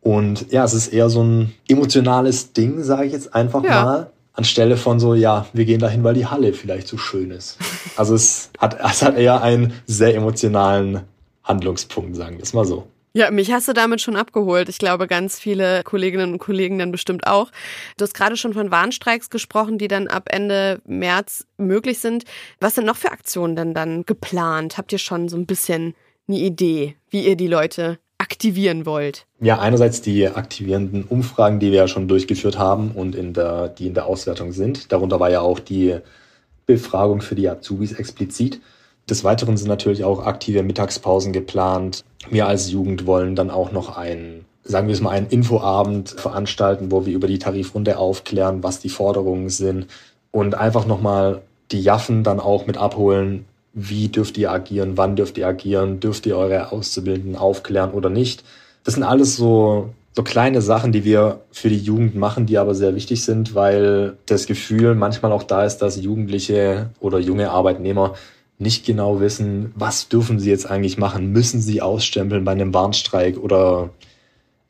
Und 0.00 0.50
ja, 0.50 0.64
es 0.64 0.74
ist 0.74 0.88
eher 0.88 1.08
so 1.08 1.22
ein 1.22 1.54
emotionales 1.68 2.52
Ding, 2.52 2.82
sage 2.82 3.06
ich 3.06 3.12
jetzt 3.12 3.36
einfach 3.36 3.62
ja. 3.62 3.84
mal. 3.84 4.10
Anstelle 4.34 4.76
von 4.76 4.98
so, 4.98 5.14
ja, 5.14 5.46
wir 5.52 5.64
gehen 5.64 5.78
dahin, 5.78 6.02
weil 6.04 6.14
die 6.14 6.26
Halle 6.26 6.52
vielleicht 6.52 6.88
so 6.88 6.98
schön 6.98 7.30
ist. 7.30 7.58
Also 7.96 8.14
es 8.14 8.50
hat, 8.58 8.78
es 8.80 9.02
hat 9.02 9.16
eher 9.16 9.42
einen 9.42 9.72
sehr 9.86 10.14
emotionalen 10.14 11.02
Handlungspunkt, 11.44 12.16
sagen 12.16 12.36
wir 12.36 12.42
es 12.42 12.52
mal 12.52 12.64
so. 12.64 12.88
Ja, 13.16 13.30
mich 13.30 13.52
hast 13.52 13.68
du 13.68 13.72
damit 13.72 14.00
schon 14.00 14.16
abgeholt. 14.16 14.68
Ich 14.68 14.78
glaube, 14.78 15.06
ganz 15.06 15.38
viele 15.38 15.84
Kolleginnen 15.84 16.32
und 16.32 16.38
Kollegen 16.40 16.80
dann 16.80 16.90
bestimmt 16.90 17.28
auch. 17.28 17.52
Du 17.96 18.02
hast 18.02 18.12
gerade 18.12 18.36
schon 18.36 18.54
von 18.54 18.72
Warnstreiks 18.72 19.30
gesprochen, 19.30 19.78
die 19.78 19.86
dann 19.86 20.08
ab 20.08 20.24
Ende 20.32 20.82
März 20.84 21.46
möglich 21.56 22.00
sind. 22.00 22.24
Was 22.58 22.74
sind 22.74 22.86
noch 22.86 22.96
für 22.96 23.12
Aktionen 23.12 23.54
denn 23.54 23.72
dann 23.72 24.04
geplant? 24.04 24.76
Habt 24.78 24.92
ihr 24.92 24.98
schon 24.98 25.28
so 25.28 25.36
ein 25.36 25.46
bisschen 25.46 25.94
eine 26.26 26.38
Idee, 26.38 26.96
wie 27.08 27.24
ihr 27.24 27.36
die 27.36 27.46
Leute 27.46 28.00
aktivieren 28.18 28.86
wollt? 28.86 29.26
Ja, 29.40 29.58
einerseits 29.58 30.00
die 30.00 30.28
aktivierenden 30.28 31.04
Umfragen, 31.04 31.60
die 31.60 31.70
wir 31.70 31.78
ja 31.78 31.88
schon 31.88 32.08
durchgeführt 32.08 32.58
haben 32.58 32.92
und 32.92 33.14
in 33.14 33.32
der, 33.32 33.68
die 33.68 33.86
in 33.86 33.94
der 33.94 34.06
Auswertung 34.06 34.52
sind. 34.52 34.92
Darunter 34.92 35.20
war 35.20 35.30
ja 35.30 35.40
auch 35.40 35.58
die 35.58 35.98
Befragung 36.66 37.20
für 37.20 37.34
die 37.34 37.48
Azubis 37.48 37.92
explizit. 37.92 38.60
Des 39.08 39.22
Weiteren 39.22 39.56
sind 39.56 39.68
natürlich 39.68 40.04
auch 40.04 40.24
aktive 40.24 40.62
Mittagspausen 40.62 41.32
geplant. 41.32 42.04
Wir 42.30 42.46
als 42.46 42.70
Jugend 42.70 43.06
wollen 43.06 43.36
dann 43.36 43.50
auch 43.50 43.70
noch 43.70 43.96
einen, 43.96 44.46
sagen 44.62 44.88
wir 44.88 44.94
es 44.94 45.02
mal, 45.02 45.10
einen 45.10 45.28
Infoabend 45.28 46.10
veranstalten, 46.10 46.90
wo 46.90 47.04
wir 47.04 47.14
über 47.14 47.26
die 47.26 47.38
Tarifrunde 47.38 47.98
aufklären, 47.98 48.62
was 48.62 48.80
die 48.80 48.88
Forderungen 48.88 49.50
sind 49.50 49.88
und 50.30 50.54
einfach 50.54 50.86
nochmal 50.86 51.42
die 51.70 51.82
Jaffen 51.82 52.24
dann 52.24 52.40
auch 52.40 52.66
mit 52.66 52.78
abholen. 52.78 53.44
Wie 53.74 54.08
dürft 54.08 54.38
ihr 54.38 54.52
agieren? 54.52 54.96
Wann 54.96 55.16
dürft 55.16 55.36
ihr 55.36 55.48
agieren? 55.48 56.00
Dürft 56.00 56.26
ihr 56.26 56.36
eure 56.36 56.72
Auszubildenden 56.72 57.36
aufklären 57.36 57.90
oder 57.90 58.08
nicht? 58.08 58.44
Das 58.84 58.94
sind 58.94 59.02
alles 59.02 59.36
so, 59.36 59.90
so 60.12 60.22
kleine 60.22 60.62
Sachen, 60.62 60.92
die 60.92 61.04
wir 61.04 61.40
für 61.50 61.68
die 61.68 61.78
Jugend 61.78 62.14
machen, 62.14 62.46
die 62.46 62.58
aber 62.58 62.74
sehr 62.74 62.94
wichtig 62.94 63.24
sind, 63.24 63.54
weil 63.54 64.16
das 64.26 64.46
Gefühl 64.46 64.94
manchmal 64.94 65.32
auch 65.32 65.42
da 65.42 65.64
ist, 65.64 65.78
dass 65.78 66.00
Jugendliche 66.00 66.90
oder 67.00 67.18
junge 67.18 67.50
Arbeitnehmer 67.50 68.14
nicht 68.58 68.86
genau 68.86 69.20
wissen, 69.20 69.72
was 69.74 70.08
dürfen 70.08 70.38
sie 70.38 70.50
jetzt 70.50 70.70
eigentlich 70.70 70.96
machen? 70.96 71.32
Müssen 71.32 71.60
sie 71.60 71.82
ausstempeln 71.82 72.44
bei 72.44 72.52
einem 72.52 72.72
Warnstreik 72.72 73.38
oder 73.38 73.90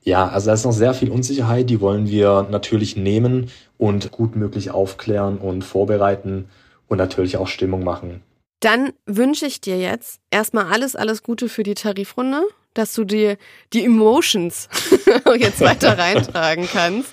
ja, 0.03 0.29
also 0.29 0.47
da 0.47 0.55
ist 0.55 0.65
noch 0.65 0.73
sehr 0.73 0.95
viel 0.95 1.11
Unsicherheit, 1.11 1.71
die 1.71 1.81
wollen 1.81 2.09
wir 2.09 2.47
natürlich 2.51 2.97
nehmen 2.97 3.51
und 3.79 4.11
gut 4.11 4.37
möglich 4.37 4.71
aufklären 4.71 5.39
und 5.39 5.63
vorbereiten 5.63 6.47
und 6.89 6.99
natürlich 6.99 7.37
auch 7.39 7.49
Stimmung 7.49 7.85
machen. 7.85 8.23
Dann 8.65 8.95
wünsche 9.05 9.45
ich 9.45 9.61
dir 9.61 9.79
jetzt 9.79 10.21
erstmal 10.31 10.73
alles, 10.73 10.97
alles 10.97 11.23
Gute 11.23 11.51
für 11.51 11.65
die 11.65 11.75
Tarifrunde, 11.75 12.45
dass 12.73 12.95
du 12.95 13.05
dir 13.05 13.37
die 13.75 13.85
Emotions 13.85 14.71
jetzt 15.39 15.61
weiter 15.61 15.99
reintragen 15.99 16.67
kannst. 16.73 17.13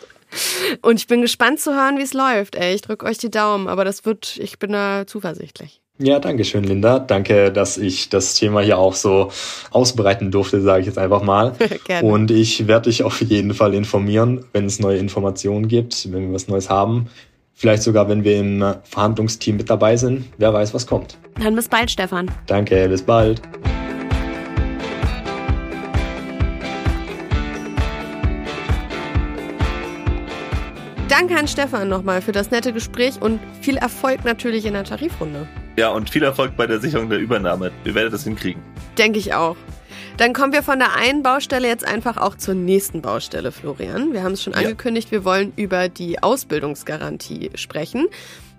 Und 0.81 0.95
ich 0.95 1.07
bin 1.07 1.21
gespannt 1.21 1.59
zu 1.59 1.75
hören, 1.75 1.97
wie 1.97 2.03
es 2.03 2.13
läuft. 2.13 2.55
Ey, 2.55 2.73
ich 2.73 2.81
drücke 2.81 3.05
euch 3.05 3.17
die 3.17 3.29
Daumen, 3.29 3.67
aber 3.67 3.83
das 3.83 4.05
wird, 4.05 4.37
ich 4.37 4.59
bin 4.59 4.71
da 4.71 5.05
zuversichtlich. 5.05 5.81
Ja, 5.97 6.19
danke 6.19 6.45
schön, 6.45 6.63
Linda. 6.63 6.99
Danke, 6.99 7.51
dass 7.51 7.77
ich 7.77 8.07
das 8.07 8.35
Thema 8.35 8.61
hier 8.61 8.77
auch 8.77 8.95
so 8.95 9.29
ausbreiten 9.71 10.31
durfte, 10.31 10.61
sage 10.61 10.79
ich 10.79 10.87
jetzt 10.87 10.97
einfach 10.97 11.21
mal. 11.21 11.53
Gerne. 11.83 12.07
Und 12.07 12.31
ich 12.31 12.67
werde 12.67 12.89
dich 12.89 13.03
auf 13.03 13.21
jeden 13.21 13.53
Fall 13.53 13.73
informieren, 13.73 14.45
wenn 14.53 14.65
es 14.65 14.79
neue 14.79 14.97
Informationen 14.97 15.67
gibt, 15.67 16.11
wenn 16.13 16.27
wir 16.27 16.33
was 16.33 16.47
Neues 16.47 16.69
haben. 16.69 17.09
Vielleicht 17.61 17.83
sogar, 17.83 18.09
wenn 18.09 18.23
wir 18.23 18.39
im 18.39 18.73
Verhandlungsteam 18.85 19.55
mit 19.55 19.69
dabei 19.69 19.95
sind. 19.95 20.25
Wer 20.39 20.51
weiß, 20.51 20.73
was 20.73 20.87
kommt. 20.87 21.19
Dann 21.39 21.53
bis 21.53 21.69
bald, 21.69 21.91
Stefan. 21.91 22.25
Danke, 22.47 22.89
bis 22.89 23.03
bald. 23.03 23.39
Danke 31.07 31.37
an 31.37 31.47
Stefan 31.47 31.87
nochmal 31.87 32.23
für 32.23 32.31
das 32.31 32.49
nette 32.49 32.73
Gespräch 32.73 33.21
und 33.21 33.39
viel 33.61 33.77
Erfolg 33.77 34.25
natürlich 34.25 34.65
in 34.65 34.73
der 34.73 34.83
Tarifrunde. 34.83 35.47
Ja, 35.77 35.89
und 35.89 36.09
viel 36.09 36.23
Erfolg 36.23 36.57
bei 36.57 36.65
der 36.65 36.79
Sicherung 36.79 37.11
der 37.11 37.19
Übernahme. 37.19 37.71
Wir 37.83 37.93
werden 37.93 38.11
das 38.11 38.23
hinkriegen. 38.23 38.63
Denke 38.97 39.19
ich 39.19 39.35
auch. 39.35 39.55
Dann 40.17 40.33
kommen 40.33 40.53
wir 40.53 40.63
von 40.63 40.79
der 40.79 40.95
einen 40.95 41.23
Baustelle 41.23 41.67
jetzt 41.67 41.87
einfach 41.87 42.17
auch 42.17 42.35
zur 42.35 42.53
nächsten 42.53 43.01
Baustelle, 43.01 43.51
Florian. 43.51 44.13
Wir 44.13 44.23
haben 44.23 44.33
es 44.33 44.43
schon 44.43 44.53
angekündigt, 44.53 45.07
ja. 45.07 45.11
wir 45.13 45.25
wollen 45.25 45.53
über 45.55 45.89
die 45.89 46.21
Ausbildungsgarantie 46.21 47.51
sprechen. 47.55 48.07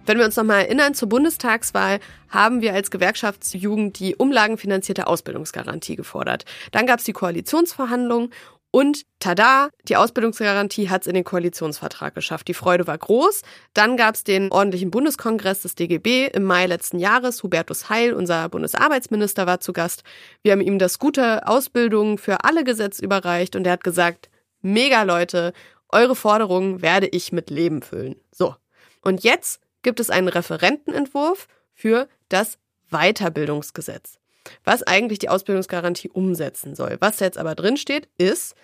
Wenn 0.04 0.18
wir 0.18 0.24
uns 0.24 0.36
nochmal 0.36 0.62
erinnern, 0.62 0.94
zur 0.94 1.08
Bundestagswahl 1.08 2.00
haben 2.28 2.60
wir 2.60 2.74
als 2.74 2.90
Gewerkschaftsjugend 2.90 4.00
die 4.00 4.16
umlagenfinanzierte 4.16 5.06
Ausbildungsgarantie 5.06 5.94
gefordert. 5.94 6.44
Dann 6.72 6.86
gab 6.86 6.98
es 6.98 7.04
die 7.04 7.12
Koalitionsverhandlungen 7.12 8.32
und 8.74 9.04
tada, 9.20 9.68
die 9.86 9.96
Ausbildungsgarantie 9.96 10.88
hat 10.88 11.02
es 11.02 11.06
in 11.06 11.12
den 11.12 11.24
Koalitionsvertrag 11.24 12.14
geschafft. 12.14 12.48
Die 12.48 12.54
Freude 12.54 12.86
war 12.86 12.96
groß. 12.96 13.42
Dann 13.74 13.98
gab 13.98 14.14
es 14.14 14.24
den 14.24 14.50
ordentlichen 14.50 14.90
Bundeskongress 14.90 15.60
des 15.60 15.74
DGB 15.74 16.28
im 16.28 16.44
Mai 16.44 16.64
letzten 16.64 16.98
Jahres. 16.98 17.42
Hubertus 17.42 17.90
Heil, 17.90 18.14
unser 18.14 18.48
Bundesarbeitsminister, 18.48 19.46
war 19.46 19.60
zu 19.60 19.74
Gast. 19.74 20.04
Wir 20.42 20.52
haben 20.52 20.62
ihm 20.62 20.78
das 20.78 20.98
gute 20.98 21.46
Ausbildung 21.46 22.16
für 22.16 22.44
alle 22.44 22.64
Gesetz 22.64 22.98
überreicht 22.98 23.56
und 23.56 23.66
er 23.66 23.74
hat 23.74 23.84
gesagt, 23.84 24.30
mega 24.62 25.02
Leute, 25.02 25.52
eure 25.90 26.16
Forderungen 26.16 26.80
werde 26.80 27.08
ich 27.08 27.30
mit 27.30 27.50
Leben 27.50 27.82
füllen. 27.82 28.16
So. 28.30 28.56
Und 29.02 29.22
jetzt 29.22 29.60
gibt 29.82 30.00
es 30.00 30.08
einen 30.08 30.28
Referentenentwurf 30.28 31.46
für 31.74 32.08
das 32.30 32.56
Weiterbildungsgesetz 32.88 34.21
was 34.64 34.82
eigentlich 34.82 35.18
die 35.18 35.28
Ausbildungsgarantie 35.28 36.10
umsetzen 36.10 36.74
soll. 36.74 36.96
Was 37.00 37.20
jetzt 37.20 37.38
aber 37.38 37.54
drin 37.54 37.76
steht, 37.76 38.08
ist, 38.18 38.54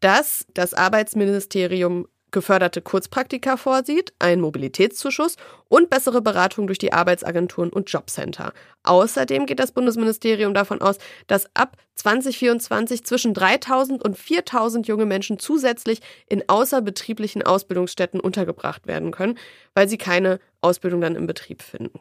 dass 0.00 0.46
das 0.54 0.74
Arbeitsministerium 0.74 2.06
geförderte 2.34 2.82
Kurzpraktika 2.82 3.56
vorsieht, 3.56 4.12
einen 4.18 4.42
Mobilitätszuschuss 4.42 5.36
und 5.68 5.88
bessere 5.88 6.20
Beratung 6.20 6.66
durch 6.66 6.78
die 6.78 6.92
Arbeitsagenturen 6.92 7.70
und 7.70 7.90
Jobcenter. 7.90 8.52
Außerdem 8.82 9.46
geht 9.46 9.60
das 9.60 9.72
Bundesministerium 9.72 10.52
davon 10.52 10.82
aus, 10.82 10.98
dass 11.28 11.46
ab 11.54 11.76
2024 11.94 13.04
zwischen 13.04 13.34
3000 13.34 14.04
und 14.04 14.18
4000 14.18 14.88
junge 14.88 15.06
Menschen 15.06 15.38
zusätzlich 15.38 16.00
in 16.28 16.46
außerbetrieblichen 16.48 17.42
Ausbildungsstätten 17.42 18.20
untergebracht 18.20 18.86
werden 18.88 19.12
können, 19.12 19.38
weil 19.74 19.88
sie 19.88 19.98
keine 19.98 20.40
Ausbildung 20.60 21.00
dann 21.00 21.14
im 21.14 21.28
Betrieb 21.28 21.62
finden. 21.62 22.00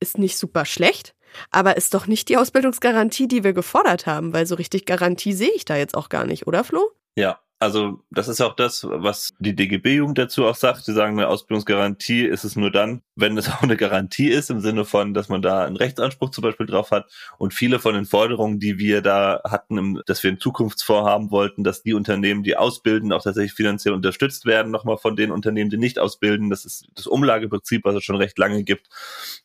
Ist 0.00 0.16
nicht 0.16 0.38
super 0.38 0.64
schlecht, 0.64 1.14
aber 1.50 1.76
ist 1.76 1.94
doch 1.94 2.06
nicht 2.06 2.28
die 2.28 2.36
Ausbildungsgarantie, 2.36 3.28
die 3.28 3.44
wir 3.44 3.52
gefordert 3.52 4.06
haben, 4.06 4.32
weil 4.32 4.46
so 4.46 4.54
richtig 4.54 4.86
Garantie 4.86 5.32
sehe 5.32 5.52
ich 5.54 5.64
da 5.64 5.76
jetzt 5.76 5.96
auch 5.96 6.08
gar 6.08 6.24
nicht, 6.26 6.46
oder 6.46 6.64
Flo? 6.64 6.90
Ja, 7.16 7.38
Also 7.62 8.00
das 8.10 8.26
ist 8.26 8.40
auch 8.40 8.56
das, 8.56 8.82
was 8.82 9.34
die 9.38 9.54
DGB-Jugend 9.54 10.18
dazu 10.18 10.46
auch 10.46 10.56
sagt. 10.56 10.84
Sie 10.84 10.92
sagen, 10.92 11.16
eine 11.16 11.28
Ausbildungsgarantie 11.28 12.24
ist 12.26 12.42
es 12.42 12.56
nur 12.56 12.72
dann, 12.72 13.02
wenn 13.14 13.38
es 13.38 13.48
auch 13.52 13.62
eine 13.62 13.76
Garantie 13.76 14.30
ist, 14.30 14.50
im 14.50 14.58
Sinne 14.58 14.84
von, 14.84 15.14
dass 15.14 15.28
man 15.28 15.42
da 15.42 15.64
einen 15.64 15.76
Rechtsanspruch 15.76 16.30
zum 16.30 16.42
Beispiel 16.42 16.66
drauf 16.66 16.90
hat. 16.90 17.08
Und 17.38 17.54
viele 17.54 17.78
von 17.78 17.94
den 17.94 18.04
Forderungen, 18.04 18.58
die 18.58 18.78
wir 18.78 19.00
da 19.00 19.42
hatten, 19.44 20.00
dass 20.06 20.24
wir 20.24 20.32
ein 20.32 20.40
Zukunftsvorhaben 20.40 21.30
wollten, 21.30 21.62
dass 21.62 21.84
die 21.84 21.94
Unternehmen, 21.94 22.42
die 22.42 22.56
ausbilden, 22.56 23.12
auch 23.12 23.22
tatsächlich 23.22 23.54
finanziell 23.54 23.94
unterstützt 23.94 24.44
werden, 24.44 24.72
nochmal 24.72 24.98
von 24.98 25.14
den 25.14 25.30
Unternehmen, 25.30 25.70
die 25.70 25.78
nicht 25.78 26.00
ausbilden. 26.00 26.50
Das 26.50 26.64
ist 26.64 26.88
das 26.96 27.06
Umlageprinzip, 27.06 27.84
was 27.84 27.94
es 27.94 28.02
schon 28.02 28.16
recht 28.16 28.38
lange 28.38 28.64
gibt. 28.64 28.88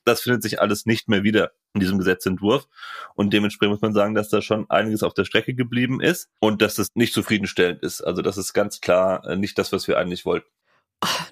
Das 0.06 0.22
findet 0.22 0.42
sich 0.42 0.60
alles 0.60 0.88
nicht 0.88 1.08
mehr 1.08 1.22
wieder 1.22 1.52
in 1.78 1.82
diesem 1.82 1.98
Gesetzentwurf. 1.98 2.68
Und 3.16 3.34
dementsprechend 3.34 3.74
muss 3.74 3.82
man 3.82 3.94
sagen, 3.94 4.14
dass 4.14 4.30
da 4.30 4.42
schon 4.42 4.70
einiges 4.70 5.04
auf 5.04 5.14
der 5.14 5.26
Strecke 5.26 5.54
geblieben 5.54 6.02
ist 6.02 6.30
und 6.40 6.62
dass 6.62 6.78
es 6.78 6.90
nicht 6.96 7.14
zufriedenstellend 7.14 7.82
ist. 7.82 8.02
Also 8.02 8.22
das 8.22 8.38
ist 8.38 8.54
ganz 8.54 8.82
klar 8.82 9.26
äh, 9.26 9.36
nicht 9.36 9.58
das, 9.58 9.72
was 9.72 9.88
wir 9.88 9.98
eigentlich 9.98 10.26
wollten. 10.26 10.48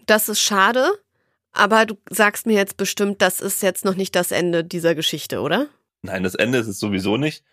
Das 0.06 0.30
ist 0.30 0.42
schade, 0.42 0.88
aber 1.52 1.86
du 1.86 1.96
sagst 2.10 2.46
mir 2.46 2.54
jetzt 2.54 2.78
bestimmt, 2.78 3.22
das 3.22 3.40
ist 3.40 3.64
jetzt 3.64 3.86
noch 3.86 3.96
nicht 3.96 4.16
das 4.16 4.32
Ende 4.32 4.64
dieser 4.64 4.94
Geschichte, 4.94 5.40
oder? 5.40 5.68
Nein, 6.06 6.24
das 6.24 6.36
Ende 6.36 6.60
ist 6.60 6.68
es 6.68 6.80
sowieso 6.80 7.18
nicht. 7.18 7.44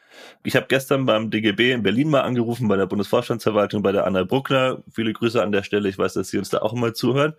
Ich 0.45 0.57
habe 0.57 0.67
gestern 0.69 1.07
beim 1.07 1.31
DGB 1.31 1.73
in 1.73 1.83
Berlin 1.83 2.11
mal 2.11 2.21
angerufen, 2.21 2.69
bei 2.69 2.77
der 2.77 2.87
Bundesvorstandsverwaltung, 2.87 3.83
bei 3.83 3.93
der 3.93 4.07
Anna 4.07 4.25
Bruckner. 4.25 4.83
Viele 4.93 5.13
Grüße 5.13 5.43
an 5.43 5.53
der 5.53 5.63
Stelle. 5.63 5.89
Ich 5.89 5.97
weiß, 5.97 6.15
dass 6.15 6.29
sie 6.29 6.39
uns 6.39 6.51
da 6.51 6.59
auch 6.59 6.75
immer 6.75 6.93
zuhören. 6.93 7.35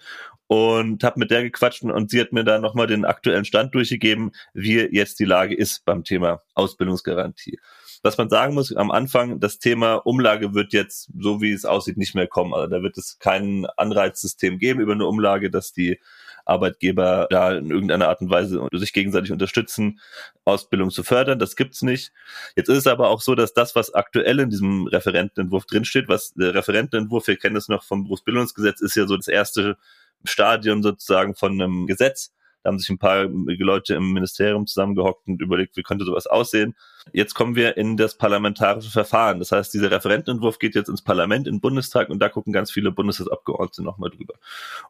Und 0.47 1.03
habe 1.03 1.19
mit 1.19 1.29
der 1.29 1.43
gequatscht 1.43 1.83
und 1.83 2.09
sie 2.09 2.19
hat 2.19 2.31
mir 2.31 2.43
da 2.43 2.59
nochmal 2.59 2.87
den 2.87 3.05
aktuellen 3.05 3.45
Stand 3.45 3.75
durchgegeben, 3.75 4.31
wie 4.53 4.79
jetzt 4.79 5.19
die 5.19 5.25
Lage 5.25 5.55
ist 5.55 5.85
beim 5.85 6.03
Thema 6.03 6.41
Ausbildungsgarantie. 6.55 7.59
Was 8.01 8.17
man 8.17 8.29
sagen 8.29 8.53
muss, 8.53 8.75
am 8.75 8.91
Anfang, 8.91 9.39
das 9.39 9.59
Thema 9.59 9.95
Umlage 9.95 10.53
wird 10.53 10.73
jetzt, 10.73 11.09
so 11.17 11.41
wie 11.41 11.53
es 11.53 11.63
aussieht, 11.63 11.97
nicht 11.97 12.15
mehr 12.15 12.27
kommen. 12.27 12.53
Also 12.53 12.67
da 12.67 12.81
wird 12.81 12.97
es 12.97 13.17
kein 13.19 13.65
Anreizsystem 13.77 14.57
geben 14.57 14.81
über 14.81 14.93
eine 14.93 15.05
Umlage, 15.05 15.49
dass 15.49 15.71
die 15.71 15.99
Arbeitgeber 16.45 17.27
da 17.29 17.53
in 17.53 17.71
irgendeiner 17.71 18.09
Art 18.09 18.21
und 18.21 18.29
Weise 18.29 18.67
sich 18.73 18.93
gegenseitig 18.93 19.31
unterstützen, 19.31 19.99
Ausbildung 20.45 20.89
zu 20.89 21.03
fördern. 21.03 21.39
Das 21.39 21.55
gibt's 21.55 21.81
nicht. 21.81 22.11
Jetzt 22.55 22.69
ist 22.69 22.79
es 22.79 22.87
aber 22.87 23.09
auch 23.09 23.21
so, 23.21 23.35
dass 23.35 23.53
das, 23.53 23.75
was 23.75 23.93
aktuell 23.93 24.39
in 24.39 24.49
diesem 24.49 24.87
Referentenentwurf 24.87 25.65
drinsteht, 25.65 26.07
was 26.07 26.33
der 26.33 26.53
Referentenentwurf, 26.53 27.27
wir 27.27 27.37
kennen 27.37 27.55
das 27.55 27.69
noch 27.69 27.83
vom 27.83 28.03
Berufsbildungsgesetz, 28.03 28.81
ist 28.81 28.95
ja 28.95 29.07
so 29.07 29.15
das 29.15 29.27
erste 29.27 29.77
Stadion 30.25 30.83
sozusagen 30.83 31.35
von 31.35 31.53
einem 31.53 31.87
Gesetz. 31.87 32.33
Da 32.63 32.69
haben 32.69 32.79
sich 32.79 32.89
ein 32.89 32.97
paar 32.97 33.25
Leute 33.25 33.95
im 33.95 34.13
Ministerium 34.13 34.67
zusammengehockt 34.67 35.27
und 35.27 35.41
überlegt, 35.41 35.75
wie 35.75 35.83
könnte 35.83 36.05
sowas 36.05 36.27
aussehen. 36.27 36.75
Jetzt 37.11 37.33
kommen 37.33 37.55
wir 37.55 37.75
in 37.75 37.97
das 37.97 38.17
parlamentarische 38.17 38.89
Verfahren. 38.89 39.39
Das 39.39 39.51
heißt, 39.51 39.73
dieser 39.73 39.91
Referentenentwurf 39.91 40.57
geht 40.59 40.75
jetzt 40.75 40.87
ins 40.87 41.01
Parlament, 41.01 41.47
in 41.47 41.55
den 41.55 41.61
Bundestag 41.61 42.09
und 42.09 42.19
da 42.19 42.29
gucken 42.29 42.53
ganz 42.53 42.71
viele 42.71 42.91
Bundestagsabgeordnete 42.91 43.83
nochmal 43.83 44.09
drüber 44.09 44.35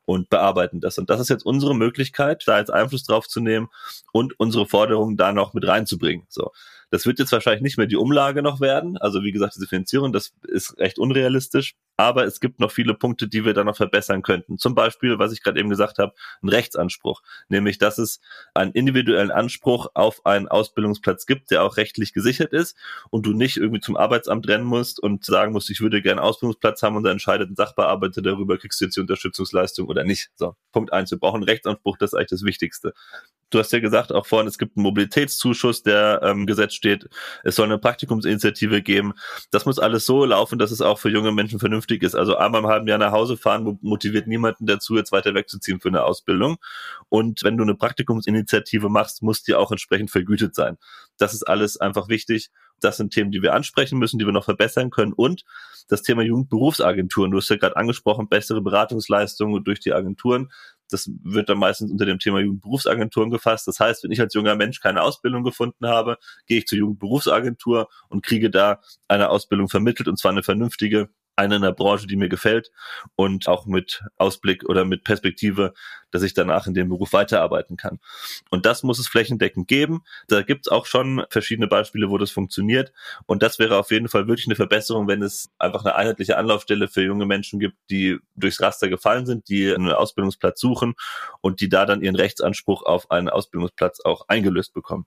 und 0.06 0.30
bearbeiten 0.30 0.80
das. 0.80 0.98
Und 0.98 1.10
das 1.10 1.20
ist 1.20 1.30
jetzt 1.30 1.46
unsere 1.46 1.76
Möglichkeit, 1.76 2.44
da 2.46 2.60
jetzt 2.60 2.72
Einfluss 2.72 3.04
drauf 3.04 3.28
zu 3.28 3.40
nehmen 3.40 3.70
und 4.12 4.40
unsere 4.40 4.68
Forderungen 4.68 5.18
da 5.18 5.32
noch 5.32 5.54
mit 5.54 5.68
reinzubringen. 5.68 6.26
So. 6.30 6.52
Das 6.94 7.08
wird 7.08 7.18
jetzt 7.18 7.32
wahrscheinlich 7.32 7.64
nicht 7.64 7.80
mehr 7.80 7.88
die 7.88 7.96
Umlage 7.96 8.44
noch 8.44 8.62
werden. 8.62 9.00
Also 9.00 9.24
wie 9.24 9.32
gesagt, 9.32 9.56
diese 9.56 9.66
Finanzierung, 9.66 10.14
das 10.14 10.36
ist 10.48 10.78
recht 10.78 11.00
unrealistisch. 11.00 11.74
Aber 11.98 12.24
es 12.26 12.40
gibt 12.40 12.60
noch 12.60 12.72
viele 12.72 12.94
Punkte, 12.94 13.28
die 13.28 13.46
wir 13.46 13.56
da 13.56 13.64
noch 13.64 13.78
verbessern 13.78 14.22
könnten. 14.22 14.60
Zum 14.60 14.76
Beispiel, 14.76 15.18
was 15.18 15.32
ich 15.32 15.42
gerade 15.42 15.60
eben 15.60 15.70
gesagt 15.70 15.98
habe, 15.98 16.14
ein 16.44 16.50
Rechtsanspruch. 16.50 17.24
Nämlich, 17.50 17.80
dass 17.80 17.98
es 17.98 18.20
einen 18.54 18.74
individuellen 18.74 19.32
Anspruch 19.32 19.88
auf 19.96 20.24
einen 20.26 20.48
Ausbildungsplatz 20.48 21.26
gibt, 21.26 21.50
der 21.50 21.64
auch 21.64 21.78
rechtlich 21.78 22.03
gesichert 22.12 22.52
ist 22.52 22.76
und 23.12 23.26
du 23.26 23.32
nicht 23.32 23.56
irgendwie 23.56 23.80
zum 23.80 23.96
Arbeitsamt 23.96 24.48
rennen 24.50 24.66
musst 24.66 25.00
und 25.00 25.24
sagen 25.24 25.54
musst, 25.54 25.70
ich 25.70 25.80
würde 25.80 26.02
gerne 26.02 26.22
Ausbildungsplatz 26.22 26.82
haben 26.82 26.98
und 26.98 27.04
dann 27.04 27.14
entscheidet 27.14 27.50
ein 27.50 27.56
Sachbearbeiter 27.56 28.22
darüber, 28.22 28.58
kriegst 28.58 28.82
du 28.82 28.86
jetzt 28.86 28.98
die 28.98 29.02
Unterstützungsleistung 29.02 29.88
oder 29.88 30.04
nicht. 30.04 30.32
So, 30.36 30.56
Punkt 30.74 30.92
eins, 30.92 31.12
wir 31.12 31.20
brauchen 31.20 31.44
Rechtsanspruch, 31.44 31.98
das 31.98 32.12
ist 32.12 32.16
eigentlich 32.16 32.30
das 32.30 32.44
Wichtigste. 32.44 32.94
Du 33.54 33.60
hast 33.60 33.72
ja 33.72 33.80
gesagt 33.80 34.12
auch 34.12 34.26
vorhin, 34.26 34.48
es 34.48 34.58
gibt 34.58 34.78
einen 34.78 34.84
Mobilitätszuschuss, 34.84 35.84
der 35.84 36.22
ähm, 36.24 36.48
Gesetz 36.48 36.74
steht. 36.74 37.08
Es 37.44 37.56
soll 37.56 37.66
eine 37.66 37.78
Praktikumsinitiative 37.78 38.82
geben. 38.82 39.14
Das 39.52 39.68
muss 39.68 39.78
alles 39.78 40.08
so 40.08 40.26
laufen, 40.26 40.58
dass 40.58 40.72
es 40.72 40.82
auch 40.82 40.98
für 40.98 41.12
junge 41.12 41.32
Menschen 41.32 41.60
vernünftig 41.60 42.02
ist. 42.02 42.16
Also 42.16 42.36
einmal 42.36 42.62
im 42.62 42.68
halben 42.68 42.88
Jahr 42.88 42.98
nach 42.98 43.12
Hause 43.12 43.38
fahren 43.38 43.78
motiviert 43.82 44.26
niemanden 44.26 44.66
dazu, 44.66 44.96
jetzt 44.96 45.12
weiter 45.12 45.36
wegzuziehen 45.36 45.80
für 45.80 45.90
eine 45.90 46.04
Ausbildung. 46.04 46.58
Und 47.10 47.44
wenn 47.44 47.56
du 47.56 47.64
eine 47.64 47.76
Praktikumsinitiative 47.76 48.90
machst, 48.90 49.22
muss 49.22 49.44
die 49.44 49.54
auch 49.54 49.72
entsprechend 49.72 50.10
vergütet 50.10 50.56
sein. 50.56 50.80
Das 51.20 51.36
ist 51.36 51.44
alles 51.44 51.78
einfach 51.78 52.10
wichtig. 52.10 52.50
Das 52.80 52.98
sind 52.98 53.14
Themen, 53.14 53.30
die 53.30 53.44
wir 53.44 53.54
ansprechen 53.54 54.00
müssen, 54.00 54.18
die 54.18 54.26
wir 54.26 54.34
noch 54.34 54.46
verbessern 54.46 54.90
können. 54.90 55.14
Und 55.14 55.46
das 55.88 56.02
Thema 56.02 56.24
Jugendberufsagenturen. 56.24 57.32
Du 57.32 57.38
hast 57.38 57.50
ja 57.50 57.58
gerade 57.58 57.78
angesprochen, 57.78 58.30
bessere 58.30 58.62
Beratungsleistungen 58.62 59.64
durch 59.64 59.80
die 59.80 59.94
Agenturen. 59.94 60.52
Das 60.94 61.10
wird 61.24 61.50
dann 61.50 61.58
meistens 61.58 61.92
unter 61.92 62.06
dem 62.06 62.20
Thema 62.20 62.40
Jugendberufsagenturen 62.40 63.30
gefasst. 63.32 63.68
Das 63.68 63.80
heißt, 63.80 64.04
wenn 64.04 64.12
ich 64.12 64.22
als 64.22 64.34
junger 64.34 64.56
Mensch 64.56 64.80
keine 64.80 65.02
Ausbildung 65.02 65.44
gefunden 65.44 65.88
habe, 65.88 66.18
gehe 66.48 66.60
ich 66.60 66.68
zur 66.68 66.78
Jugendberufsagentur 66.78 67.90
und 68.10 68.24
kriege 68.24 68.50
da 68.50 68.80
eine 69.08 69.30
Ausbildung 69.30 69.70
vermittelt 69.70 70.08
und 70.08 70.18
zwar 70.18 70.32
eine 70.32 70.44
vernünftige, 70.44 71.10
eine 71.36 71.56
in 71.56 71.62
der 71.62 71.72
Branche, 71.72 72.08
die 72.08 72.16
mir 72.16 72.30
gefällt 72.30 72.72
und 73.16 73.48
auch 73.48 73.66
mit 73.66 74.04
Ausblick 74.18 74.64
oder 74.66 74.86
mit 74.86 75.04
Perspektive, 75.04 75.74
dass 76.12 76.22
ich 76.22 76.34
danach 76.34 76.68
in 76.68 76.74
dem 76.74 76.90
Beruf 76.90 77.14
weiterarbeiten 77.14 77.76
kann. 77.76 78.00
Und 78.52 78.66
das 78.66 78.84
muss 78.84 79.00
es 79.00 79.08
flächendeckend 79.08 79.68
geben. 79.68 80.04
Da 80.28 80.44
gibt 80.44 80.68
es 80.68 80.72
auch 80.72 80.86
schon 80.86 81.26
verschiedene 81.30 81.68
Beispiele, 81.68 82.10
wo 82.10 82.18
das 82.18 82.32
funktioniert. 82.32 82.94
Und 83.26 83.42
das 83.42 83.58
wäre 83.58 83.78
auf 83.78 83.92
jeden 83.92 84.10
Fall 84.10 84.28
wirklich 84.28 84.48
eine 84.48 84.56
Verbesserung, 84.56 85.08
wenn 85.08 85.24
es 85.24 85.50
einfach 85.58 85.84
eine 85.84 85.96
einheitliche 85.96 86.38
Anlaufstelle 86.38 86.88
für 86.88 87.04
junge 87.04 87.26
Menschen 87.26 87.60
gibt, 87.60 87.78
die 87.90 88.20
durchs 88.36 88.62
Raster 88.62 88.90
gefallen 88.90 89.26
sind, 89.26 89.50
die 89.50 89.74
einen 89.74 89.92
Ausbildungsplatz 89.92 90.60
suchen 90.60 90.94
und 91.42 91.62
die 91.62 91.70
da 91.70 91.86
dann 91.86 92.02
ihren 92.02 92.16
Rechtsanspruch 92.16 92.84
auf 92.84 93.10
einen 93.10 93.30
Ausbildungsplatz 93.30 94.02
auch 94.02 94.28
eingelöst 94.28 94.74
bekommen. 94.74 95.06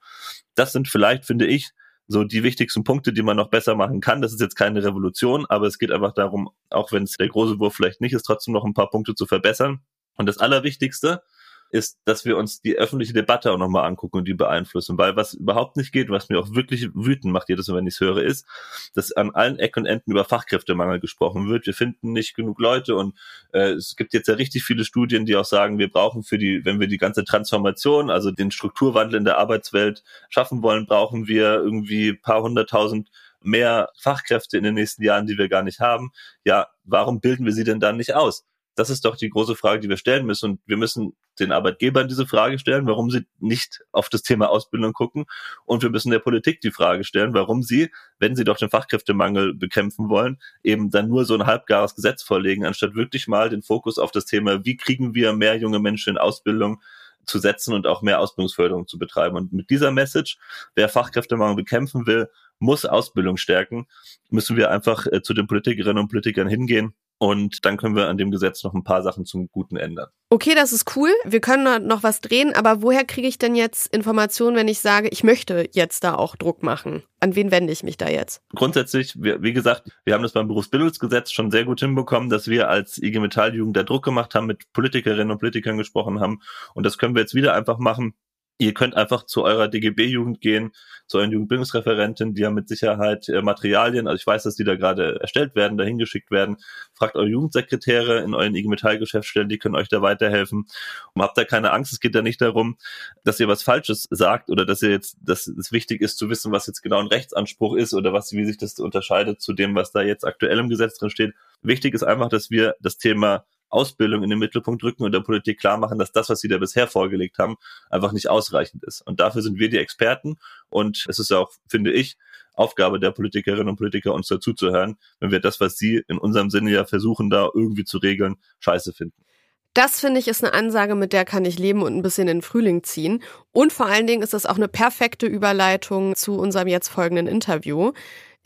Das 0.54 0.72
sind 0.72 0.88
vielleicht, 0.88 1.24
finde 1.24 1.46
ich, 1.46 1.70
so 2.08 2.24
die 2.24 2.42
wichtigsten 2.42 2.84
Punkte, 2.84 3.12
die 3.12 3.22
man 3.22 3.36
noch 3.36 3.50
besser 3.50 3.74
machen 3.74 4.00
kann. 4.00 4.22
Das 4.22 4.32
ist 4.32 4.40
jetzt 4.40 4.54
keine 4.54 4.82
Revolution, 4.82 5.46
aber 5.48 5.66
es 5.66 5.78
geht 5.78 5.90
einfach 5.90 6.12
darum, 6.12 6.50
auch 6.70 6.92
wenn 6.92 7.02
es 7.02 7.12
der 7.12 7.28
große 7.28 7.58
Wurf 7.58 7.74
vielleicht 7.74 8.00
nicht 8.00 8.12
ist, 8.12 8.22
trotzdem 8.22 8.54
noch 8.54 8.64
ein 8.64 8.74
paar 8.74 8.90
Punkte 8.90 9.14
zu 9.14 9.26
verbessern. 9.26 9.80
Und 10.16 10.26
das 10.26 10.38
Allerwichtigste 10.38 11.22
ist, 11.70 11.98
dass 12.04 12.24
wir 12.24 12.36
uns 12.36 12.60
die 12.60 12.76
öffentliche 12.76 13.12
Debatte 13.12 13.52
auch 13.52 13.58
nochmal 13.58 13.86
angucken 13.86 14.18
und 14.18 14.28
die 14.28 14.34
beeinflussen. 14.34 14.98
Weil 14.98 15.16
was 15.16 15.34
überhaupt 15.34 15.76
nicht 15.76 15.92
geht, 15.92 16.08
was 16.10 16.28
mir 16.28 16.38
auch 16.38 16.54
wirklich 16.54 16.88
wütend 16.94 17.32
macht 17.32 17.48
jedes 17.48 17.68
Mal, 17.68 17.76
wenn 17.76 17.86
ich 17.86 17.94
es 17.94 18.00
höre, 18.00 18.22
ist, 18.22 18.46
dass 18.94 19.12
an 19.12 19.34
allen 19.34 19.58
Ecken 19.58 19.84
und 19.84 19.86
Enden 19.86 20.10
über 20.10 20.24
Fachkräftemangel 20.24 21.00
gesprochen 21.00 21.48
wird. 21.48 21.66
Wir 21.66 21.74
finden 21.74 22.12
nicht 22.12 22.34
genug 22.34 22.60
Leute 22.60 22.96
und 22.96 23.14
äh, 23.52 23.72
es 23.72 23.96
gibt 23.96 24.14
jetzt 24.14 24.28
ja 24.28 24.34
richtig 24.34 24.64
viele 24.64 24.84
Studien, 24.84 25.26
die 25.26 25.36
auch 25.36 25.44
sagen, 25.44 25.78
wir 25.78 25.90
brauchen 25.90 26.22
für 26.22 26.38
die, 26.38 26.64
wenn 26.64 26.80
wir 26.80 26.86
die 26.86 26.98
ganze 26.98 27.24
Transformation, 27.24 28.10
also 28.10 28.30
den 28.30 28.50
Strukturwandel 28.50 29.18
in 29.18 29.24
der 29.24 29.38
Arbeitswelt 29.38 30.04
schaffen 30.28 30.62
wollen, 30.62 30.86
brauchen 30.86 31.26
wir 31.26 31.54
irgendwie 31.56 32.12
paar 32.14 32.42
hunderttausend 32.42 33.10
mehr 33.46 33.90
Fachkräfte 33.98 34.58
in 34.58 34.64
den 34.64 34.74
nächsten 34.74 35.02
Jahren, 35.02 35.26
die 35.26 35.38
wir 35.38 35.48
gar 35.48 35.62
nicht 35.62 35.80
haben. 35.80 36.10
Ja, 36.44 36.68
warum 36.84 37.20
bilden 37.20 37.44
wir 37.44 37.52
sie 37.52 37.64
denn 37.64 37.80
dann 37.80 37.96
nicht 37.96 38.14
aus? 38.14 38.44
Das 38.74 38.90
ist 38.90 39.04
doch 39.04 39.16
die 39.16 39.30
große 39.30 39.56
Frage, 39.56 39.80
die 39.80 39.88
wir 39.88 39.96
stellen 39.96 40.26
müssen. 40.26 40.50
Und 40.50 40.60
wir 40.66 40.76
müssen 40.76 41.16
den 41.40 41.52
Arbeitgebern 41.52 42.08
diese 42.08 42.26
Frage 42.26 42.58
stellen, 42.58 42.86
warum 42.86 43.10
sie 43.10 43.26
nicht 43.38 43.84
auf 43.92 44.08
das 44.08 44.22
Thema 44.22 44.48
Ausbildung 44.48 44.92
gucken. 44.92 45.26
Und 45.64 45.82
wir 45.82 45.90
müssen 45.90 46.10
der 46.10 46.18
Politik 46.18 46.60
die 46.60 46.70
Frage 46.70 47.04
stellen, 47.04 47.34
warum 47.34 47.62
sie, 47.62 47.90
wenn 48.18 48.36
sie 48.36 48.44
doch 48.44 48.56
den 48.56 48.70
Fachkräftemangel 48.70 49.54
bekämpfen 49.54 50.08
wollen, 50.08 50.38
eben 50.62 50.90
dann 50.90 51.08
nur 51.08 51.24
so 51.24 51.34
ein 51.34 51.46
halbgares 51.46 51.94
Gesetz 51.94 52.22
vorlegen, 52.22 52.64
anstatt 52.64 52.94
wirklich 52.94 53.28
mal 53.28 53.50
den 53.50 53.62
Fokus 53.62 53.98
auf 53.98 54.10
das 54.10 54.24
Thema, 54.24 54.64
wie 54.64 54.76
kriegen 54.76 55.14
wir 55.14 55.32
mehr 55.32 55.56
junge 55.56 55.78
Menschen 55.78 56.10
in 56.10 56.18
Ausbildung 56.18 56.82
zu 57.26 57.38
setzen 57.38 57.74
und 57.74 57.86
auch 57.86 58.02
mehr 58.02 58.20
Ausbildungsförderung 58.20 58.86
zu 58.86 58.98
betreiben. 58.98 59.36
Und 59.36 59.52
mit 59.52 59.70
dieser 59.70 59.90
Message, 59.90 60.38
wer 60.74 60.88
Fachkräftemangel 60.88 61.56
bekämpfen 61.56 62.06
will, 62.06 62.30
muss 62.58 62.84
Ausbildung 62.84 63.36
stärken, 63.36 63.86
müssen 64.30 64.56
wir 64.56 64.70
einfach 64.70 65.06
äh, 65.06 65.22
zu 65.22 65.34
den 65.34 65.46
Politikerinnen 65.46 66.02
und 66.04 66.08
Politikern 66.08 66.48
hingehen 66.48 66.94
und 67.18 67.64
dann 67.64 67.76
können 67.76 67.96
wir 67.96 68.08
an 68.08 68.18
dem 68.18 68.30
Gesetz 68.30 68.62
noch 68.62 68.74
ein 68.74 68.84
paar 68.84 69.02
Sachen 69.02 69.24
zum 69.24 69.48
Guten 69.50 69.76
ändern. 69.76 70.08
Okay, 70.28 70.54
das 70.54 70.72
ist 70.72 70.96
cool. 70.96 71.10
Wir 71.24 71.40
können 71.40 71.86
noch 71.86 72.02
was 72.02 72.20
drehen, 72.20 72.54
aber 72.54 72.82
woher 72.82 73.04
kriege 73.04 73.28
ich 73.28 73.38
denn 73.38 73.54
jetzt 73.54 73.94
Informationen, 73.94 74.56
wenn 74.56 74.68
ich 74.68 74.80
sage, 74.80 75.08
ich 75.08 75.24
möchte 75.24 75.68
jetzt 75.72 76.04
da 76.04 76.14
auch 76.14 76.36
Druck 76.36 76.62
machen? 76.62 77.04
An 77.20 77.34
wen 77.34 77.50
wende 77.50 77.72
ich 77.72 77.82
mich 77.82 77.96
da 77.96 78.08
jetzt? 78.08 78.42
Grundsätzlich, 78.54 79.14
wie 79.16 79.52
gesagt, 79.52 79.90
wir 80.04 80.14
haben 80.14 80.22
das 80.22 80.32
beim 80.32 80.48
Berufsbildungsgesetz 80.48 81.32
schon 81.32 81.50
sehr 81.50 81.64
gut 81.64 81.80
hinbekommen, 81.80 82.28
dass 82.28 82.48
wir 82.48 82.68
als 82.68 82.98
IG 82.98 83.20
Metall-Jugend 83.20 83.76
da 83.76 83.82
Druck 83.84 84.04
gemacht 84.04 84.34
haben, 84.34 84.46
mit 84.46 84.72
Politikerinnen 84.72 85.30
und 85.30 85.38
Politikern 85.38 85.78
gesprochen 85.78 86.20
haben. 86.20 86.40
Und 86.74 86.84
das 86.84 86.98
können 86.98 87.14
wir 87.14 87.22
jetzt 87.22 87.34
wieder 87.34 87.54
einfach 87.54 87.78
machen 87.78 88.14
Ihr 88.58 88.74
könnt 88.74 88.96
einfach 88.96 89.26
zu 89.26 89.44
eurer 89.44 89.68
DGB-Jugend 89.68 90.40
gehen, 90.40 90.72
zu 91.06 91.18
euren 91.18 91.32
Jugendbildungsreferentin, 91.32 92.34
die 92.34 92.44
haben 92.44 92.54
mit 92.54 92.68
Sicherheit 92.68 93.28
äh, 93.28 93.42
Materialien, 93.42 94.08
also 94.08 94.18
ich 94.18 94.26
weiß, 94.26 94.44
dass 94.44 94.56
die 94.56 94.64
da 94.64 94.76
gerade 94.76 95.20
erstellt 95.20 95.54
werden, 95.54 95.78
dahin 95.78 95.98
geschickt 95.98 96.30
werden. 96.30 96.56
Fragt 96.94 97.16
eure 97.16 97.28
Jugendsekretäre 97.28 98.18
in 98.22 98.34
euren 98.34 98.54
IG 98.54 98.68
Metall-Geschäftsstellen, 98.68 99.48
die 99.48 99.58
können 99.58 99.76
euch 99.76 99.88
da 99.88 100.02
weiterhelfen. 100.02 100.66
Und 101.14 101.22
habt 101.22 101.36
da 101.38 101.44
keine 101.44 101.72
Angst, 101.72 101.92
es 101.92 102.00
geht 102.00 102.14
da 102.14 102.22
nicht 102.22 102.40
darum, 102.40 102.76
dass 103.24 103.38
ihr 103.40 103.48
was 103.48 103.62
Falsches 103.62 104.06
sagt 104.10 104.50
oder 104.50 104.64
dass 104.64 104.82
ihr 104.82 104.90
jetzt, 104.90 105.18
dass 105.20 105.46
es 105.46 105.72
wichtig 105.72 106.00
ist 106.00 106.18
zu 106.18 106.30
wissen, 106.30 106.52
was 106.52 106.66
jetzt 106.66 106.82
genau 106.82 106.98
ein 106.98 107.08
Rechtsanspruch 107.08 107.76
ist 107.76 107.94
oder 107.94 108.12
was, 108.12 108.32
wie 108.32 108.44
sich 108.44 108.56
das 108.56 108.78
unterscheidet 108.78 109.40
zu 109.40 109.52
dem, 109.52 109.74
was 109.74 109.92
da 109.92 110.02
jetzt 110.02 110.24
aktuell 110.24 110.58
im 110.58 110.68
Gesetz 110.68 110.98
drin 110.98 111.10
steht 111.10 111.34
Wichtig 111.62 111.94
ist 111.94 112.04
einfach, 112.04 112.28
dass 112.28 112.50
wir 112.50 112.76
das 112.80 112.98
Thema 112.98 113.44
Ausbildung 113.68 114.22
in 114.22 114.30
den 114.30 114.38
Mittelpunkt 114.38 114.82
rücken 114.84 115.04
und 115.04 115.12
der 115.12 115.20
Politik 115.20 115.58
klar 115.58 115.76
machen, 115.76 115.98
dass 115.98 116.12
das, 116.12 116.28
was 116.28 116.40
sie 116.40 116.48
da 116.48 116.58
bisher 116.58 116.86
vorgelegt 116.86 117.38
haben, 117.38 117.56
einfach 117.90 118.12
nicht 118.12 118.28
ausreichend 118.28 118.84
ist. 118.84 119.00
Und 119.02 119.20
dafür 119.20 119.42
sind 119.42 119.58
wir 119.58 119.68
die 119.68 119.78
Experten. 119.78 120.36
Und 120.68 121.04
es 121.08 121.18
ist 121.18 121.32
auch, 121.32 121.50
finde 121.68 121.92
ich, 121.92 122.16
Aufgabe 122.54 122.98
der 122.98 123.10
Politikerinnen 123.10 123.68
und 123.68 123.76
Politiker, 123.76 124.14
uns 124.14 124.28
dazuzuhören, 124.28 124.96
wenn 125.20 125.30
wir 125.30 125.40
das, 125.40 125.60
was 125.60 125.76
sie 125.76 126.02
in 126.08 126.18
unserem 126.18 126.50
Sinne 126.50 126.70
ja 126.70 126.84
versuchen, 126.84 127.28
da 127.28 127.48
irgendwie 127.54 127.84
zu 127.84 127.98
regeln, 127.98 128.36
scheiße 128.60 128.92
finden. 128.92 129.26
Das 129.74 130.00
finde 130.00 130.20
ich 130.20 130.26
ist 130.26 130.42
eine 130.42 130.54
Ansage, 130.54 130.94
mit 130.94 131.12
der 131.12 131.26
kann 131.26 131.44
ich 131.44 131.58
leben 131.58 131.82
und 131.82 131.94
ein 131.94 132.00
bisschen 132.00 132.28
in 132.28 132.38
den 132.38 132.42
Frühling 132.42 132.82
ziehen. 132.82 133.22
Und 133.52 133.74
vor 133.74 133.84
allen 133.84 134.06
Dingen 134.06 134.22
ist 134.22 134.32
das 134.32 134.46
auch 134.46 134.56
eine 134.56 134.68
perfekte 134.68 135.26
Überleitung 135.26 136.16
zu 136.16 136.38
unserem 136.38 136.66
jetzt 136.66 136.88
folgenden 136.88 137.26
Interview. 137.26 137.92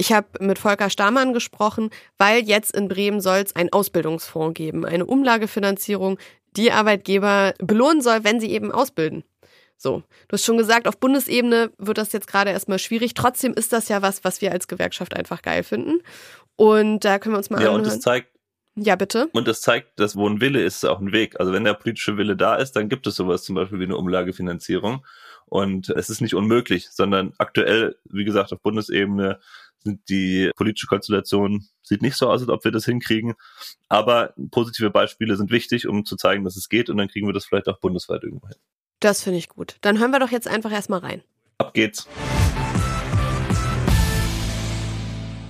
Ich 0.01 0.15
habe 0.15 0.29
mit 0.41 0.59
Volker 0.59 0.89
Stamann 0.89 1.35
gesprochen, 1.35 1.91
weil 2.17 2.43
jetzt 2.43 2.75
in 2.75 2.89
Bremen 2.89 3.21
soll 3.21 3.41
es 3.41 3.55
einen 3.55 3.71
Ausbildungsfonds 3.71 4.55
geben, 4.55 4.87
eine 4.87 5.05
Umlagefinanzierung, 5.05 6.19
die 6.57 6.73
Arbeitgeber 6.73 7.53
belohnen 7.59 8.01
soll, 8.01 8.25
wenn 8.25 8.41
sie 8.41 8.51
eben 8.51 8.73
ausbilden. 8.73 9.25
So, 9.77 10.03
du 10.29 10.33
hast 10.33 10.47
schon 10.47 10.57
gesagt, 10.57 10.89
auf 10.89 10.97
Bundesebene 10.97 11.73
wird 11.77 11.99
das 11.99 12.15
jetzt 12.15 12.29
gerade 12.29 12.51
erstmal 12.51 12.79
schwierig. 12.79 13.13
Trotzdem 13.13 13.53
ist 13.53 13.75
das 13.75 13.91
ja 13.91 14.01
was, 14.01 14.25
was 14.25 14.41
wir 14.41 14.53
als 14.53 14.69
Gewerkschaft 14.69 15.15
einfach 15.15 15.43
geil 15.43 15.65
finden. 15.65 16.01
Und 16.57 17.05
da 17.05 17.19
können 17.19 17.35
wir 17.35 17.39
uns 17.39 17.51
mal 17.51 17.61
ja, 17.61 17.69
anhören. 17.69 17.83
Und 17.83 17.87
das 17.87 18.01
zeigt, 18.01 18.29
ja, 18.77 18.97
bitte. 18.97 19.29
Und 19.35 19.47
das 19.49 19.61
zeigt, 19.61 20.01
dass 20.01 20.17
wo 20.17 20.27
ein 20.27 20.41
Wille 20.41 20.63
ist, 20.63 20.77
ist 20.77 20.89
auch 20.89 21.01
ein 21.01 21.13
Weg. 21.13 21.39
Also 21.39 21.53
wenn 21.53 21.65
der 21.65 21.75
politische 21.75 22.17
Wille 22.17 22.37
da 22.37 22.55
ist, 22.55 22.73
dann 22.73 22.89
gibt 22.89 23.07
es 23.07 23.17
sowas 23.17 23.43
zum 23.43 23.55
Beispiel 23.55 23.81
wie 23.81 23.85
eine 23.85 23.99
Umlagefinanzierung. 23.99 25.05
Und 25.45 25.91
es 25.91 26.09
ist 26.09 26.23
nicht 26.23 26.35
unmöglich, 26.35 26.89
sondern 26.91 27.35
aktuell, 27.37 27.97
wie 28.05 28.25
gesagt, 28.25 28.53
auf 28.53 28.63
Bundesebene 28.63 29.41
die 29.85 30.51
politische 30.57 30.87
Konstellation 30.87 31.67
sieht 31.83 32.03
nicht 32.03 32.17
so 32.17 32.29
aus, 32.29 32.41
als 32.43 32.51
ob 32.51 32.65
wir 32.65 32.71
das 32.71 32.85
hinkriegen. 32.85 33.35
Aber 33.89 34.35
positive 34.51 34.91
Beispiele 34.91 35.37
sind 35.37 35.51
wichtig, 35.51 35.87
um 35.87 36.05
zu 36.05 36.17
zeigen, 36.17 36.45
dass 36.45 36.57
es 36.57 36.69
geht. 36.69 36.91
Und 36.91 36.99
dann 36.99 37.09
kriegen 37.09 37.27
wir 37.27 37.33
das 37.33 37.45
vielleicht 37.45 37.69
auch 37.69 37.79
bundesweit 37.79 38.23
irgendwo 38.23 38.49
hin. 38.49 38.57
Das 39.01 39.23
finde 39.23 39.39
ich 39.39 39.49
gut. 39.49 39.77
Dann 39.81 39.99
hören 39.99 40.11
wir 40.11 40.21
doch 40.21 40.31
jetzt 40.31 40.49
einfach 40.49 40.73
erstmal 40.73 41.01
rein. 41.01 41.23
Ab 41.59 41.75
geht's. 41.75 42.07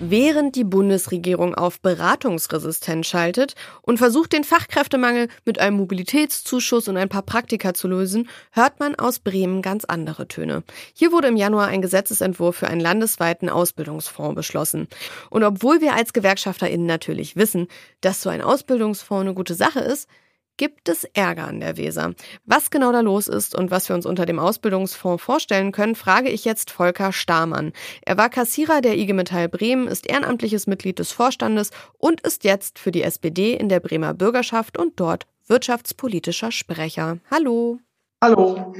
Während 0.00 0.56
die 0.56 0.64
Bundesregierung 0.64 1.54
auf 1.54 1.80
Beratungsresistenz 1.80 3.06
schaltet 3.06 3.54
und 3.82 3.98
versucht, 3.98 4.32
den 4.32 4.44
Fachkräftemangel 4.44 5.28
mit 5.44 5.58
einem 5.58 5.76
Mobilitätszuschuss 5.76 6.88
und 6.88 6.96
ein 6.96 7.08
paar 7.08 7.22
Praktika 7.22 7.74
zu 7.74 7.86
lösen, 7.86 8.28
hört 8.52 8.80
man 8.80 8.94
aus 8.94 9.18
Bremen 9.18 9.62
ganz 9.62 9.84
andere 9.84 10.26
Töne. 10.26 10.62
Hier 10.94 11.12
wurde 11.12 11.28
im 11.28 11.36
Januar 11.36 11.68
ein 11.68 11.82
Gesetzesentwurf 11.82 12.56
für 12.56 12.68
einen 12.68 12.80
landesweiten 12.80 13.48
Ausbildungsfonds 13.48 14.34
beschlossen. 14.34 14.88
Und 15.28 15.44
obwohl 15.44 15.80
wir 15.80 15.94
als 15.94 16.12
GewerkschafterInnen 16.12 16.86
natürlich 16.86 17.36
wissen, 17.36 17.68
dass 18.00 18.22
so 18.22 18.30
ein 18.30 18.42
Ausbildungsfonds 18.42 19.22
eine 19.22 19.34
gute 19.34 19.54
Sache 19.54 19.80
ist, 19.80 20.08
gibt 20.56 20.88
es 20.88 21.04
Ärger 21.04 21.48
an 21.48 21.60
der 21.60 21.76
Weser. 21.76 22.14
Was 22.44 22.70
genau 22.70 22.92
da 22.92 23.00
los 23.00 23.28
ist 23.28 23.54
und 23.54 23.70
was 23.70 23.88
wir 23.88 23.96
uns 23.96 24.06
unter 24.06 24.26
dem 24.26 24.38
Ausbildungsfonds 24.38 25.22
vorstellen 25.22 25.72
können, 25.72 25.94
frage 25.94 26.28
ich 26.28 26.44
jetzt 26.44 26.70
Volker 26.70 27.12
Stamann. 27.12 27.72
Er 28.02 28.16
war 28.16 28.28
Kassierer 28.28 28.80
der 28.80 28.98
IG 28.98 29.12
Metall 29.12 29.48
Bremen, 29.48 29.88
ist 29.88 30.06
ehrenamtliches 30.06 30.66
Mitglied 30.66 30.98
des 30.98 31.12
Vorstandes 31.12 31.70
und 31.98 32.20
ist 32.20 32.44
jetzt 32.44 32.78
für 32.78 32.92
die 32.92 33.02
SPD 33.02 33.54
in 33.54 33.68
der 33.68 33.80
Bremer 33.80 34.14
Bürgerschaft 34.14 34.78
und 34.78 34.98
dort 35.00 35.26
wirtschaftspolitischer 35.46 36.52
Sprecher. 36.52 37.18
Hallo. 37.30 37.78
Hallo. 38.22 38.74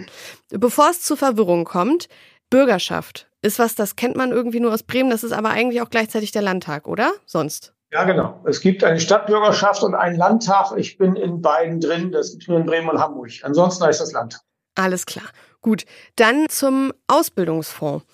Bevor 0.51 0.91
es 0.91 1.01
zu 1.01 1.17
Verwirrung 1.17 1.65
kommt, 1.65 2.09
Bürgerschaft 2.51 3.31
ist 3.43 3.59
was, 3.59 3.75
das 3.75 3.97
kennt 3.97 4.17
man 4.17 4.33
irgendwie 4.33 4.61
nur 4.61 4.73
aus 4.75 4.83
Bremen, 4.83 5.11
das 5.11 5.25
ist 5.25 5.33
aber 5.33 5.51
eigentlich 5.51 5.81
auch 5.81 5.91
gleichzeitig 5.91 6.33
der 6.33 6.43
Landtag, 6.43 6.87
oder? 6.87 7.13
Sonst? 7.25 7.73
Ja, 7.93 8.05
genau. 8.05 8.41
Es 8.45 8.61
gibt 8.61 8.85
eine 8.85 9.01
Stadtbürgerschaft 9.01 9.83
und 9.83 9.95
einen 9.95 10.17
Landtag. 10.17 10.73
Ich 10.77 10.97
bin 10.97 11.17
in 11.17 11.43
beiden 11.43 11.81
drin. 11.81 12.13
Das 12.13 12.33
gibt 12.33 12.49
nur 12.49 12.59
in 12.59 12.67
Bremen 12.67 12.89
und 12.89 13.01
Hamburg. 13.01 13.31
Ansonsten 13.43 13.85
heißt 13.85 14.01
das 14.01 14.13
Landtag. 14.13 14.43
Alles 14.77 15.07
klar. 15.07 15.27
Gut. 15.61 15.85
Dann 16.15 16.49
zum 16.49 16.93
Ausbildungsfonds. 17.09 18.05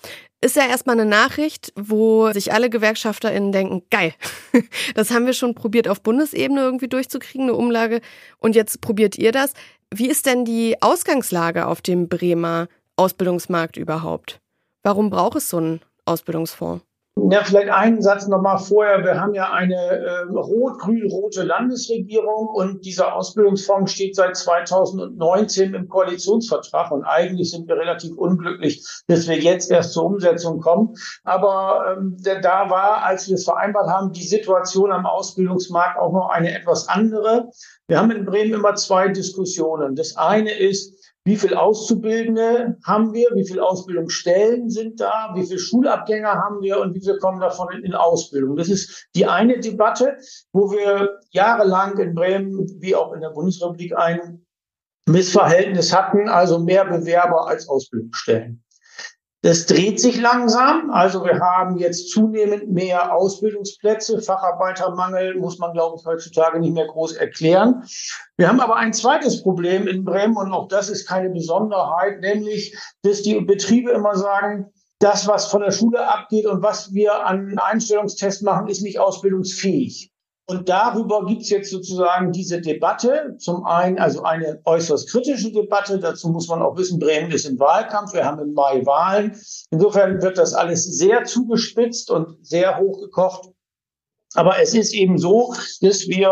Ist 0.41 0.55
ja 0.55 0.67
erstmal 0.67 0.99
eine 0.99 1.09
Nachricht, 1.09 1.73
wo 1.75 2.31
sich 2.31 2.53
alle 2.53 2.69
GewerkschafterInnen 2.69 3.51
denken, 3.51 3.83
geil, 3.89 4.13
das 4.95 5.09
haben 5.09 5.25
wir 5.25 5.33
schon 5.33 5.55
probiert 5.55 5.87
auf 5.87 6.03
Bundesebene 6.03 6.61
irgendwie 6.61 6.87
durchzukriegen, 6.87 7.47
eine 7.47 7.55
Umlage. 7.55 8.01
Und 8.37 8.55
jetzt 8.55 8.79
probiert 8.81 9.17
ihr 9.17 9.31
das. 9.31 9.53
Wie 9.91 10.07
ist 10.07 10.27
denn 10.27 10.45
die 10.45 10.79
Ausgangslage 10.81 11.65
auf 11.65 11.81
dem 11.81 12.07
Bremer 12.07 12.67
Ausbildungsmarkt 12.97 13.77
überhaupt? 13.77 14.39
Warum 14.83 15.09
braucht 15.09 15.37
es 15.37 15.49
so 15.49 15.57
einen 15.57 15.81
Ausbildungsfonds? 16.05 16.86
Ja, 17.29 17.43
vielleicht 17.43 17.69
einen 17.69 18.01
Satz 18.01 18.27
nochmal 18.27 18.59
vorher. 18.59 19.03
Wir 19.03 19.19
haben 19.19 19.33
ja 19.33 19.51
eine 19.51 19.75
äh, 19.75 20.19
rot-grün-rote 20.31 21.43
Landesregierung 21.43 22.47
und 22.47 22.85
dieser 22.85 23.15
Ausbildungsfonds 23.15 23.91
steht 23.91 24.15
seit 24.15 24.37
2019 24.37 25.73
im 25.73 25.89
Koalitionsvertrag 25.89 26.91
und 26.91 27.03
eigentlich 27.03 27.51
sind 27.51 27.67
wir 27.67 27.75
relativ 27.75 28.15
unglücklich, 28.15 28.85
dass 29.07 29.27
wir 29.27 29.37
jetzt 29.39 29.71
erst 29.71 29.93
zur 29.93 30.05
Umsetzung 30.05 30.59
kommen. 30.59 30.93
Aber 31.23 31.97
ähm, 31.97 32.17
da 32.23 32.69
war, 32.69 33.03
als 33.03 33.27
wir 33.27 33.35
es 33.35 33.45
vereinbart 33.45 33.87
haben, 33.87 34.11
die 34.11 34.27
Situation 34.27 34.91
am 34.91 35.05
Ausbildungsmarkt 35.05 35.99
auch 35.99 36.13
noch 36.13 36.29
eine 36.29 36.53
etwas 36.53 36.87
andere. 36.87 37.49
Wir 37.87 37.99
haben 37.99 38.11
in 38.11 38.25
Bremen 38.25 38.53
immer 38.53 38.75
zwei 38.75 39.07
Diskussionen. 39.07 39.95
Das 39.95 40.17
eine 40.17 40.51
ist, 40.51 40.96
wie 41.27 41.35
viel 41.35 41.55
Auszubildende 41.55 42.77
haben 42.85 43.13
wir, 43.13 43.27
wie 43.33 43.45
viel 43.45 43.59
Ausbildungsstellen 43.59 44.69
sind 44.69 45.01
da, 45.01 45.33
wie 45.35 45.45
viel 45.45 45.59
Schulabgänger 45.59 46.31
haben 46.31 46.61
wir 46.61 46.79
und 46.79 46.95
wie 46.95 47.01
viel 47.01 47.17
kommen 47.17 47.41
davon 47.41 47.67
in, 47.73 47.83
in 47.83 47.93
Ausbildung. 47.93 48.55
Das 48.55 48.69
ist 48.69 49.09
die 49.13 49.25
eine 49.25 49.59
Debatte, 49.59 50.15
wo 50.53 50.71
wir 50.71 51.19
jahrelang 51.31 51.97
in 51.97 52.15
Bremen 52.15 52.65
wie 52.79 52.95
auch 52.95 53.11
in 53.11 53.19
der 53.19 53.31
Bundesrepublik 53.31 53.93
ein 53.97 54.45
Missverhältnis 55.05 55.93
hatten, 55.93 56.29
also 56.29 56.59
mehr 56.59 56.85
Bewerber 56.85 57.45
als 57.45 57.67
Ausbildungsstellen. 57.67 58.63
Das 59.47 59.65
dreht 59.65 59.97
sich 60.01 60.19
langsam. 60.19 60.91
Also 60.91 61.23
wir 61.23 61.39
haben 61.39 61.77
jetzt 61.77 62.11
zunehmend 62.11 62.69
mehr 62.69 63.15
Ausbildungsplätze. 63.15 64.21
Facharbeitermangel 64.21 65.35
muss 65.35 65.57
man, 65.57 65.71
glaube 65.71 65.95
ich, 65.97 66.05
heutzutage 66.05 66.59
nicht 66.59 66.73
mehr 66.73 66.85
groß 66.85 67.13
erklären. 67.13 67.81
Wir 68.35 68.49
haben 68.49 68.59
aber 68.59 68.75
ein 68.75 68.91
zweites 68.91 69.41
Problem 69.41 69.87
in 69.87 70.03
Bremen 70.03 70.35
und 70.35 70.51
auch 70.51 70.67
das 70.67 70.89
ist 70.89 71.07
keine 71.07 71.29
Besonderheit, 71.29 72.19
nämlich, 72.19 72.77
dass 73.03 73.21
die 73.21 73.39
Betriebe 73.39 73.91
immer 73.91 74.17
sagen, 74.17 74.65
das, 74.99 75.29
was 75.29 75.45
von 75.45 75.61
der 75.61 75.71
Schule 75.71 76.05
abgeht 76.05 76.45
und 76.45 76.61
was 76.61 76.93
wir 76.93 77.25
an 77.25 77.57
Einstellungstests 77.57 78.41
machen, 78.41 78.67
ist 78.67 78.81
nicht 78.81 78.99
ausbildungsfähig. 78.99 80.11
Und 80.49 80.69
darüber 80.69 81.25
gibt 81.25 81.41
es 81.41 81.49
jetzt 81.49 81.69
sozusagen 81.69 82.31
diese 82.31 82.61
Debatte. 82.61 83.35
Zum 83.37 83.65
einen 83.65 83.99
also 83.99 84.23
eine 84.23 84.61
äußerst 84.63 85.11
kritische 85.11 85.51
Debatte. 85.51 85.99
Dazu 85.99 86.29
muss 86.29 86.47
man 86.47 86.61
auch 86.61 86.77
wissen, 86.77 86.99
Bremen 86.99 87.31
ist 87.31 87.45
im 87.45 87.59
Wahlkampf. 87.59 88.13
Wir 88.13 88.23
haben 88.23 88.39
im 88.39 88.53
Mai 88.53 88.85
Wahlen. 88.85 89.37
Insofern 89.71 90.21
wird 90.21 90.37
das 90.37 90.53
alles 90.53 90.85
sehr 90.85 91.25
zugespitzt 91.25 92.09
und 92.09 92.45
sehr 92.45 92.79
hochgekocht. 92.79 93.49
Aber 94.35 94.59
es 94.61 94.73
ist 94.73 94.93
eben 94.93 95.17
so, 95.17 95.53
dass 95.81 96.07
wir 96.07 96.31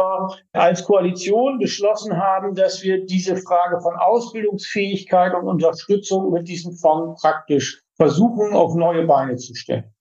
als 0.53 0.85
Koalition 0.85 1.59
beschlossen 1.59 2.15
haben, 2.17 2.55
dass 2.55 2.83
wir 2.83 3.05
diese 3.05 3.35
Frage 3.35 3.81
von 3.81 3.95
Ausbildungsfähigkeit 3.95 5.33
und 5.33 5.47
Unterstützung 5.47 6.31
mit 6.31 6.47
diesem 6.47 6.73
Fonds 6.73 7.21
praktisch 7.21 7.81
versuchen, 7.95 8.53
auf 8.53 8.75
neue 8.75 9.05
Beine 9.05 9.35
zu 9.35 9.55
stellen. 9.55 9.94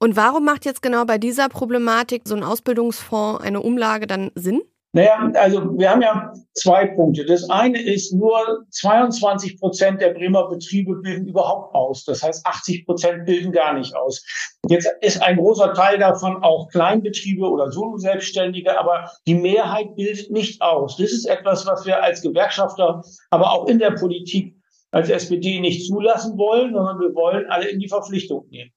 Und 0.00 0.16
warum 0.16 0.44
macht 0.44 0.64
jetzt 0.64 0.82
genau 0.82 1.04
bei 1.04 1.18
dieser 1.18 1.48
Problematik 1.48 2.22
so 2.24 2.36
ein 2.36 2.44
Ausbildungsfonds 2.44 3.42
eine 3.42 3.60
Umlage 3.60 4.06
dann 4.06 4.30
Sinn? 4.34 4.62
Naja, 4.92 5.30
also 5.34 5.78
wir 5.78 5.90
haben 5.90 6.00
ja 6.00 6.32
zwei 6.54 6.86
Punkte. 6.86 7.26
Das 7.26 7.50
eine 7.50 7.80
ist, 7.80 8.14
nur 8.14 8.64
22 8.70 9.60
Prozent 9.60 10.00
der 10.00 10.14
Bremer 10.14 10.48
Betriebe 10.48 10.94
bilden 10.96 11.28
überhaupt 11.28 11.74
aus. 11.74 12.04
Das 12.04 12.22
heißt, 12.22 12.46
80 12.46 12.86
Prozent 12.86 13.26
bilden 13.26 13.52
gar 13.52 13.74
nicht 13.74 13.94
aus. 13.94 14.24
Jetzt 14.68 14.88
ist 15.02 15.22
ein 15.22 15.36
großer 15.36 15.74
Teil 15.74 15.98
davon 15.98 16.42
auch 16.42 16.68
Kleinbetriebe 16.68 17.46
oder 17.46 17.70
Solo-Selbstständige, 17.70 18.78
aber 18.78 19.10
die 19.26 19.34
Mehrheit 19.34 19.94
bildet 19.94 20.30
nicht 20.30 20.62
aus. 20.62 20.96
Das 20.96 21.12
ist 21.12 21.26
etwas, 21.26 21.66
was 21.66 21.84
wir 21.84 22.02
als 22.02 22.22
Gewerkschafter, 22.22 23.02
aber 23.28 23.52
auch 23.52 23.66
in 23.66 23.78
der 23.78 23.90
Politik 23.90 24.56
als 24.90 25.10
SPD 25.10 25.60
nicht 25.60 25.86
zulassen 25.86 26.38
wollen, 26.38 26.72
sondern 26.72 26.98
wir 26.98 27.14
wollen 27.14 27.44
alle 27.50 27.68
in 27.68 27.78
die 27.78 27.88
Verpflichtung 27.88 28.46
nehmen. 28.48 28.72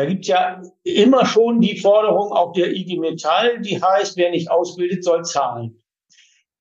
Da 0.00 0.06
gibt 0.06 0.22
es 0.22 0.28
ja 0.28 0.62
immer 0.82 1.26
schon 1.26 1.60
die 1.60 1.78
Forderung 1.78 2.32
auch 2.32 2.54
der 2.54 2.72
IG 2.72 2.96
Metall, 2.96 3.60
die 3.60 3.82
heißt, 3.82 4.16
wer 4.16 4.30
nicht 4.30 4.50
ausbildet, 4.50 5.04
soll 5.04 5.26
zahlen. 5.26 5.82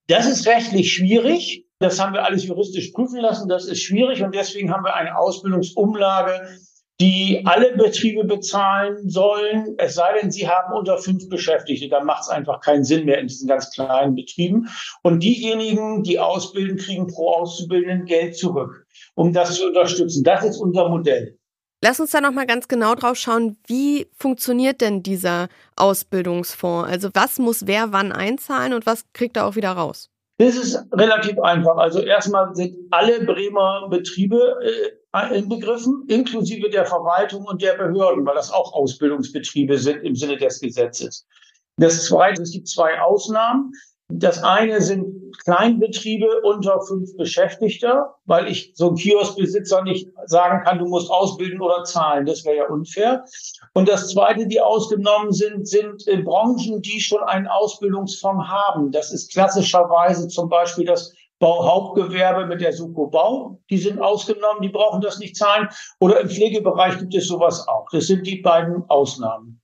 Das 0.08 0.28
ist 0.28 0.46
rechtlich 0.46 0.92
schwierig. 0.92 1.66
Das 1.80 2.02
haben 2.02 2.14
wir 2.14 2.26
alles 2.26 2.44
juristisch 2.44 2.90
prüfen 2.90 3.22
lassen. 3.22 3.48
Das 3.48 3.66
ist 3.66 3.82
schwierig 3.82 4.22
und 4.24 4.36
deswegen 4.36 4.74
haben 4.74 4.84
wir 4.84 4.94
eine 4.94 5.18
Ausbildungsumlage, 5.18 6.60
die 7.00 7.42
alle 7.46 7.78
Betriebe 7.78 8.26
bezahlen 8.26 9.10
sollen, 9.10 9.76
es 9.78 9.96
sei 9.96 10.20
denn, 10.20 10.32
sie 10.32 10.50
haben 10.50 10.78
unter 10.78 10.98
fünf 10.98 11.30
Beschäftigte. 11.30 11.88
Da 11.88 12.04
macht 12.04 12.24
es 12.24 12.28
einfach 12.28 12.60
keinen 12.60 12.84
Sinn 12.84 13.06
mehr 13.06 13.20
in 13.20 13.28
diesen 13.28 13.48
ganz 13.48 13.72
kleinen 13.72 14.16
Betrieben. 14.16 14.68
Und 15.02 15.24
diejenigen, 15.24 16.04
die 16.04 16.20
ausbilden, 16.20 16.76
kriegen 16.76 17.08
pro 17.08 17.30
Auszubildenden 17.36 18.06
Geld 18.06 18.36
zurück, 18.36 18.86
um 19.16 19.32
das 19.32 19.56
zu 19.56 19.68
unterstützen. 19.68 20.26
Das 20.26 20.44
ist 20.44 20.58
unser 20.58 20.90
Modell. 20.90 21.39
Lass 21.82 22.00
uns 22.00 22.12
da 22.12 22.20
noch 22.20 22.32
mal 22.32 22.46
ganz 22.46 22.68
genau 22.68 22.94
drauf 22.94 23.16
schauen, 23.16 23.58
wie 23.68 24.08
funktioniert 24.18 24.82
denn 24.82 25.02
dieser 25.02 25.48
Ausbildungsfonds? 25.78 26.90
Also 26.90 27.10
was 27.14 27.40
muss 27.40 27.68
wer 27.68 27.94
wann 27.94 28.12
einzahlen 28.12 28.74
und 28.74 28.86
was 28.86 29.06
kriegt 29.14 29.38
er 29.38 29.46
auch 29.46 29.56
wieder 29.56 29.72
raus? 29.72 30.10
Das 30.40 30.56
ist 30.56 30.78
relativ 30.94 31.40
einfach. 31.40 31.78
Also 31.78 32.00
erstmal 32.00 32.54
sind 32.56 32.76
alle 32.92 33.26
Bremer 33.26 33.88
Betriebe 33.90 34.56
äh, 34.62 35.38
inbegriffen, 35.38 36.06
inklusive 36.08 36.70
der 36.70 36.86
Verwaltung 36.86 37.46
und 37.46 37.62
der 37.62 37.74
Behörden, 37.74 38.26
weil 38.26 38.36
das 38.36 38.52
auch 38.52 38.74
Ausbildungsbetriebe 38.74 39.78
sind 39.78 40.04
im 40.04 40.16
Sinne 40.16 40.38
des 40.38 40.60
Gesetzes. 40.60 41.26
Das 41.78 42.06
Zweite, 42.06 42.42
es 42.42 42.52
gibt 42.52 42.68
zwei 42.68 43.00
Ausnahmen. 43.00 43.72
Das 44.10 44.44
eine 44.44 44.82
sind 44.82 45.20
Kleinbetriebe 45.44 46.42
unter 46.42 46.82
fünf 46.82 47.16
Beschäftigter, 47.16 48.16
weil 48.26 48.48
ich 48.48 48.72
so 48.74 48.90
ein 48.90 48.96
Kioskbesitzer 48.96 49.84
nicht 49.84 50.10
sagen 50.26 50.64
kann, 50.64 50.80
du 50.80 50.86
musst 50.86 51.10
ausbilden 51.12 51.62
oder 51.62 51.84
zahlen. 51.84 52.26
Das 52.26 52.44
wäre 52.44 52.58
ja 52.58 52.68
unfair. 52.68 53.24
Und 53.74 53.88
das 53.88 54.10
zweite, 54.10 54.48
die 54.48 54.60
ausgenommen 54.60 55.32
sind, 55.32 55.68
sind 55.68 56.06
Branchen, 56.26 56.82
die 56.82 57.00
schon 57.00 57.24
einen 57.24 57.48
Ausbildungsfonds 57.48 58.48
haben. 58.48 58.92
Das 58.92 59.14
ist 59.14 59.32
klassischerweise 59.32 60.28
zum 60.28 60.50
Beispiel 60.50 60.86
das 60.86 61.14
Bauhauptgewerbe 61.38 62.48
mit 62.48 62.62
der 62.62 62.74
Suko 62.74 63.08
Bau. 63.08 63.60
Die 63.70 63.78
sind 63.78 64.02
ausgenommen, 64.02 64.62
die 64.62 64.70
brauchen 64.70 65.02
das 65.02 65.20
nicht 65.20 65.36
zahlen. 65.36 65.70
Oder 66.00 66.20
im 66.22 66.30
Pflegebereich 66.30 66.98
gibt 66.98 67.16
es 67.16 67.28
sowas 67.28 67.66
auch. 67.68 67.88
Das 67.92 68.08
sind 68.08 68.26
die 68.26 68.42
beiden 68.42 68.84
Ausnahmen. 68.90 69.62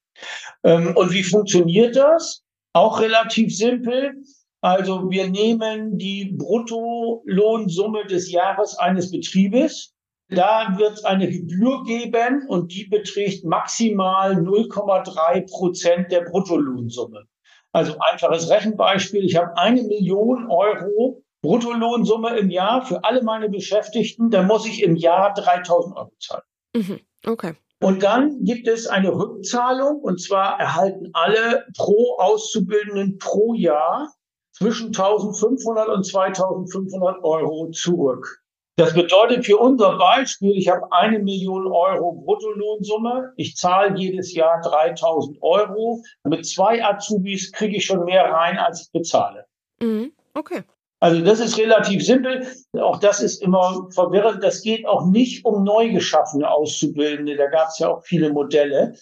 Ähm, 0.63 0.95
und 0.95 1.11
wie 1.11 1.23
funktioniert 1.23 1.95
das? 1.95 2.44
Auch 2.75 2.99
relativ 2.99 3.55
simpel. 3.55 4.15
Also 4.59 5.09
wir 5.09 5.29
nehmen 5.29 5.97
die 5.97 6.35
Bruttolohnsumme 6.37 8.05
des 8.05 8.29
Jahres 8.29 8.77
eines 8.77 9.11
Betriebes. 9.11 9.93
Da 10.27 10.75
wird 10.77 10.95
es 10.95 11.05
eine 11.05 11.29
Gebühr 11.29 11.83
geben 11.85 12.45
und 12.49 12.73
die 12.73 12.83
beträgt 12.83 13.45
maximal 13.45 14.33
0,3 14.33 15.49
Prozent 15.49 16.11
der 16.11 16.21
Bruttolohnsumme. 16.21 17.23
Also 17.71 17.95
einfaches 18.11 18.49
Rechenbeispiel. 18.49 19.23
Ich 19.23 19.37
habe 19.37 19.57
eine 19.57 19.81
Million 19.83 20.49
Euro 20.49 21.23
Bruttolohnsumme 21.43 22.37
im 22.37 22.49
Jahr 22.49 22.85
für 22.85 23.05
alle 23.05 23.23
meine 23.23 23.47
Beschäftigten. 23.47 24.31
Da 24.31 24.43
muss 24.43 24.65
ich 24.65 24.83
im 24.83 24.97
Jahr 24.97 25.33
3000 25.33 25.95
Euro 25.95 26.11
zahlen. 26.19 26.43
Mhm. 26.75 26.99
Okay. 27.25 27.53
Und 27.85 28.01
dann 28.01 28.43
gibt 28.43 28.67
es 28.67 28.87
eine 28.87 29.13
Rückzahlung 29.13 30.01
und 30.01 30.19
zwar 30.19 30.59
erhalten 30.59 31.11
alle 31.13 31.67
pro 31.77 32.17
Auszubildenden 32.17 33.19
pro 33.19 33.53
Jahr 33.53 34.11
zwischen 34.53 34.87
1500 34.87 35.89
und 35.89 36.03
2500 36.03 37.23
Euro 37.23 37.69
zurück. 37.69 38.41
Das 38.75 38.95
bedeutet 38.95 39.45
für 39.45 39.57
unser 39.57 39.99
Beispiel, 39.99 40.57
ich 40.57 40.67
habe 40.67 40.91
eine 40.93 41.19
Million 41.19 41.67
Euro 41.67 42.23
Bruttolohnsumme, 42.25 43.33
ich 43.35 43.55
zahle 43.55 43.95
jedes 43.95 44.33
Jahr 44.33 44.61
3000 44.61 45.37
Euro. 45.43 46.01
Mit 46.23 46.43
zwei 46.47 46.83
Azubis 46.83 47.51
kriege 47.51 47.77
ich 47.77 47.85
schon 47.85 48.03
mehr 48.03 48.31
rein, 48.31 48.57
als 48.57 48.81
ich 48.81 48.91
bezahle. 48.93 49.45
Mhm. 49.79 50.11
Okay. 50.33 50.63
Also 51.05 51.21
das 51.21 51.39
ist 51.39 51.59
relativ 51.59 52.03
simpel. 52.03 52.47
Auch 52.79 52.99
das 52.99 53.21
ist 53.21 53.43
immer 53.43 53.87
verwirrend. 53.91 54.43
Das 54.43 54.63
geht 54.63 54.87
auch 54.87 55.05
nicht 55.05 55.45
um 55.45 55.63
neu 55.63 55.91
geschaffene 55.91 56.49
Auszubildende. 56.49 57.37
Da 57.37 57.45
gab 57.45 57.67
es 57.67 57.77
ja 57.77 57.89
auch 57.89 58.03
viele 58.03 58.33
Modelle. 58.33 58.95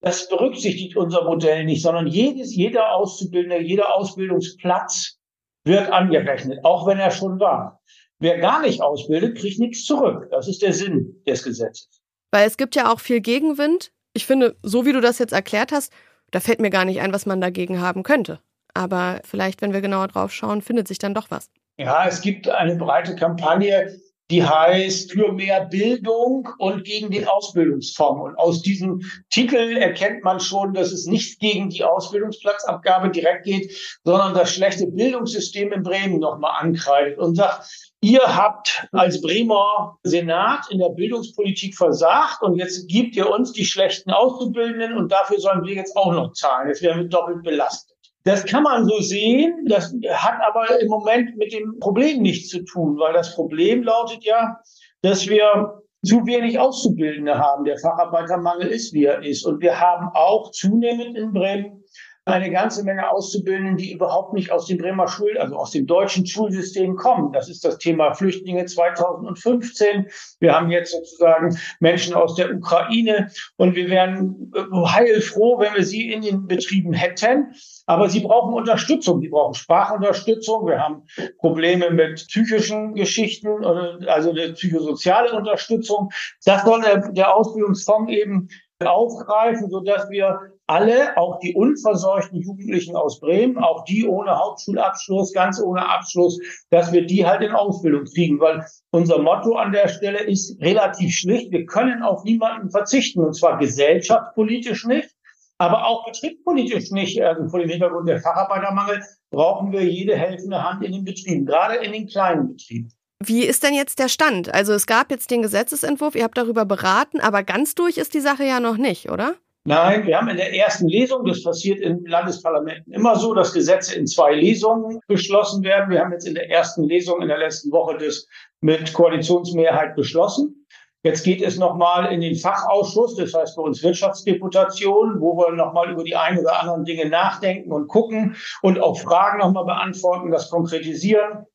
Das 0.00 0.26
berücksichtigt 0.30 0.96
unser 0.96 1.22
Modell 1.24 1.66
nicht, 1.66 1.82
sondern 1.82 2.06
jedes, 2.06 2.56
jeder 2.56 2.94
Auszubildende, 2.94 3.60
jeder 3.60 3.94
Ausbildungsplatz 3.94 5.18
wird 5.64 5.92
angerechnet, 5.92 6.64
auch 6.64 6.86
wenn 6.86 6.98
er 6.98 7.10
schon 7.10 7.38
war. 7.38 7.82
Wer 8.20 8.38
gar 8.38 8.62
nicht 8.62 8.80
ausbildet, 8.80 9.36
kriegt 9.36 9.58
nichts 9.58 9.84
zurück. 9.84 10.28
Das 10.30 10.48
ist 10.48 10.62
der 10.62 10.72
Sinn 10.72 11.22
des 11.26 11.44
Gesetzes. 11.44 12.00
Weil 12.30 12.46
es 12.46 12.56
gibt 12.56 12.74
ja 12.74 12.90
auch 12.90 13.00
viel 13.00 13.20
Gegenwind. 13.20 13.92
Ich 14.14 14.24
finde, 14.24 14.56
so 14.62 14.86
wie 14.86 14.92
du 14.92 15.02
das 15.02 15.18
jetzt 15.18 15.34
erklärt 15.34 15.72
hast, 15.72 15.92
da 16.30 16.40
fällt 16.40 16.62
mir 16.62 16.70
gar 16.70 16.86
nicht 16.86 17.02
ein, 17.02 17.12
was 17.12 17.26
man 17.26 17.42
dagegen 17.42 17.82
haben 17.82 18.02
könnte. 18.02 18.40
Aber 18.74 19.20
vielleicht, 19.24 19.62
wenn 19.62 19.72
wir 19.72 19.80
genauer 19.80 20.08
drauf 20.08 20.32
schauen, 20.32 20.60
findet 20.60 20.88
sich 20.88 20.98
dann 20.98 21.14
doch 21.14 21.30
was. 21.30 21.48
Ja, 21.78 22.06
es 22.06 22.20
gibt 22.20 22.48
eine 22.48 22.76
breite 22.76 23.16
Kampagne, 23.16 23.96
die 24.30 24.42
heißt 24.42 25.12
für 25.12 25.32
mehr 25.32 25.66
Bildung 25.66 26.48
und 26.58 26.84
gegen 26.84 27.10
den 27.10 27.28
Ausbildungsfonds. 27.28 28.22
Und 28.22 28.38
aus 28.38 28.62
diesem 28.62 29.02
Titel 29.30 29.76
erkennt 29.76 30.24
man 30.24 30.40
schon, 30.40 30.72
dass 30.72 30.92
es 30.92 31.06
nicht 31.06 31.40
gegen 31.40 31.68
die 31.68 31.84
Ausbildungsplatzabgabe 31.84 33.10
direkt 33.10 33.44
geht, 33.44 33.70
sondern 34.02 34.34
das 34.34 34.54
schlechte 34.54 34.86
Bildungssystem 34.86 35.72
in 35.72 35.82
Bremen 35.82 36.20
nochmal 36.20 36.62
ankreidet 36.62 37.18
und 37.18 37.34
sagt, 37.34 37.68
ihr 38.00 38.22
habt 38.22 38.88
als 38.92 39.20
Bremer 39.20 39.98
Senat 40.04 40.70
in 40.70 40.78
der 40.78 40.90
Bildungspolitik 40.90 41.76
versagt 41.76 42.42
und 42.42 42.56
jetzt 42.56 42.88
gibt 42.88 43.16
ihr 43.16 43.28
uns 43.28 43.52
die 43.52 43.66
schlechten 43.66 44.10
Auszubildenden 44.10 44.96
und 44.96 45.12
dafür 45.12 45.38
sollen 45.38 45.64
wir 45.64 45.74
jetzt 45.74 45.96
auch 45.96 46.12
noch 46.12 46.32
zahlen. 46.32 46.68
Jetzt 46.68 46.82
werden 46.82 47.02
wir 47.02 47.08
doppelt 47.08 47.42
belastet. 47.42 47.93
Das 48.24 48.44
kann 48.46 48.62
man 48.62 48.86
so 48.86 48.98
sehen. 49.00 49.66
Das 49.68 49.94
hat 50.10 50.40
aber 50.46 50.80
im 50.80 50.88
Moment 50.88 51.36
mit 51.36 51.52
dem 51.52 51.78
Problem 51.78 52.22
nichts 52.22 52.48
zu 52.48 52.64
tun, 52.64 52.98
weil 52.98 53.12
das 53.12 53.34
Problem 53.34 53.82
lautet 53.82 54.24
ja, 54.24 54.58
dass 55.02 55.28
wir 55.28 55.82
zu 56.04 56.26
wenig 56.26 56.58
Auszubildende 56.58 57.38
haben. 57.38 57.64
Der 57.64 57.78
Facharbeitermangel 57.78 58.68
ist, 58.68 58.92
wie 58.92 59.04
er 59.04 59.22
ist. 59.22 59.44
Und 59.44 59.60
wir 59.60 59.78
haben 59.78 60.08
auch 60.14 60.50
zunehmend 60.50 61.16
in 61.16 61.32
Bremen 61.32 61.83
eine 62.26 62.50
ganze 62.50 62.84
Menge 62.84 63.10
Auszubildenden, 63.10 63.76
die 63.76 63.92
überhaupt 63.92 64.32
nicht 64.32 64.50
aus 64.50 64.66
dem 64.66 64.78
Bremer 64.78 65.08
Schul, 65.08 65.36
also 65.36 65.56
aus 65.56 65.72
dem 65.72 65.86
deutschen 65.86 66.26
Schulsystem 66.26 66.96
kommen. 66.96 67.32
Das 67.32 67.50
ist 67.50 67.64
das 67.64 67.76
Thema 67.76 68.14
Flüchtlinge 68.14 68.64
2015. 68.64 70.06
Wir 70.40 70.54
haben 70.54 70.70
jetzt 70.70 70.92
sozusagen 70.92 71.58
Menschen 71.80 72.14
aus 72.14 72.34
der 72.34 72.54
Ukraine 72.54 73.30
und 73.56 73.74
wir 73.74 73.90
wären 73.90 74.50
heilfroh, 74.72 75.58
wenn 75.58 75.74
wir 75.74 75.84
sie 75.84 76.10
in 76.12 76.22
den 76.22 76.46
Betrieben 76.46 76.94
hätten. 76.94 77.52
Aber 77.84 78.08
sie 78.08 78.20
brauchen 78.20 78.54
Unterstützung. 78.54 79.20
Sie 79.20 79.28
brauchen 79.28 79.52
Sprachunterstützung. 79.52 80.66
Wir 80.66 80.80
haben 80.80 81.02
Probleme 81.38 81.90
mit 81.90 82.26
psychischen 82.26 82.94
Geschichten, 82.94 83.62
also 84.06 84.30
eine 84.30 84.54
psychosoziale 84.54 85.32
Unterstützung. 85.32 86.10
Das 86.46 86.64
soll 86.64 86.80
der, 86.80 87.12
der 87.12 87.36
Ausbildungsfonds 87.36 88.10
eben 88.10 88.48
aufgreifen, 88.82 89.68
sodass 89.68 90.08
wir 90.08 90.53
alle, 90.66 91.16
auch 91.16 91.38
die 91.40 91.54
unversorgten 91.54 92.40
Jugendlichen 92.40 92.96
aus 92.96 93.20
Bremen, 93.20 93.58
auch 93.58 93.84
die 93.84 94.06
ohne 94.06 94.38
Hauptschulabschluss, 94.38 95.32
ganz 95.32 95.60
ohne 95.60 95.88
Abschluss, 95.88 96.40
dass 96.70 96.92
wir 96.92 97.06
die 97.06 97.26
halt 97.26 97.42
in 97.42 97.52
Ausbildung 97.52 98.04
kriegen, 98.04 98.40
weil 98.40 98.64
unser 98.90 99.18
Motto 99.18 99.56
an 99.56 99.72
der 99.72 99.88
Stelle 99.88 100.20
ist 100.20 100.60
relativ 100.60 101.14
schlicht, 101.14 101.50
wir 101.50 101.66
können 101.66 102.02
auf 102.02 102.24
niemanden 102.24 102.70
verzichten, 102.70 103.20
und 103.20 103.34
zwar 103.34 103.58
gesellschaftspolitisch 103.58 104.86
nicht, 104.86 105.10
aber 105.58 105.86
auch 105.86 106.06
betriebspolitisch 106.06 106.90
nicht. 106.90 107.20
Also 107.22 107.48
vor 107.48 107.60
dem 107.60 107.68
Hintergrund 107.68 108.08
der 108.08 108.20
Facharbeitermangel 108.20 109.02
brauchen 109.30 109.72
wir 109.72 109.84
jede 109.84 110.16
helfende 110.16 110.62
Hand 110.62 110.82
in 110.84 110.92
den 110.92 111.04
Betrieben, 111.04 111.44
gerade 111.44 111.76
in 111.76 111.92
den 111.92 112.06
kleinen 112.06 112.48
Betrieben. 112.48 112.92
Wie 113.22 113.44
ist 113.44 113.62
denn 113.62 113.74
jetzt 113.74 113.98
der 113.98 114.08
Stand? 114.08 114.52
Also 114.52 114.72
es 114.72 114.86
gab 114.86 115.10
jetzt 115.10 115.30
den 115.30 115.42
Gesetzesentwurf, 115.42 116.14
ihr 116.14 116.24
habt 116.24 116.36
darüber 116.36 116.64
beraten, 116.64 117.20
aber 117.20 117.42
ganz 117.42 117.74
durch 117.74 117.96
ist 117.96 118.14
die 118.14 118.20
Sache 118.20 118.44
ja 118.44 118.60
noch 118.60 118.76
nicht, 118.76 119.10
oder? 119.10 119.36
Nein, 119.66 120.06
wir 120.06 120.18
haben 120.18 120.28
in 120.28 120.36
der 120.36 120.54
ersten 120.54 120.88
Lesung, 120.88 121.24
das 121.24 121.42
passiert 121.42 121.80
in 121.80 122.04
Landesparlamenten 122.04 122.92
immer 122.92 123.16
so, 123.16 123.32
dass 123.32 123.54
Gesetze 123.54 123.94
in 123.94 124.06
zwei 124.06 124.34
Lesungen 124.34 125.00
beschlossen 125.08 125.64
werden. 125.64 125.88
Wir 125.88 126.00
haben 126.00 126.12
jetzt 126.12 126.28
in 126.28 126.34
der 126.34 126.50
ersten 126.50 126.84
Lesung 126.84 127.22
in 127.22 127.28
der 127.28 127.38
letzten 127.38 127.72
Woche 127.72 127.96
das 127.96 128.26
mit 128.60 128.92
Koalitionsmehrheit 128.92 129.96
beschlossen. 129.96 130.66
Jetzt 131.02 131.24
geht 131.24 131.40
es 131.40 131.58
nochmal 131.58 132.12
in 132.12 132.20
den 132.20 132.34
Fachausschuss, 132.34 133.16
das 133.16 133.32
heißt 133.32 133.56
bei 133.56 133.62
uns 133.62 133.82
Wirtschaftsdeputation, 133.82 135.20
wo 135.20 135.34
wir 135.38 135.52
nochmal 135.52 135.90
über 135.90 136.04
die 136.04 136.16
ein 136.16 136.38
oder 136.38 136.60
anderen 136.60 136.84
Dinge 136.84 137.08
nachdenken 137.08 137.72
und 137.72 137.88
gucken 137.88 138.36
und 138.60 138.78
auch 138.78 138.98
Fragen 138.98 139.38
nochmal 139.38 139.64
beantworten, 139.64 140.30
das 140.30 140.50
konkretisieren. 140.50 141.46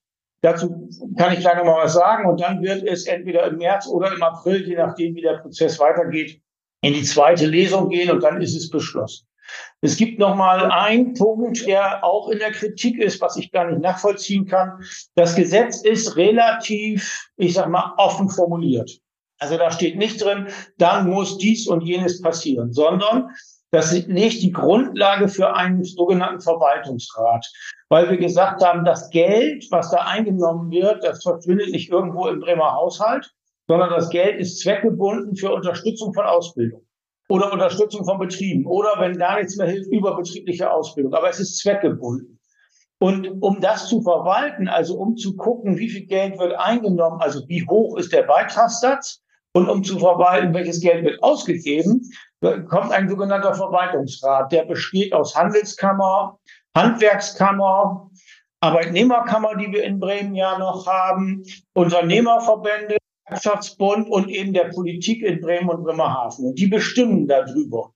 Dazu 0.42 0.90
kann 1.18 1.34
ich 1.34 1.42
gleich 1.42 1.58
nochmal 1.58 1.84
was 1.84 1.94
sagen. 1.94 2.28
Und 2.28 2.42
dann 2.42 2.64
wird 2.64 2.82
es 2.84 3.06
entweder 3.06 3.46
im 3.46 3.58
März 3.58 3.88
oder 3.88 4.12
im 4.12 4.24
April, 4.24 4.68
je 4.68 4.76
nachdem, 4.76 5.14
wie 5.14 5.22
der 5.22 5.38
Prozess 5.38 5.80
weitergeht, 5.80 6.42
in 6.82 6.94
die 6.94 7.04
zweite 7.04 7.46
Lesung 7.46 7.90
gehen 7.90 8.12
und 8.12 8.24
dann 8.24 8.42
ist 8.42 8.56
es 8.56 8.70
beschlossen. 8.70 9.28
Es 9.82 9.98
gibt 9.98 10.20
noch 10.20 10.36
mal 10.36 10.72
einen 10.72 11.14
Punkt, 11.14 11.66
der 11.66 12.04
auch 12.04 12.30
in 12.30 12.40
der 12.40 12.52
Kritik 12.52 13.00
ist, 13.00 13.22
was 13.22 13.38
ich 13.38 13.52
gar 13.52 13.70
nicht 13.70 13.82
nachvollziehen 13.82 14.46
kann. 14.46 14.84
Das 15.16 15.36
Gesetz 15.36 15.82
ist 15.82 16.16
relativ, 16.18 17.30
ich 17.38 17.54
sag 17.54 17.70
mal, 17.70 17.94
offen 17.98 18.30
formuliert. 18.30 19.00
Also 19.40 19.58
da 19.58 19.72
steht 19.72 19.98
nicht 19.98 20.24
drin, 20.24 20.48
dann 20.78 21.10
muss 21.10 21.38
dies 21.38 21.68
und 21.68 21.82
jenes 21.82 22.22
passieren, 22.22 22.74
sondern 22.74 23.30
das 23.72 23.92
legt 24.08 24.42
die 24.42 24.52
Grundlage 24.52 25.28
für 25.28 25.56
einen 25.56 25.84
sogenannten 25.84 26.42
Verwaltungsrat, 26.42 27.46
weil 27.88 28.10
wir 28.10 28.18
gesagt 28.18 28.64
haben, 28.64 28.84
das 28.84 29.10
Geld, 29.12 29.66
was 29.70 29.92
da 29.92 30.00
eingenommen 30.00 30.72
wird, 30.72 31.04
das 31.04 31.24
verschwindet 31.24 31.70
nicht 31.70 31.90
irgendwo 31.90 32.28
im 32.28 32.40
Bremer 32.40 32.74
Haushalt, 32.74 33.32
sondern 33.70 33.92
das 33.92 34.10
Geld 34.10 34.40
ist 34.40 34.60
zweckgebunden 34.62 35.36
für 35.36 35.52
Unterstützung 35.54 36.12
von 36.16 36.26
Ausbildung 36.26 36.82
oder 37.30 37.54
Unterstützung 37.54 38.04
von 38.04 38.18
Betrieben 38.18 38.66
oder 38.66 38.96
wenn 38.98 39.16
gar 39.16 39.38
nichts 39.38 39.58
mehr 39.58 39.68
hilft, 39.68 39.92
überbetriebliche 39.92 40.72
Ausbildung. 40.72 41.14
Aber 41.14 41.30
es 41.30 41.40
ist 41.40 41.60
zweckgebunden. 41.60 42.40
Und 43.00 43.28
um 43.42 43.62
das 43.62 43.88
zu 43.88 44.02
verwalten, 44.02 44.68
also 44.68 44.98
um 44.98 45.16
zu 45.16 45.36
gucken, 45.36 45.78
wie 45.78 45.88
viel 45.88 46.08
Geld 46.08 46.40
wird 46.40 46.54
eingenommen, 46.58 47.22
also 47.22 47.48
wie 47.48 47.64
hoch 47.70 47.96
ist 47.98 48.12
der 48.12 48.24
Beitragssatz 48.24 49.22
Und 49.54 49.70
um 49.70 49.84
zu 49.84 50.00
verwalten, 50.00 50.54
welches 50.56 50.82
Geld 50.82 51.06
wird 51.06 51.22
ausgegeben, 51.22 52.02
kommt 52.42 52.92
ein 52.92 53.08
sogenannter 53.08 53.54
Verwaltungsrat. 53.54 54.52
Der 54.52 54.66
besteht 54.66 55.14
aus 55.14 55.36
Handelskammer, 55.36 56.40
Handwerkskammer, 56.76 58.10
Arbeitnehmerkammer, 58.62 59.56
die 59.56 59.72
wir 59.72 59.84
in 59.84 60.00
Bremen 60.00 60.34
ja 60.34 60.58
noch 60.58 60.88
haben, 60.88 61.44
Unternehmerverbände, 61.74 62.99
Wirtschaftsbund 63.30 64.10
und 64.10 64.30
eben 64.30 64.54
der 64.54 64.66
Politik 64.66 65.24
in 65.24 65.42
Bremen 65.42 65.70
und 65.70 65.84
Bremerhaven. 65.84 66.46
Und 66.46 66.60
die 66.60 66.68
bestimmen 66.68 67.28
darüber. 67.28 67.94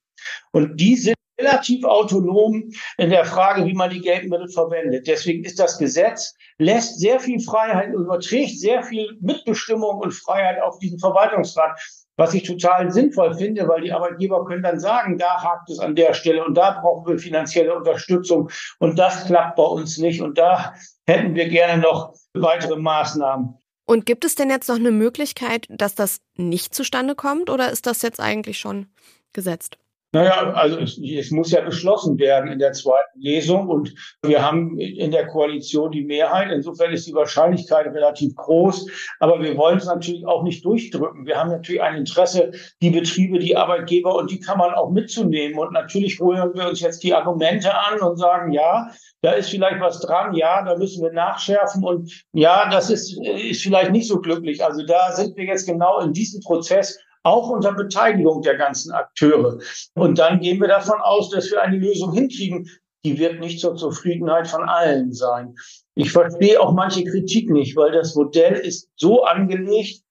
Und 0.51 0.79
die 0.79 0.95
sind 0.95 1.15
relativ 1.39 1.83
autonom 1.83 2.71
in 2.97 3.09
der 3.09 3.25
Frage, 3.25 3.65
wie 3.65 3.73
man 3.73 3.89
die 3.89 4.01
Geldmittel 4.01 4.49
verwendet. 4.49 5.07
Deswegen 5.07 5.43
ist 5.43 5.59
das 5.59 5.77
Gesetz, 5.77 6.35
lässt 6.57 6.99
sehr 6.99 7.19
viel 7.19 7.39
Freiheit, 7.39 7.93
überträgt 7.93 8.59
sehr 8.59 8.83
viel 8.83 9.17
Mitbestimmung 9.21 9.99
und 9.99 10.13
Freiheit 10.13 10.61
auf 10.61 10.77
diesen 10.79 10.99
Verwaltungsrat, 10.99 11.79
was 12.17 12.33
ich 12.33 12.43
total 12.43 12.91
sinnvoll 12.91 13.33
finde, 13.33 13.67
weil 13.67 13.81
die 13.81 13.91
Arbeitgeber 13.91 14.45
können 14.45 14.61
dann 14.61 14.79
sagen, 14.79 15.17
da 15.17 15.41
hakt 15.41 15.69
es 15.69 15.79
an 15.79 15.95
der 15.95 16.13
Stelle 16.13 16.45
und 16.45 16.55
da 16.55 16.79
brauchen 16.79 17.07
wir 17.07 17.17
finanzielle 17.17 17.75
Unterstützung 17.75 18.49
und 18.79 18.99
das 18.99 19.25
klappt 19.25 19.55
bei 19.55 19.63
uns 19.63 19.97
nicht 19.97 20.21
und 20.21 20.37
da 20.37 20.73
hätten 21.07 21.33
wir 21.33 21.49
gerne 21.49 21.81
noch 21.81 22.13
weitere 22.33 22.77
Maßnahmen. 22.77 23.57
Und 23.85 24.05
gibt 24.05 24.23
es 24.25 24.35
denn 24.35 24.49
jetzt 24.49 24.69
noch 24.69 24.75
eine 24.75 24.91
Möglichkeit, 24.91 25.65
dass 25.69 25.95
das 25.95 26.19
nicht 26.35 26.73
zustande 26.73 27.15
kommt 27.15 27.49
oder 27.49 27.71
ist 27.71 27.85
das 27.85 28.01
jetzt 28.01 28.19
eigentlich 28.19 28.59
schon 28.59 28.87
gesetzt? 29.33 29.77
Naja, 30.13 30.53
also 30.53 30.77
es, 30.77 30.99
es, 30.99 31.31
muss 31.31 31.49
ja 31.49 31.61
beschlossen 31.61 32.19
werden 32.19 32.51
in 32.51 32.59
der 32.59 32.71
zweiten 32.73 33.19
Lesung 33.19 33.67
und 33.67 33.95
wir 34.21 34.45
haben 34.45 34.77
in 34.79 35.09
der 35.09 35.25
Koalition 35.25 35.91
die 35.91 36.03
Mehrheit. 36.03 36.51
Insofern 36.51 36.93
ist 36.93 37.07
die 37.07 37.15
Wahrscheinlichkeit 37.15 37.87
relativ 37.87 38.35
groß, 38.35 38.85
aber 39.19 39.41
wir 39.41 39.57
wollen 39.57 39.79
es 39.79 39.87
natürlich 39.87 40.23
auch 40.27 40.43
nicht 40.43 40.63
durchdrücken. 40.63 41.25
Wir 41.25 41.39
haben 41.39 41.49
natürlich 41.49 41.81
ein 41.81 41.97
Interesse, 41.97 42.51
die 42.83 42.91
Betriebe, 42.91 43.39
die 43.39 43.57
Arbeitgeber 43.57 44.15
und 44.15 44.29
die 44.29 44.39
kann 44.39 44.59
man 44.59 44.75
auch 44.75 44.91
mitzunehmen. 44.91 45.57
Und 45.57 45.73
natürlich 45.73 46.19
holen 46.19 46.51
wir 46.53 46.69
uns 46.69 46.79
jetzt 46.79 47.01
die 47.01 47.15
Argumente 47.15 47.73
an 47.73 47.99
und 47.99 48.17
sagen, 48.17 48.51
ja, 48.51 48.91
da 49.23 49.31
ist 49.31 49.49
vielleicht 49.49 49.81
was 49.81 49.99
dran, 49.99 50.35
ja, 50.35 50.63
da 50.63 50.77
müssen 50.77 51.01
wir 51.01 51.11
nachschärfen 51.11 51.83
und 51.83 52.23
ja, 52.33 52.69
das 52.69 52.91
ist, 52.91 53.17
ist 53.19 53.63
vielleicht 53.63 53.91
nicht 53.91 54.07
so 54.07 54.21
glücklich. 54.21 54.63
Also 54.63 54.85
da 54.85 55.11
sind 55.13 55.35
wir 55.37 55.45
jetzt 55.45 55.65
genau 55.65 55.99
in 56.01 56.13
diesem 56.13 56.39
Prozess 56.41 56.99
auch 57.23 57.49
unter 57.49 57.73
Beteiligung 57.73 58.41
der 58.41 58.57
ganzen 58.57 58.91
Akteure. 58.91 59.59
Und 59.95 60.19
dann 60.19 60.39
gehen 60.39 60.59
wir 60.59 60.67
davon 60.67 60.99
aus, 61.01 61.29
dass 61.29 61.49
wir 61.49 61.61
eine 61.61 61.77
Lösung 61.77 62.13
hinkriegen. 62.13 62.69
Die 63.05 63.17
wird 63.17 63.39
nicht 63.39 63.59
zur 63.59 63.75
Zufriedenheit 63.75 64.47
von 64.47 64.63
allen 64.63 65.11
sein. 65.11 65.55
Ich 65.95 66.11
verstehe 66.11 66.59
auch 66.59 66.73
manche 66.73 67.03
Kritik 67.03 67.49
nicht, 67.49 67.75
weil 67.75 67.91
das 67.91 68.15
Modell 68.15 68.53
ist 68.53 68.89
so 68.95 69.23
angelegt, 69.23 70.03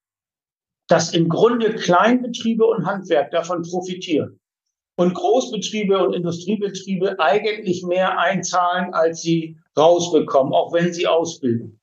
dass 0.89 1.15
im 1.15 1.29
Grunde 1.29 1.75
Kleinbetriebe 1.75 2.65
und 2.65 2.85
Handwerk 2.85 3.31
davon 3.31 3.63
profitieren. 3.63 4.39
Und 4.99 5.15
Großbetriebe 5.15 5.99
und 6.07 6.13
Industriebetriebe 6.13 7.19
eigentlich 7.19 7.83
mehr 7.83 8.19
einzahlen, 8.19 8.93
als 8.93 9.23
sie 9.23 9.57
rausbekommen, 9.77 10.53
auch 10.53 10.73
wenn 10.75 10.93
sie 10.93 11.07
ausbilden. 11.07 11.81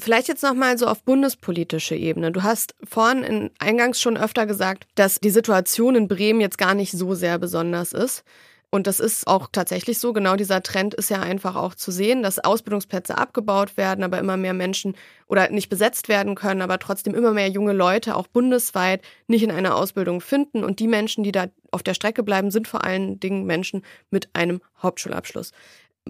Vielleicht 0.00 0.28
jetzt 0.28 0.42
nochmal 0.42 0.78
so 0.78 0.86
auf 0.86 1.02
bundespolitische 1.02 1.94
Ebene. 1.94 2.32
Du 2.32 2.42
hast 2.42 2.74
vorhin 2.84 3.22
in 3.22 3.50
eingangs 3.58 4.00
schon 4.00 4.16
öfter 4.16 4.46
gesagt, 4.46 4.86
dass 4.94 5.20
die 5.20 5.30
Situation 5.30 5.94
in 5.94 6.08
Bremen 6.08 6.40
jetzt 6.40 6.58
gar 6.58 6.74
nicht 6.74 6.92
so 6.92 7.14
sehr 7.14 7.38
besonders 7.38 7.92
ist. 7.92 8.24
Und 8.70 8.86
das 8.86 9.00
ist 9.00 9.26
auch 9.26 9.48
tatsächlich 9.50 9.98
so. 9.98 10.12
Genau 10.12 10.36
dieser 10.36 10.62
Trend 10.62 10.92
ist 10.92 11.08
ja 11.08 11.20
einfach 11.20 11.56
auch 11.56 11.74
zu 11.74 11.90
sehen, 11.90 12.22
dass 12.22 12.38
Ausbildungsplätze 12.38 13.16
abgebaut 13.16 13.78
werden, 13.78 14.04
aber 14.04 14.18
immer 14.18 14.36
mehr 14.36 14.52
Menschen 14.52 14.94
oder 15.26 15.48
nicht 15.48 15.70
besetzt 15.70 16.08
werden 16.08 16.34
können, 16.34 16.60
aber 16.60 16.78
trotzdem 16.78 17.14
immer 17.14 17.32
mehr 17.32 17.48
junge 17.48 17.72
Leute 17.72 18.14
auch 18.14 18.26
bundesweit 18.26 19.00
nicht 19.26 19.42
in 19.42 19.50
einer 19.50 19.74
Ausbildung 19.74 20.20
finden. 20.20 20.64
Und 20.64 20.80
die 20.80 20.88
Menschen, 20.88 21.24
die 21.24 21.32
da 21.32 21.46
auf 21.70 21.82
der 21.82 21.94
Strecke 21.94 22.22
bleiben, 22.22 22.50
sind 22.50 22.68
vor 22.68 22.84
allen 22.84 23.18
Dingen 23.20 23.46
Menschen 23.46 23.82
mit 24.10 24.28
einem 24.34 24.60
Hauptschulabschluss. 24.82 25.52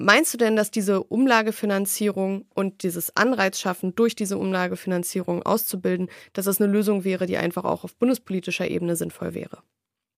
Meinst 0.01 0.33
du 0.33 0.39
denn, 0.39 0.55
dass 0.55 0.71
diese 0.71 1.03
Umlagefinanzierung 1.03 2.45
und 2.55 2.85
dieses 2.85 3.17
Anreizschaffen 3.17 3.97
durch 3.97 4.15
diese 4.15 4.39
Umlagefinanzierung 4.39 5.43
auszubilden, 5.43 6.09
dass 6.35 6.45
das 6.45 6.61
eine 6.61 6.71
Lösung 6.71 7.03
wäre, 7.03 7.27
die 7.27 7.37
einfach 7.37 7.65
auch 7.65 7.83
auf 7.83 7.97
bundespolitischer 7.97 8.71
Ebene 8.71 8.95
sinnvoll 8.95 9.35
wäre? 9.35 9.59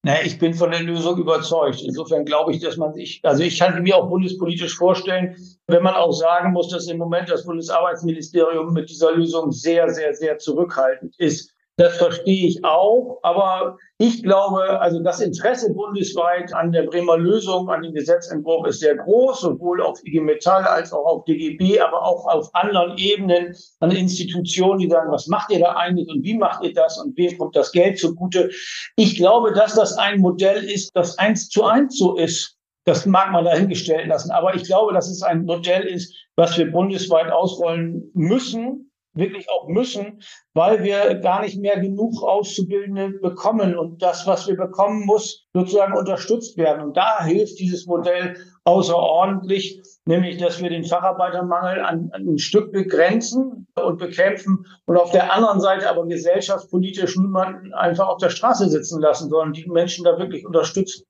Naja, 0.03 0.20
ich 0.22 0.39
bin 0.39 0.53
von 0.53 0.70
der 0.70 0.83
Lösung 0.83 1.16
überzeugt. 1.16 1.81
Insofern 1.83 2.26
glaube 2.26 2.53
ich, 2.53 2.61
dass 2.61 2.76
man 2.76 2.93
sich, 2.93 3.20
also 3.22 3.43
ich 3.43 3.59
kann 3.59 3.83
mir 3.83 3.97
auch 3.97 4.11
bundespolitisch 4.11 4.76
vorstellen, 4.76 5.35
wenn 5.66 5.83
man 5.83 5.95
auch 5.95 6.12
sagen 6.12 6.53
muss, 6.53 6.68
dass 6.68 6.87
im 6.89 6.99
Moment 6.99 7.31
das 7.31 7.47
Bundesarbeitsministerium 7.47 8.74
mit 8.74 8.91
dieser 8.91 9.12
Lösung 9.12 9.51
sehr, 9.51 9.89
sehr, 9.89 10.12
sehr 10.12 10.37
zurückhaltend 10.37 11.18
ist. 11.18 11.55
Das 11.77 11.97
verstehe 11.97 12.49
ich 12.49 12.62
auch, 12.62 13.21
aber 13.23 13.79
ich 13.97 14.23
glaube, 14.23 14.81
also 14.81 15.01
das 15.01 15.21
Interesse 15.21 15.73
bundesweit 15.73 16.53
an 16.53 16.73
der 16.73 16.83
Bremer 16.83 17.16
Lösung, 17.16 17.71
an 17.71 17.83
dem 17.83 17.95
Gesetzentwurf 17.95 18.66
ist 18.66 18.81
sehr 18.81 18.97
groß, 18.97 19.41
sowohl 19.41 19.81
auf 19.81 19.99
IG 20.05 20.21
Metall 20.21 20.64
als 20.64 20.93
auch 20.93 21.07
auf 21.07 21.25
DGB, 21.25 21.81
aber 21.81 22.03
auch 22.05 22.27
auf 22.27 22.55
anderen 22.55 22.99
Ebenen 22.99 23.57
an 23.79 23.93
Institutionen, 23.93 24.81
die 24.81 24.91
sagen, 24.91 25.11
was 25.11 25.27
macht 25.27 25.51
ihr 25.51 25.61
da 25.61 25.73
eigentlich 25.73 26.09
und 26.09 26.23
wie 26.23 26.37
macht 26.37 26.62
ihr 26.62 26.75
das 26.75 26.99
und 26.99 27.16
wem 27.16 27.39
kommt 27.39 27.57
das 27.57 27.73
Geld 27.73 27.99
zugute? 27.99 28.51
Ich 28.97 29.16
glaube, 29.16 29.53
dass 29.55 29.75
das 29.75 29.97
ein 29.97 30.21
Modell 30.21 30.62
ist, 30.64 30.91
das 30.95 31.16
eins 31.16 31.49
zu 31.49 31.64
eins 31.64 31.97
so 31.97 32.14
ist. 32.14 32.59
Das 32.85 33.07
mag 33.07 33.31
man 33.33 33.45
dahingestellt 33.45 34.09
lassen. 34.09 34.31
Aber 34.33 34.55
ich 34.55 34.64
glaube, 34.64 34.93
dass 34.93 35.09
es 35.09 35.23
ein 35.23 35.45
Modell 35.45 35.85
ist, 35.85 36.14
was 36.37 36.59
wir 36.59 36.71
bundesweit 36.71 37.31
ausrollen 37.31 38.11
müssen, 38.14 38.89
wirklich 39.12 39.48
auch 39.50 39.68
müssen, 39.68 40.22
weil 40.54 40.82
wir 40.82 41.16
gar 41.16 41.42
nicht 41.42 41.58
mehr 41.58 41.80
genug 41.80 42.22
Auszubildende 42.22 43.18
bekommen. 43.20 43.76
Und 43.76 44.02
das, 44.02 44.26
was 44.26 44.46
wir 44.46 44.56
bekommen, 44.56 45.04
muss 45.04 45.46
sozusagen 45.52 45.96
unterstützt 45.96 46.56
werden. 46.56 46.82
Und 46.82 46.96
da 46.96 47.24
hilft 47.24 47.58
dieses 47.58 47.86
Modell 47.86 48.36
außerordentlich, 48.64 49.82
nämlich, 50.04 50.36
dass 50.38 50.62
wir 50.62 50.70
den 50.70 50.84
Facharbeitermangel 50.84 51.80
an, 51.80 52.11
an 52.12 52.28
ein 52.28 52.38
Stück 52.38 52.72
begrenzen 52.72 53.66
und 53.74 53.98
bekämpfen 53.98 54.66
und 54.86 54.96
auf 54.96 55.11
der 55.11 55.32
anderen 55.32 55.61
Seite 55.61 55.88
aber 55.88 56.06
gesellschaftspolitisch 56.06 57.16
niemanden 57.16 57.72
einfach 57.74 58.08
auf 58.08 58.18
der 58.18 58.30
Straße 58.30 58.68
sitzen 58.68 59.00
lassen, 59.00 59.28
sondern 59.28 59.52
die 59.52 59.68
Menschen 59.68 60.04
da 60.04 60.18
wirklich 60.18 60.46
unterstützen. 60.46 61.04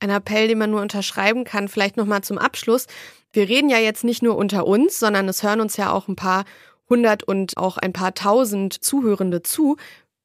Ein 0.00 0.10
Appell, 0.10 0.48
den 0.48 0.58
man 0.58 0.70
nur 0.70 0.80
unterschreiben 0.80 1.44
kann. 1.44 1.68
Vielleicht 1.68 1.96
nochmal 1.96 2.22
zum 2.22 2.38
Abschluss. 2.38 2.86
Wir 3.32 3.48
reden 3.48 3.68
ja 3.68 3.78
jetzt 3.78 4.04
nicht 4.04 4.22
nur 4.22 4.36
unter 4.36 4.66
uns, 4.66 4.98
sondern 4.98 5.28
es 5.28 5.42
hören 5.42 5.60
uns 5.60 5.76
ja 5.76 5.92
auch 5.92 6.08
ein 6.08 6.16
paar 6.16 6.44
hundert 6.88 7.22
und 7.24 7.56
auch 7.56 7.78
ein 7.78 7.92
paar 7.92 8.14
tausend 8.14 8.72
Zuhörende 8.82 9.42
zu. 9.42 9.76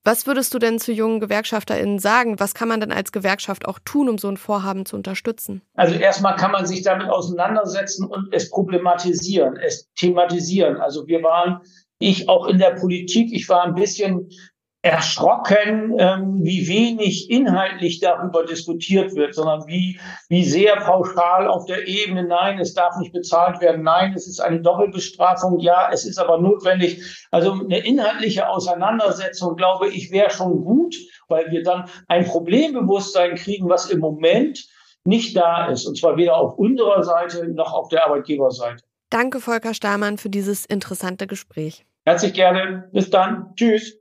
Was 0.06 0.28
würdest 0.28 0.54
du 0.54 0.60
denn 0.60 0.80
zu 0.80 0.92
jungen 0.92 1.22
GewerkschafterInnen 1.22 1.98
sagen? 1.98 2.38
Was 2.40 2.54
kann 2.54 2.68
man 2.68 2.82
denn 2.82 2.92
als 2.92 3.14
Gewerkschaft 3.14 3.66
auch 3.66 3.80
tun, 3.86 4.10
um 4.10 4.18
so 4.18 4.28
ein 4.28 4.36
Vorhaben 4.36 4.86
zu 4.86 4.98
unterstützen? 4.98 5.62
Also 5.76 5.96
erstmal 5.96 6.36
kann 6.36 6.52
man 6.52 6.66
sich 6.66 6.82
damit 6.84 7.08
auseinandersetzen 7.08 8.06
und 8.06 8.34
es 8.34 8.50
problematisieren, 8.50 9.56
es 9.56 9.90
thematisieren. 9.96 10.76
Also 10.78 11.08
wir 11.08 11.24
waren, 11.24 11.62
ich 12.00 12.28
auch 12.28 12.48
in 12.48 12.58
der 12.58 12.72
Politik, 12.72 13.32
ich 13.32 13.48
war 13.48 13.64
ein 13.64 13.76
bisschen 13.76 14.30
erschrocken, 14.84 15.96
ähm, 15.98 16.40
wie 16.44 16.68
wenig 16.68 17.32
inhaltlich 17.32 18.02
darüber 18.02 18.46
diskutiert 18.46 19.16
wird, 19.16 19.34
sondern 19.34 19.66
wie, 19.66 19.98
wie 20.28 20.44
sehr 20.44 20.76
pauschal 20.76 21.48
auf 21.48 21.66
der 21.66 21.88
Ebene, 21.88 22.24
nein, 22.26 22.60
es 22.60 22.74
darf 22.74 22.98
nicht 22.98 23.14
bezahlt 23.14 23.62
werden, 23.62 23.84
nein, 23.84 24.14
es 24.14 24.28
ist 24.28 24.42
eine 24.42 24.62
Doppelbestrafung, 24.62 25.60
ja, 25.60 25.90
es 25.92 26.06
ist 26.06 26.20
aber 26.20 26.38
notwendig. 26.38 27.02
Also 27.32 27.54
eine 27.54 27.80
inhaltliche 27.80 28.50
Auseinandersetzung, 28.50 29.56
glaube 29.56 29.88
ich, 29.88 30.12
wäre 30.12 30.30
schon 30.30 30.66
gut, 30.66 30.98
weil 31.30 31.50
wir 31.50 31.64
dann 31.64 31.90
ein 32.10 32.26
Problembewusstsein 32.26 33.36
kriegen, 33.36 33.70
was 33.70 33.90
im 33.90 34.00
Moment 34.00 34.68
nicht 35.06 35.38
da 35.38 35.68
ist, 35.68 35.86
und 35.86 35.98
zwar 35.98 36.18
weder 36.18 36.36
auf 36.36 36.58
unserer 36.58 37.04
Seite 37.04 37.48
noch 37.48 37.72
auf 37.72 37.88
der 37.88 38.06
Arbeitgeberseite. 38.06 38.84
Danke, 39.10 39.40
Volker 39.40 39.74
Stahlmann, 39.74 40.18
für 40.18 40.30
dieses 40.30 40.66
interessante 40.66 41.26
Gespräch. 41.26 41.86
Herzlich 42.06 42.34
gerne. 42.34 42.90
Bis 42.92 43.10
dann. 43.10 43.54
Tschüss. 43.56 43.98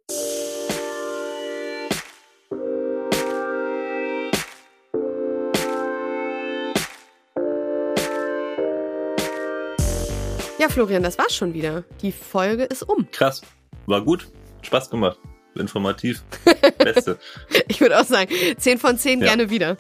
Ja, 10.63 10.69
Florian, 10.69 11.03
das 11.03 11.19
war's 11.19 11.35
schon 11.35 11.55
wieder. 11.55 11.83
Die 12.03 12.13
Folge 12.13 12.63
ist 12.63 12.85
um. 12.85 13.09
Krass. 13.11 13.43
War 13.87 14.01
gut. 14.01 14.29
Spaß 14.61 14.91
gemacht. 14.91 15.19
Informativ. 15.57 16.23
Beste. 16.79 17.19
ich 17.67 17.81
würde 17.81 18.01
auch 18.01 18.05
sagen, 18.05 18.31
10 18.57 18.79
von 18.79 18.97
10 18.97 19.19
ja. 19.19 19.27
gerne 19.27 19.51
wieder. 19.51 19.77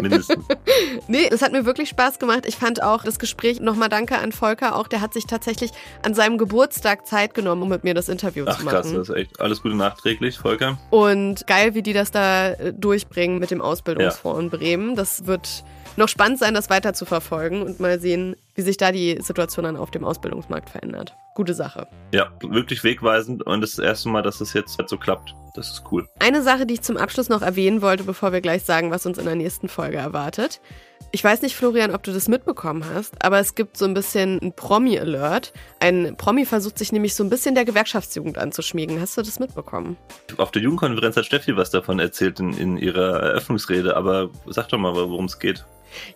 Mindestens. 0.00 0.44
Nee, 1.06 1.28
es 1.30 1.40
hat 1.40 1.52
mir 1.52 1.66
wirklich 1.66 1.88
Spaß 1.88 2.18
gemacht. 2.18 2.46
Ich 2.46 2.56
fand 2.56 2.82
auch 2.82 3.04
das 3.04 3.20
Gespräch, 3.20 3.60
nochmal 3.60 3.88
danke 3.88 4.18
an 4.18 4.32
Volker, 4.32 4.74
auch 4.74 4.88
der 4.88 5.00
hat 5.00 5.12
sich 5.12 5.26
tatsächlich 5.26 5.70
an 6.02 6.14
seinem 6.14 6.36
Geburtstag 6.36 7.06
Zeit 7.06 7.34
genommen, 7.34 7.62
um 7.62 7.68
mit 7.68 7.84
mir 7.84 7.94
das 7.94 8.08
Interview 8.08 8.44
Ach, 8.48 8.58
zu 8.58 8.64
machen. 8.64 8.76
Ach 8.78 8.82
krass, 8.82 8.92
das 8.92 9.08
ist 9.08 9.14
echt 9.14 9.40
alles 9.40 9.62
Gute 9.62 9.76
nachträglich, 9.76 10.38
Volker. 10.38 10.78
Und 10.90 11.46
geil, 11.46 11.76
wie 11.76 11.82
die 11.82 11.92
das 11.92 12.10
da 12.10 12.50
äh, 12.50 12.72
durchbringen 12.72 13.38
mit 13.38 13.52
dem 13.52 13.60
Ausbildungsfonds 13.60 14.38
ja. 14.38 14.42
in 14.42 14.50
Bremen. 14.50 14.96
Das 14.96 15.26
wird 15.26 15.62
noch 15.96 16.08
spannend 16.08 16.38
sein, 16.38 16.54
das 16.54 16.70
weiter 16.70 16.94
zu 16.94 17.04
verfolgen 17.04 17.62
und 17.62 17.80
mal 17.80 18.00
sehen, 18.00 18.36
wie 18.54 18.62
sich 18.62 18.76
da 18.76 18.92
die 18.92 19.18
Situation 19.20 19.64
dann 19.64 19.76
auf 19.76 19.90
dem 19.90 20.04
Ausbildungsmarkt 20.04 20.70
verändert. 20.70 21.14
Gute 21.34 21.54
Sache. 21.54 21.86
Ja, 22.12 22.30
wirklich 22.42 22.84
wegweisend 22.84 23.42
und 23.44 23.60
das 23.60 23.70
ist 23.70 23.78
das 23.78 23.86
erste 23.86 24.08
Mal, 24.10 24.22
dass 24.22 24.40
es 24.40 24.52
jetzt 24.52 24.78
halt 24.78 24.88
so 24.88 24.98
klappt. 24.98 25.34
Das 25.54 25.70
ist 25.70 25.84
cool. 25.90 26.06
Eine 26.18 26.42
Sache, 26.42 26.64
die 26.66 26.74
ich 26.74 26.82
zum 26.82 26.96
Abschluss 26.96 27.28
noch 27.28 27.42
erwähnen 27.42 27.82
wollte, 27.82 28.04
bevor 28.04 28.32
wir 28.32 28.40
gleich 28.40 28.64
sagen, 28.64 28.90
was 28.90 29.04
uns 29.06 29.18
in 29.18 29.26
der 29.26 29.34
nächsten 29.34 29.68
Folge 29.68 29.98
erwartet. 29.98 30.60
Ich 31.14 31.22
weiß 31.22 31.42
nicht, 31.42 31.54
Florian, 31.54 31.94
ob 31.94 32.02
du 32.02 32.12
das 32.12 32.28
mitbekommen 32.28 32.86
hast, 32.94 33.22
aber 33.22 33.38
es 33.38 33.54
gibt 33.54 33.76
so 33.76 33.84
ein 33.84 33.92
bisschen 33.92 34.38
ein 34.40 34.54
Promi-Alert. 34.54 35.52
Ein 35.78 36.16
Promi 36.16 36.46
versucht 36.46 36.78
sich 36.78 36.90
nämlich 36.90 37.14
so 37.14 37.22
ein 37.22 37.28
bisschen 37.28 37.54
der 37.54 37.66
Gewerkschaftsjugend 37.66 38.38
anzuschmiegen. 38.38 38.98
Hast 38.98 39.18
du 39.18 39.22
das 39.22 39.38
mitbekommen? 39.38 39.98
Auf 40.38 40.52
der 40.52 40.62
Jugendkonferenz 40.62 41.16
hat 41.16 41.26
Steffi 41.26 41.54
was 41.54 41.70
davon 41.70 41.98
erzählt 41.98 42.40
in, 42.40 42.54
in 42.54 42.78
ihrer 42.78 43.20
Eröffnungsrede, 43.20 43.94
aber 43.94 44.30
sag 44.46 44.68
doch 44.68 44.78
mal, 44.78 44.94
worum 44.94 45.26
es 45.26 45.38
geht. 45.38 45.66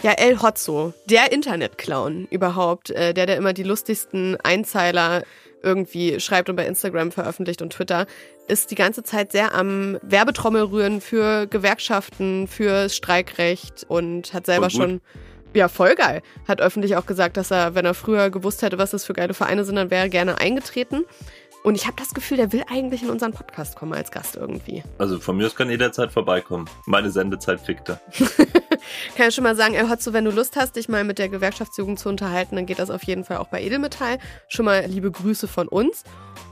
Ja, 0.03 0.13
El 0.13 0.41
Hotzo, 0.41 0.93
der 1.07 1.33
Internetclown 1.33 2.27
überhaupt, 2.31 2.91
äh, 2.91 3.15
der, 3.15 3.27
der 3.27 3.37
immer 3.37 3.53
die 3.53 3.63
lustigsten 3.63 4.37
Einzeiler 4.43 5.23
irgendwie 5.63 6.21
schreibt 6.21 6.49
und 6.49 6.57
bei 6.57 6.67
Instagram 6.67 7.11
veröffentlicht 7.11 7.63
und 7.63 7.71
Twitter, 7.73 8.07
ist 8.47 8.71
die 8.71 8.77
ganze 8.77 9.03
Zeit 9.03 9.33
sehr 9.33 9.55
am 9.55 9.99
Werbetrommel 10.03 10.63
rühren 10.63 11.01
für 11.01 11.47
Gewerkschaften, 11.47 12.47
für 12.47 12.89
Streikrecht 12.89 13.85
und 13.89 14.33
hat 14.33 14.47
selber 14.47 14.71
schon 14.71 15.01
ja, 15.55 15.69
voll 15.69 15.95
geil. 15.95 16.23
Hat 16.47 16.61
öffentlich 16.61 16.97
auch 16.97 17.07
gesagt, 17.07 17.37
dass 17.37 17.51
er, 17.51 17.75
wenn 17.75 17.87
er 17.87 17.95
früher 17.95 18.31
gewusst 18.31 18.63
hätte, 18.63 18.79
was 18.79 18.91
das 18.91 19.05
für 19.05 19.15
geile 19.15 19.35
Vereine 19.35 19.65
sind, 19.65 19.77
dann 19.77 19.91
wäre 19.91 20.03
er 20.03 20.09
gerne 20.09 20.39
eingetreten. 20.39 21.05
Und 21.67 21.75
ich 21.75 21.89
habe 21.89 21.97
das 21.99 22.15
Gefühl, 22.15 22.37
der 22.37 22.53
will 22.53 22.63
eigentlich 22.71 23.03
in 23.03 23.11
unseren 23.11 23.33
Podcast 23.33 23.75
kommen 23.75 23.93
als 23.93 24.13
Gast 24.13 24.37
irgendwie. 24.37 24.85
Also 24.99 25.19
von 25.19 25.37
mir 25.37 25.47
aus 25.47 25.57
kann 25.57 25.69
jederzeit 25.69 26.13
vorbeikommen. 26.13 26.71
Meine 26.87 27.11
Sendezeit 27.11 27.61
fickt 27.61 27.89
er. 27.89 28.01
kann 29.17 29.27
ja 29.27 29.31
schon 29.33 29.43
mal 29.43 29.57
sagen, 29.57 29.75
ey, 29.75 29.89
Hotzo, 29.89 30.13
wenn 30.13 30.25
du 30.25 30.31
Lust 30.31 30.55
hast, 30.55 30.77
dich 30.77 30.89
mal 30.89 31.03
mit 31.03 31.19
der 31.19 31.29
Gewerkschaftsjugend 31.29 31.99
zu 31.99 32.09
unterhalten, 32.09 32.55
dann 32.55 32.67
geht 32.67 32.79
das 32.79 32.89
auf 32.89 33.03
jeden 33.03 33.25
Fall 33.25 33.39
auch 33.39 33.49
bei 33.49 33.61
Edelmetall. 33.63 34.19
Schon 34.49 34.65
mal 34.65 34.87
liebe 34.87 35.11
Grüße 35.11 35.49
von 35.49 35.67
uns. 35.67 36.05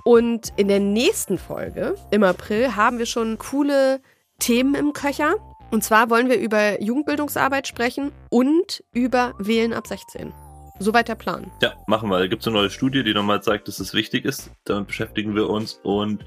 Und 0.03 0.53
in 0.57 0.67
der 0.67 0.81
nächsten 0.81 1.39
Folge 1.39 1.95
im 2.11 2.25
April 2.25 2.75
haben 2.75 2.99
wir 2.99 3.07
schon 3.07 3.39
coole 3.39 4.01
Themen 4.41 4.75
im 4.75 4.93
Köcher. 4.95 5.37
Und 5.71 5.85
zwar 5.85 6.11
wollen 6.11 6.29
wir 6.29 6.39
über 6.39 6.83
Jugendbildungsarbeit 6.83 7.69
sprechen 7.69 8.11
und 8.31 8.83
über 8.93 9.35
Wählen 9.39 9.75
ab 9.75 9.87
16. 9.87 10.33
Soweit 10.81 11.09
der 11.09 11.15
Plan. 11.15 11.51
Ja, 11.63 11.73
machen 11.87 12.11
wir. 12.11 12.19
Da 12.19 12.27
gibt 12.27 12.43
es 12.43 12.49
eine 12.49 12.57
neue 12.57 12.71
Studie, 12.71 13.05
die 13.05 13.15
nochmal 13.15 13.43
zeigt, 13.43 13.69
dass 13.69 13.79
es 13.79 13.95
wichtig 13.95 14.25
ist. 14.25 14.51
Damit 14.65 14.89
beschäftigen 14.89 15.37
wir 15.37 15.49
uns. 15.49 15.75
Und 15.85 16.25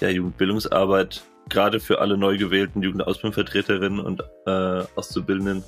ja, 0.00 0.08
Jugendbildungsarbeit, 0.10 1.22
gerade 1.48 1.80
für 1.80 2.00
alle 2.00 2.18
neu 2.18 2.36
gewählten 2.36 2.82
Jugendausbildungsvertreterinnen 2.82 4.00
und 4.00 4.22
äh, 4.46 4.84
Auszubildenden, 4.94 5.64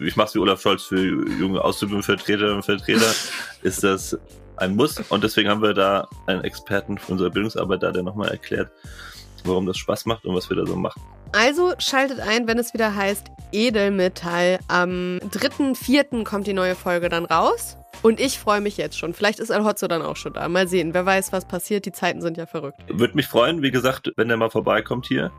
ich 0.00 0.16
mache 0.16 0.28
es 0.28 0.34
wie 0.34 0.40
Olaf 0.40 0.60
Scholz 0.60 0.82
für 0.82 1.00
junge 1.00 1.62
Auszubildungsvertreterinnen 1.62 2.56
und 2.56 2.64
Vertreter, 2.64 3.14
ist 3.62 3.84
das 3.84 4.18
ein 4.56 4.74
Muss. 4.74 4.98
Und 5.10 5.22
deswegen 5.22 5.48
haben 5.48 5.62
wir 5.62 5.72
da 5.72 6.08
einen 6.26 6.42
Experten 6.42 6.98
für 6.98 7.12
unsere 7.12 7.30
Bildungsarbeit 7.30 7.82
da, 7.84 7.92
der 7.92 8.02
nochmal 8.02 8.30
erklärt, 8.30 8.72
warum 9.44 9.66
das 9.66 9.78
Spaß 9.78 10.06
macht 10.06 10.24
und 10.24 10.34
was 10.34 10.50
wir 10.50 10.56
da 10.56 10.66
so 10.66 10.74
machen. 10.74 11.00
Also 11.32 11.72
schaltet 11.78 12.20
ein, 12.20 12.46
wenn 12.46 12.58
es 12.58 12.74
wieder 12.74 12.94
heißt 12.94 13.26
Edelmetall. 13.52 14.58
Am 14.68 15.18
3.4. 15.30 16.24
kommt 16.24 16.46
die 16.46 16.52
neue 16.52 16.74
Folge 16.74 17.08
dann 17.08 17.24
raus. 17.24 17.76
Und 18.02 18.18
ich 18.20 18.38
freue 18.38 18.60
mich 18.60 18.76
jetzt 18.76 18.98
schon. 18.98 19.14
Vielleicht 19.14 19.38
ist 19.38 19.50
Alhotzo 19.50 19.86
dann 19.86 20.02
auch 20.02 20.16
schon 20.16 20.32
da. 20.32 20.48
Mal 20.48 20.66
sehen. 20.68 20.92
Wer 20.92 21.06
weiß, 21.06 21.32
was 21.32 21.46
passiert. 21.46 21.86
Die 21.86 21.92
Zeiten 21.92 22.20
sind 22.20 22.36
ja 22.36 22.46
verrückt. 22.46 22.80
Würde 22.88 23.14
mich 23.14 23.28
freuen, 23.28 23.62
wie 23.62 23.70
gesagt, 23.70 24.12
wenn 24.16 24.28
der 24.28 24.36
mal 24.36 24.50
vorbeikommt 24.50 25.06
hier. 25.06 25.30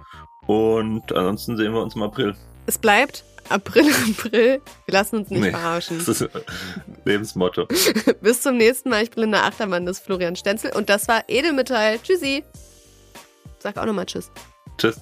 Und 0.48 1.12
ansonsten 1.12 1.58
sehen 1.58 1.74
wir 1.74 1.82
uns 1.82 1.96
im 1.96 2.04
April. 2.04 2.36
Es 2.66 2.78
bleibt 2.78 3.24
April, 3.50 3.90
April. 4.10 4.62
Wir 4.86 4.94
lassen 4.94 5.18
uns 5.18 5.30
nicht 5.30 5.42
nee, 5.42 5.52
verarschen. 5.52 5.98
Das 5.98 6.08
ist 6.08 6.30
Lebensmotto. 7.06 7.68
Bis 8.22 8.42
zum 8.42 8.58
nächsten 8.58 8.90
Mal. 8.90 9.04
Ich 9.04 9.12
bin 9.12 9.24
Linda 9.24 9.44
Achtermann, 9.44 9.86
das 9.86 10.00
ist 10.00 10.06
Florian 10.06 10.36
Stenzel. 10.36 10.72
Und 10.74 10.90
das 10.90 11.08
war 11.08 11.24
Edelmetall. 11.28 12.00
Tschüssi. 12.00 12.44
Sag 13.60 13.78
auch 13.78 13.86
nochmal 13.86 14.06
Tschüss. 14.06 14.32
Tschüss. 14.78 15.02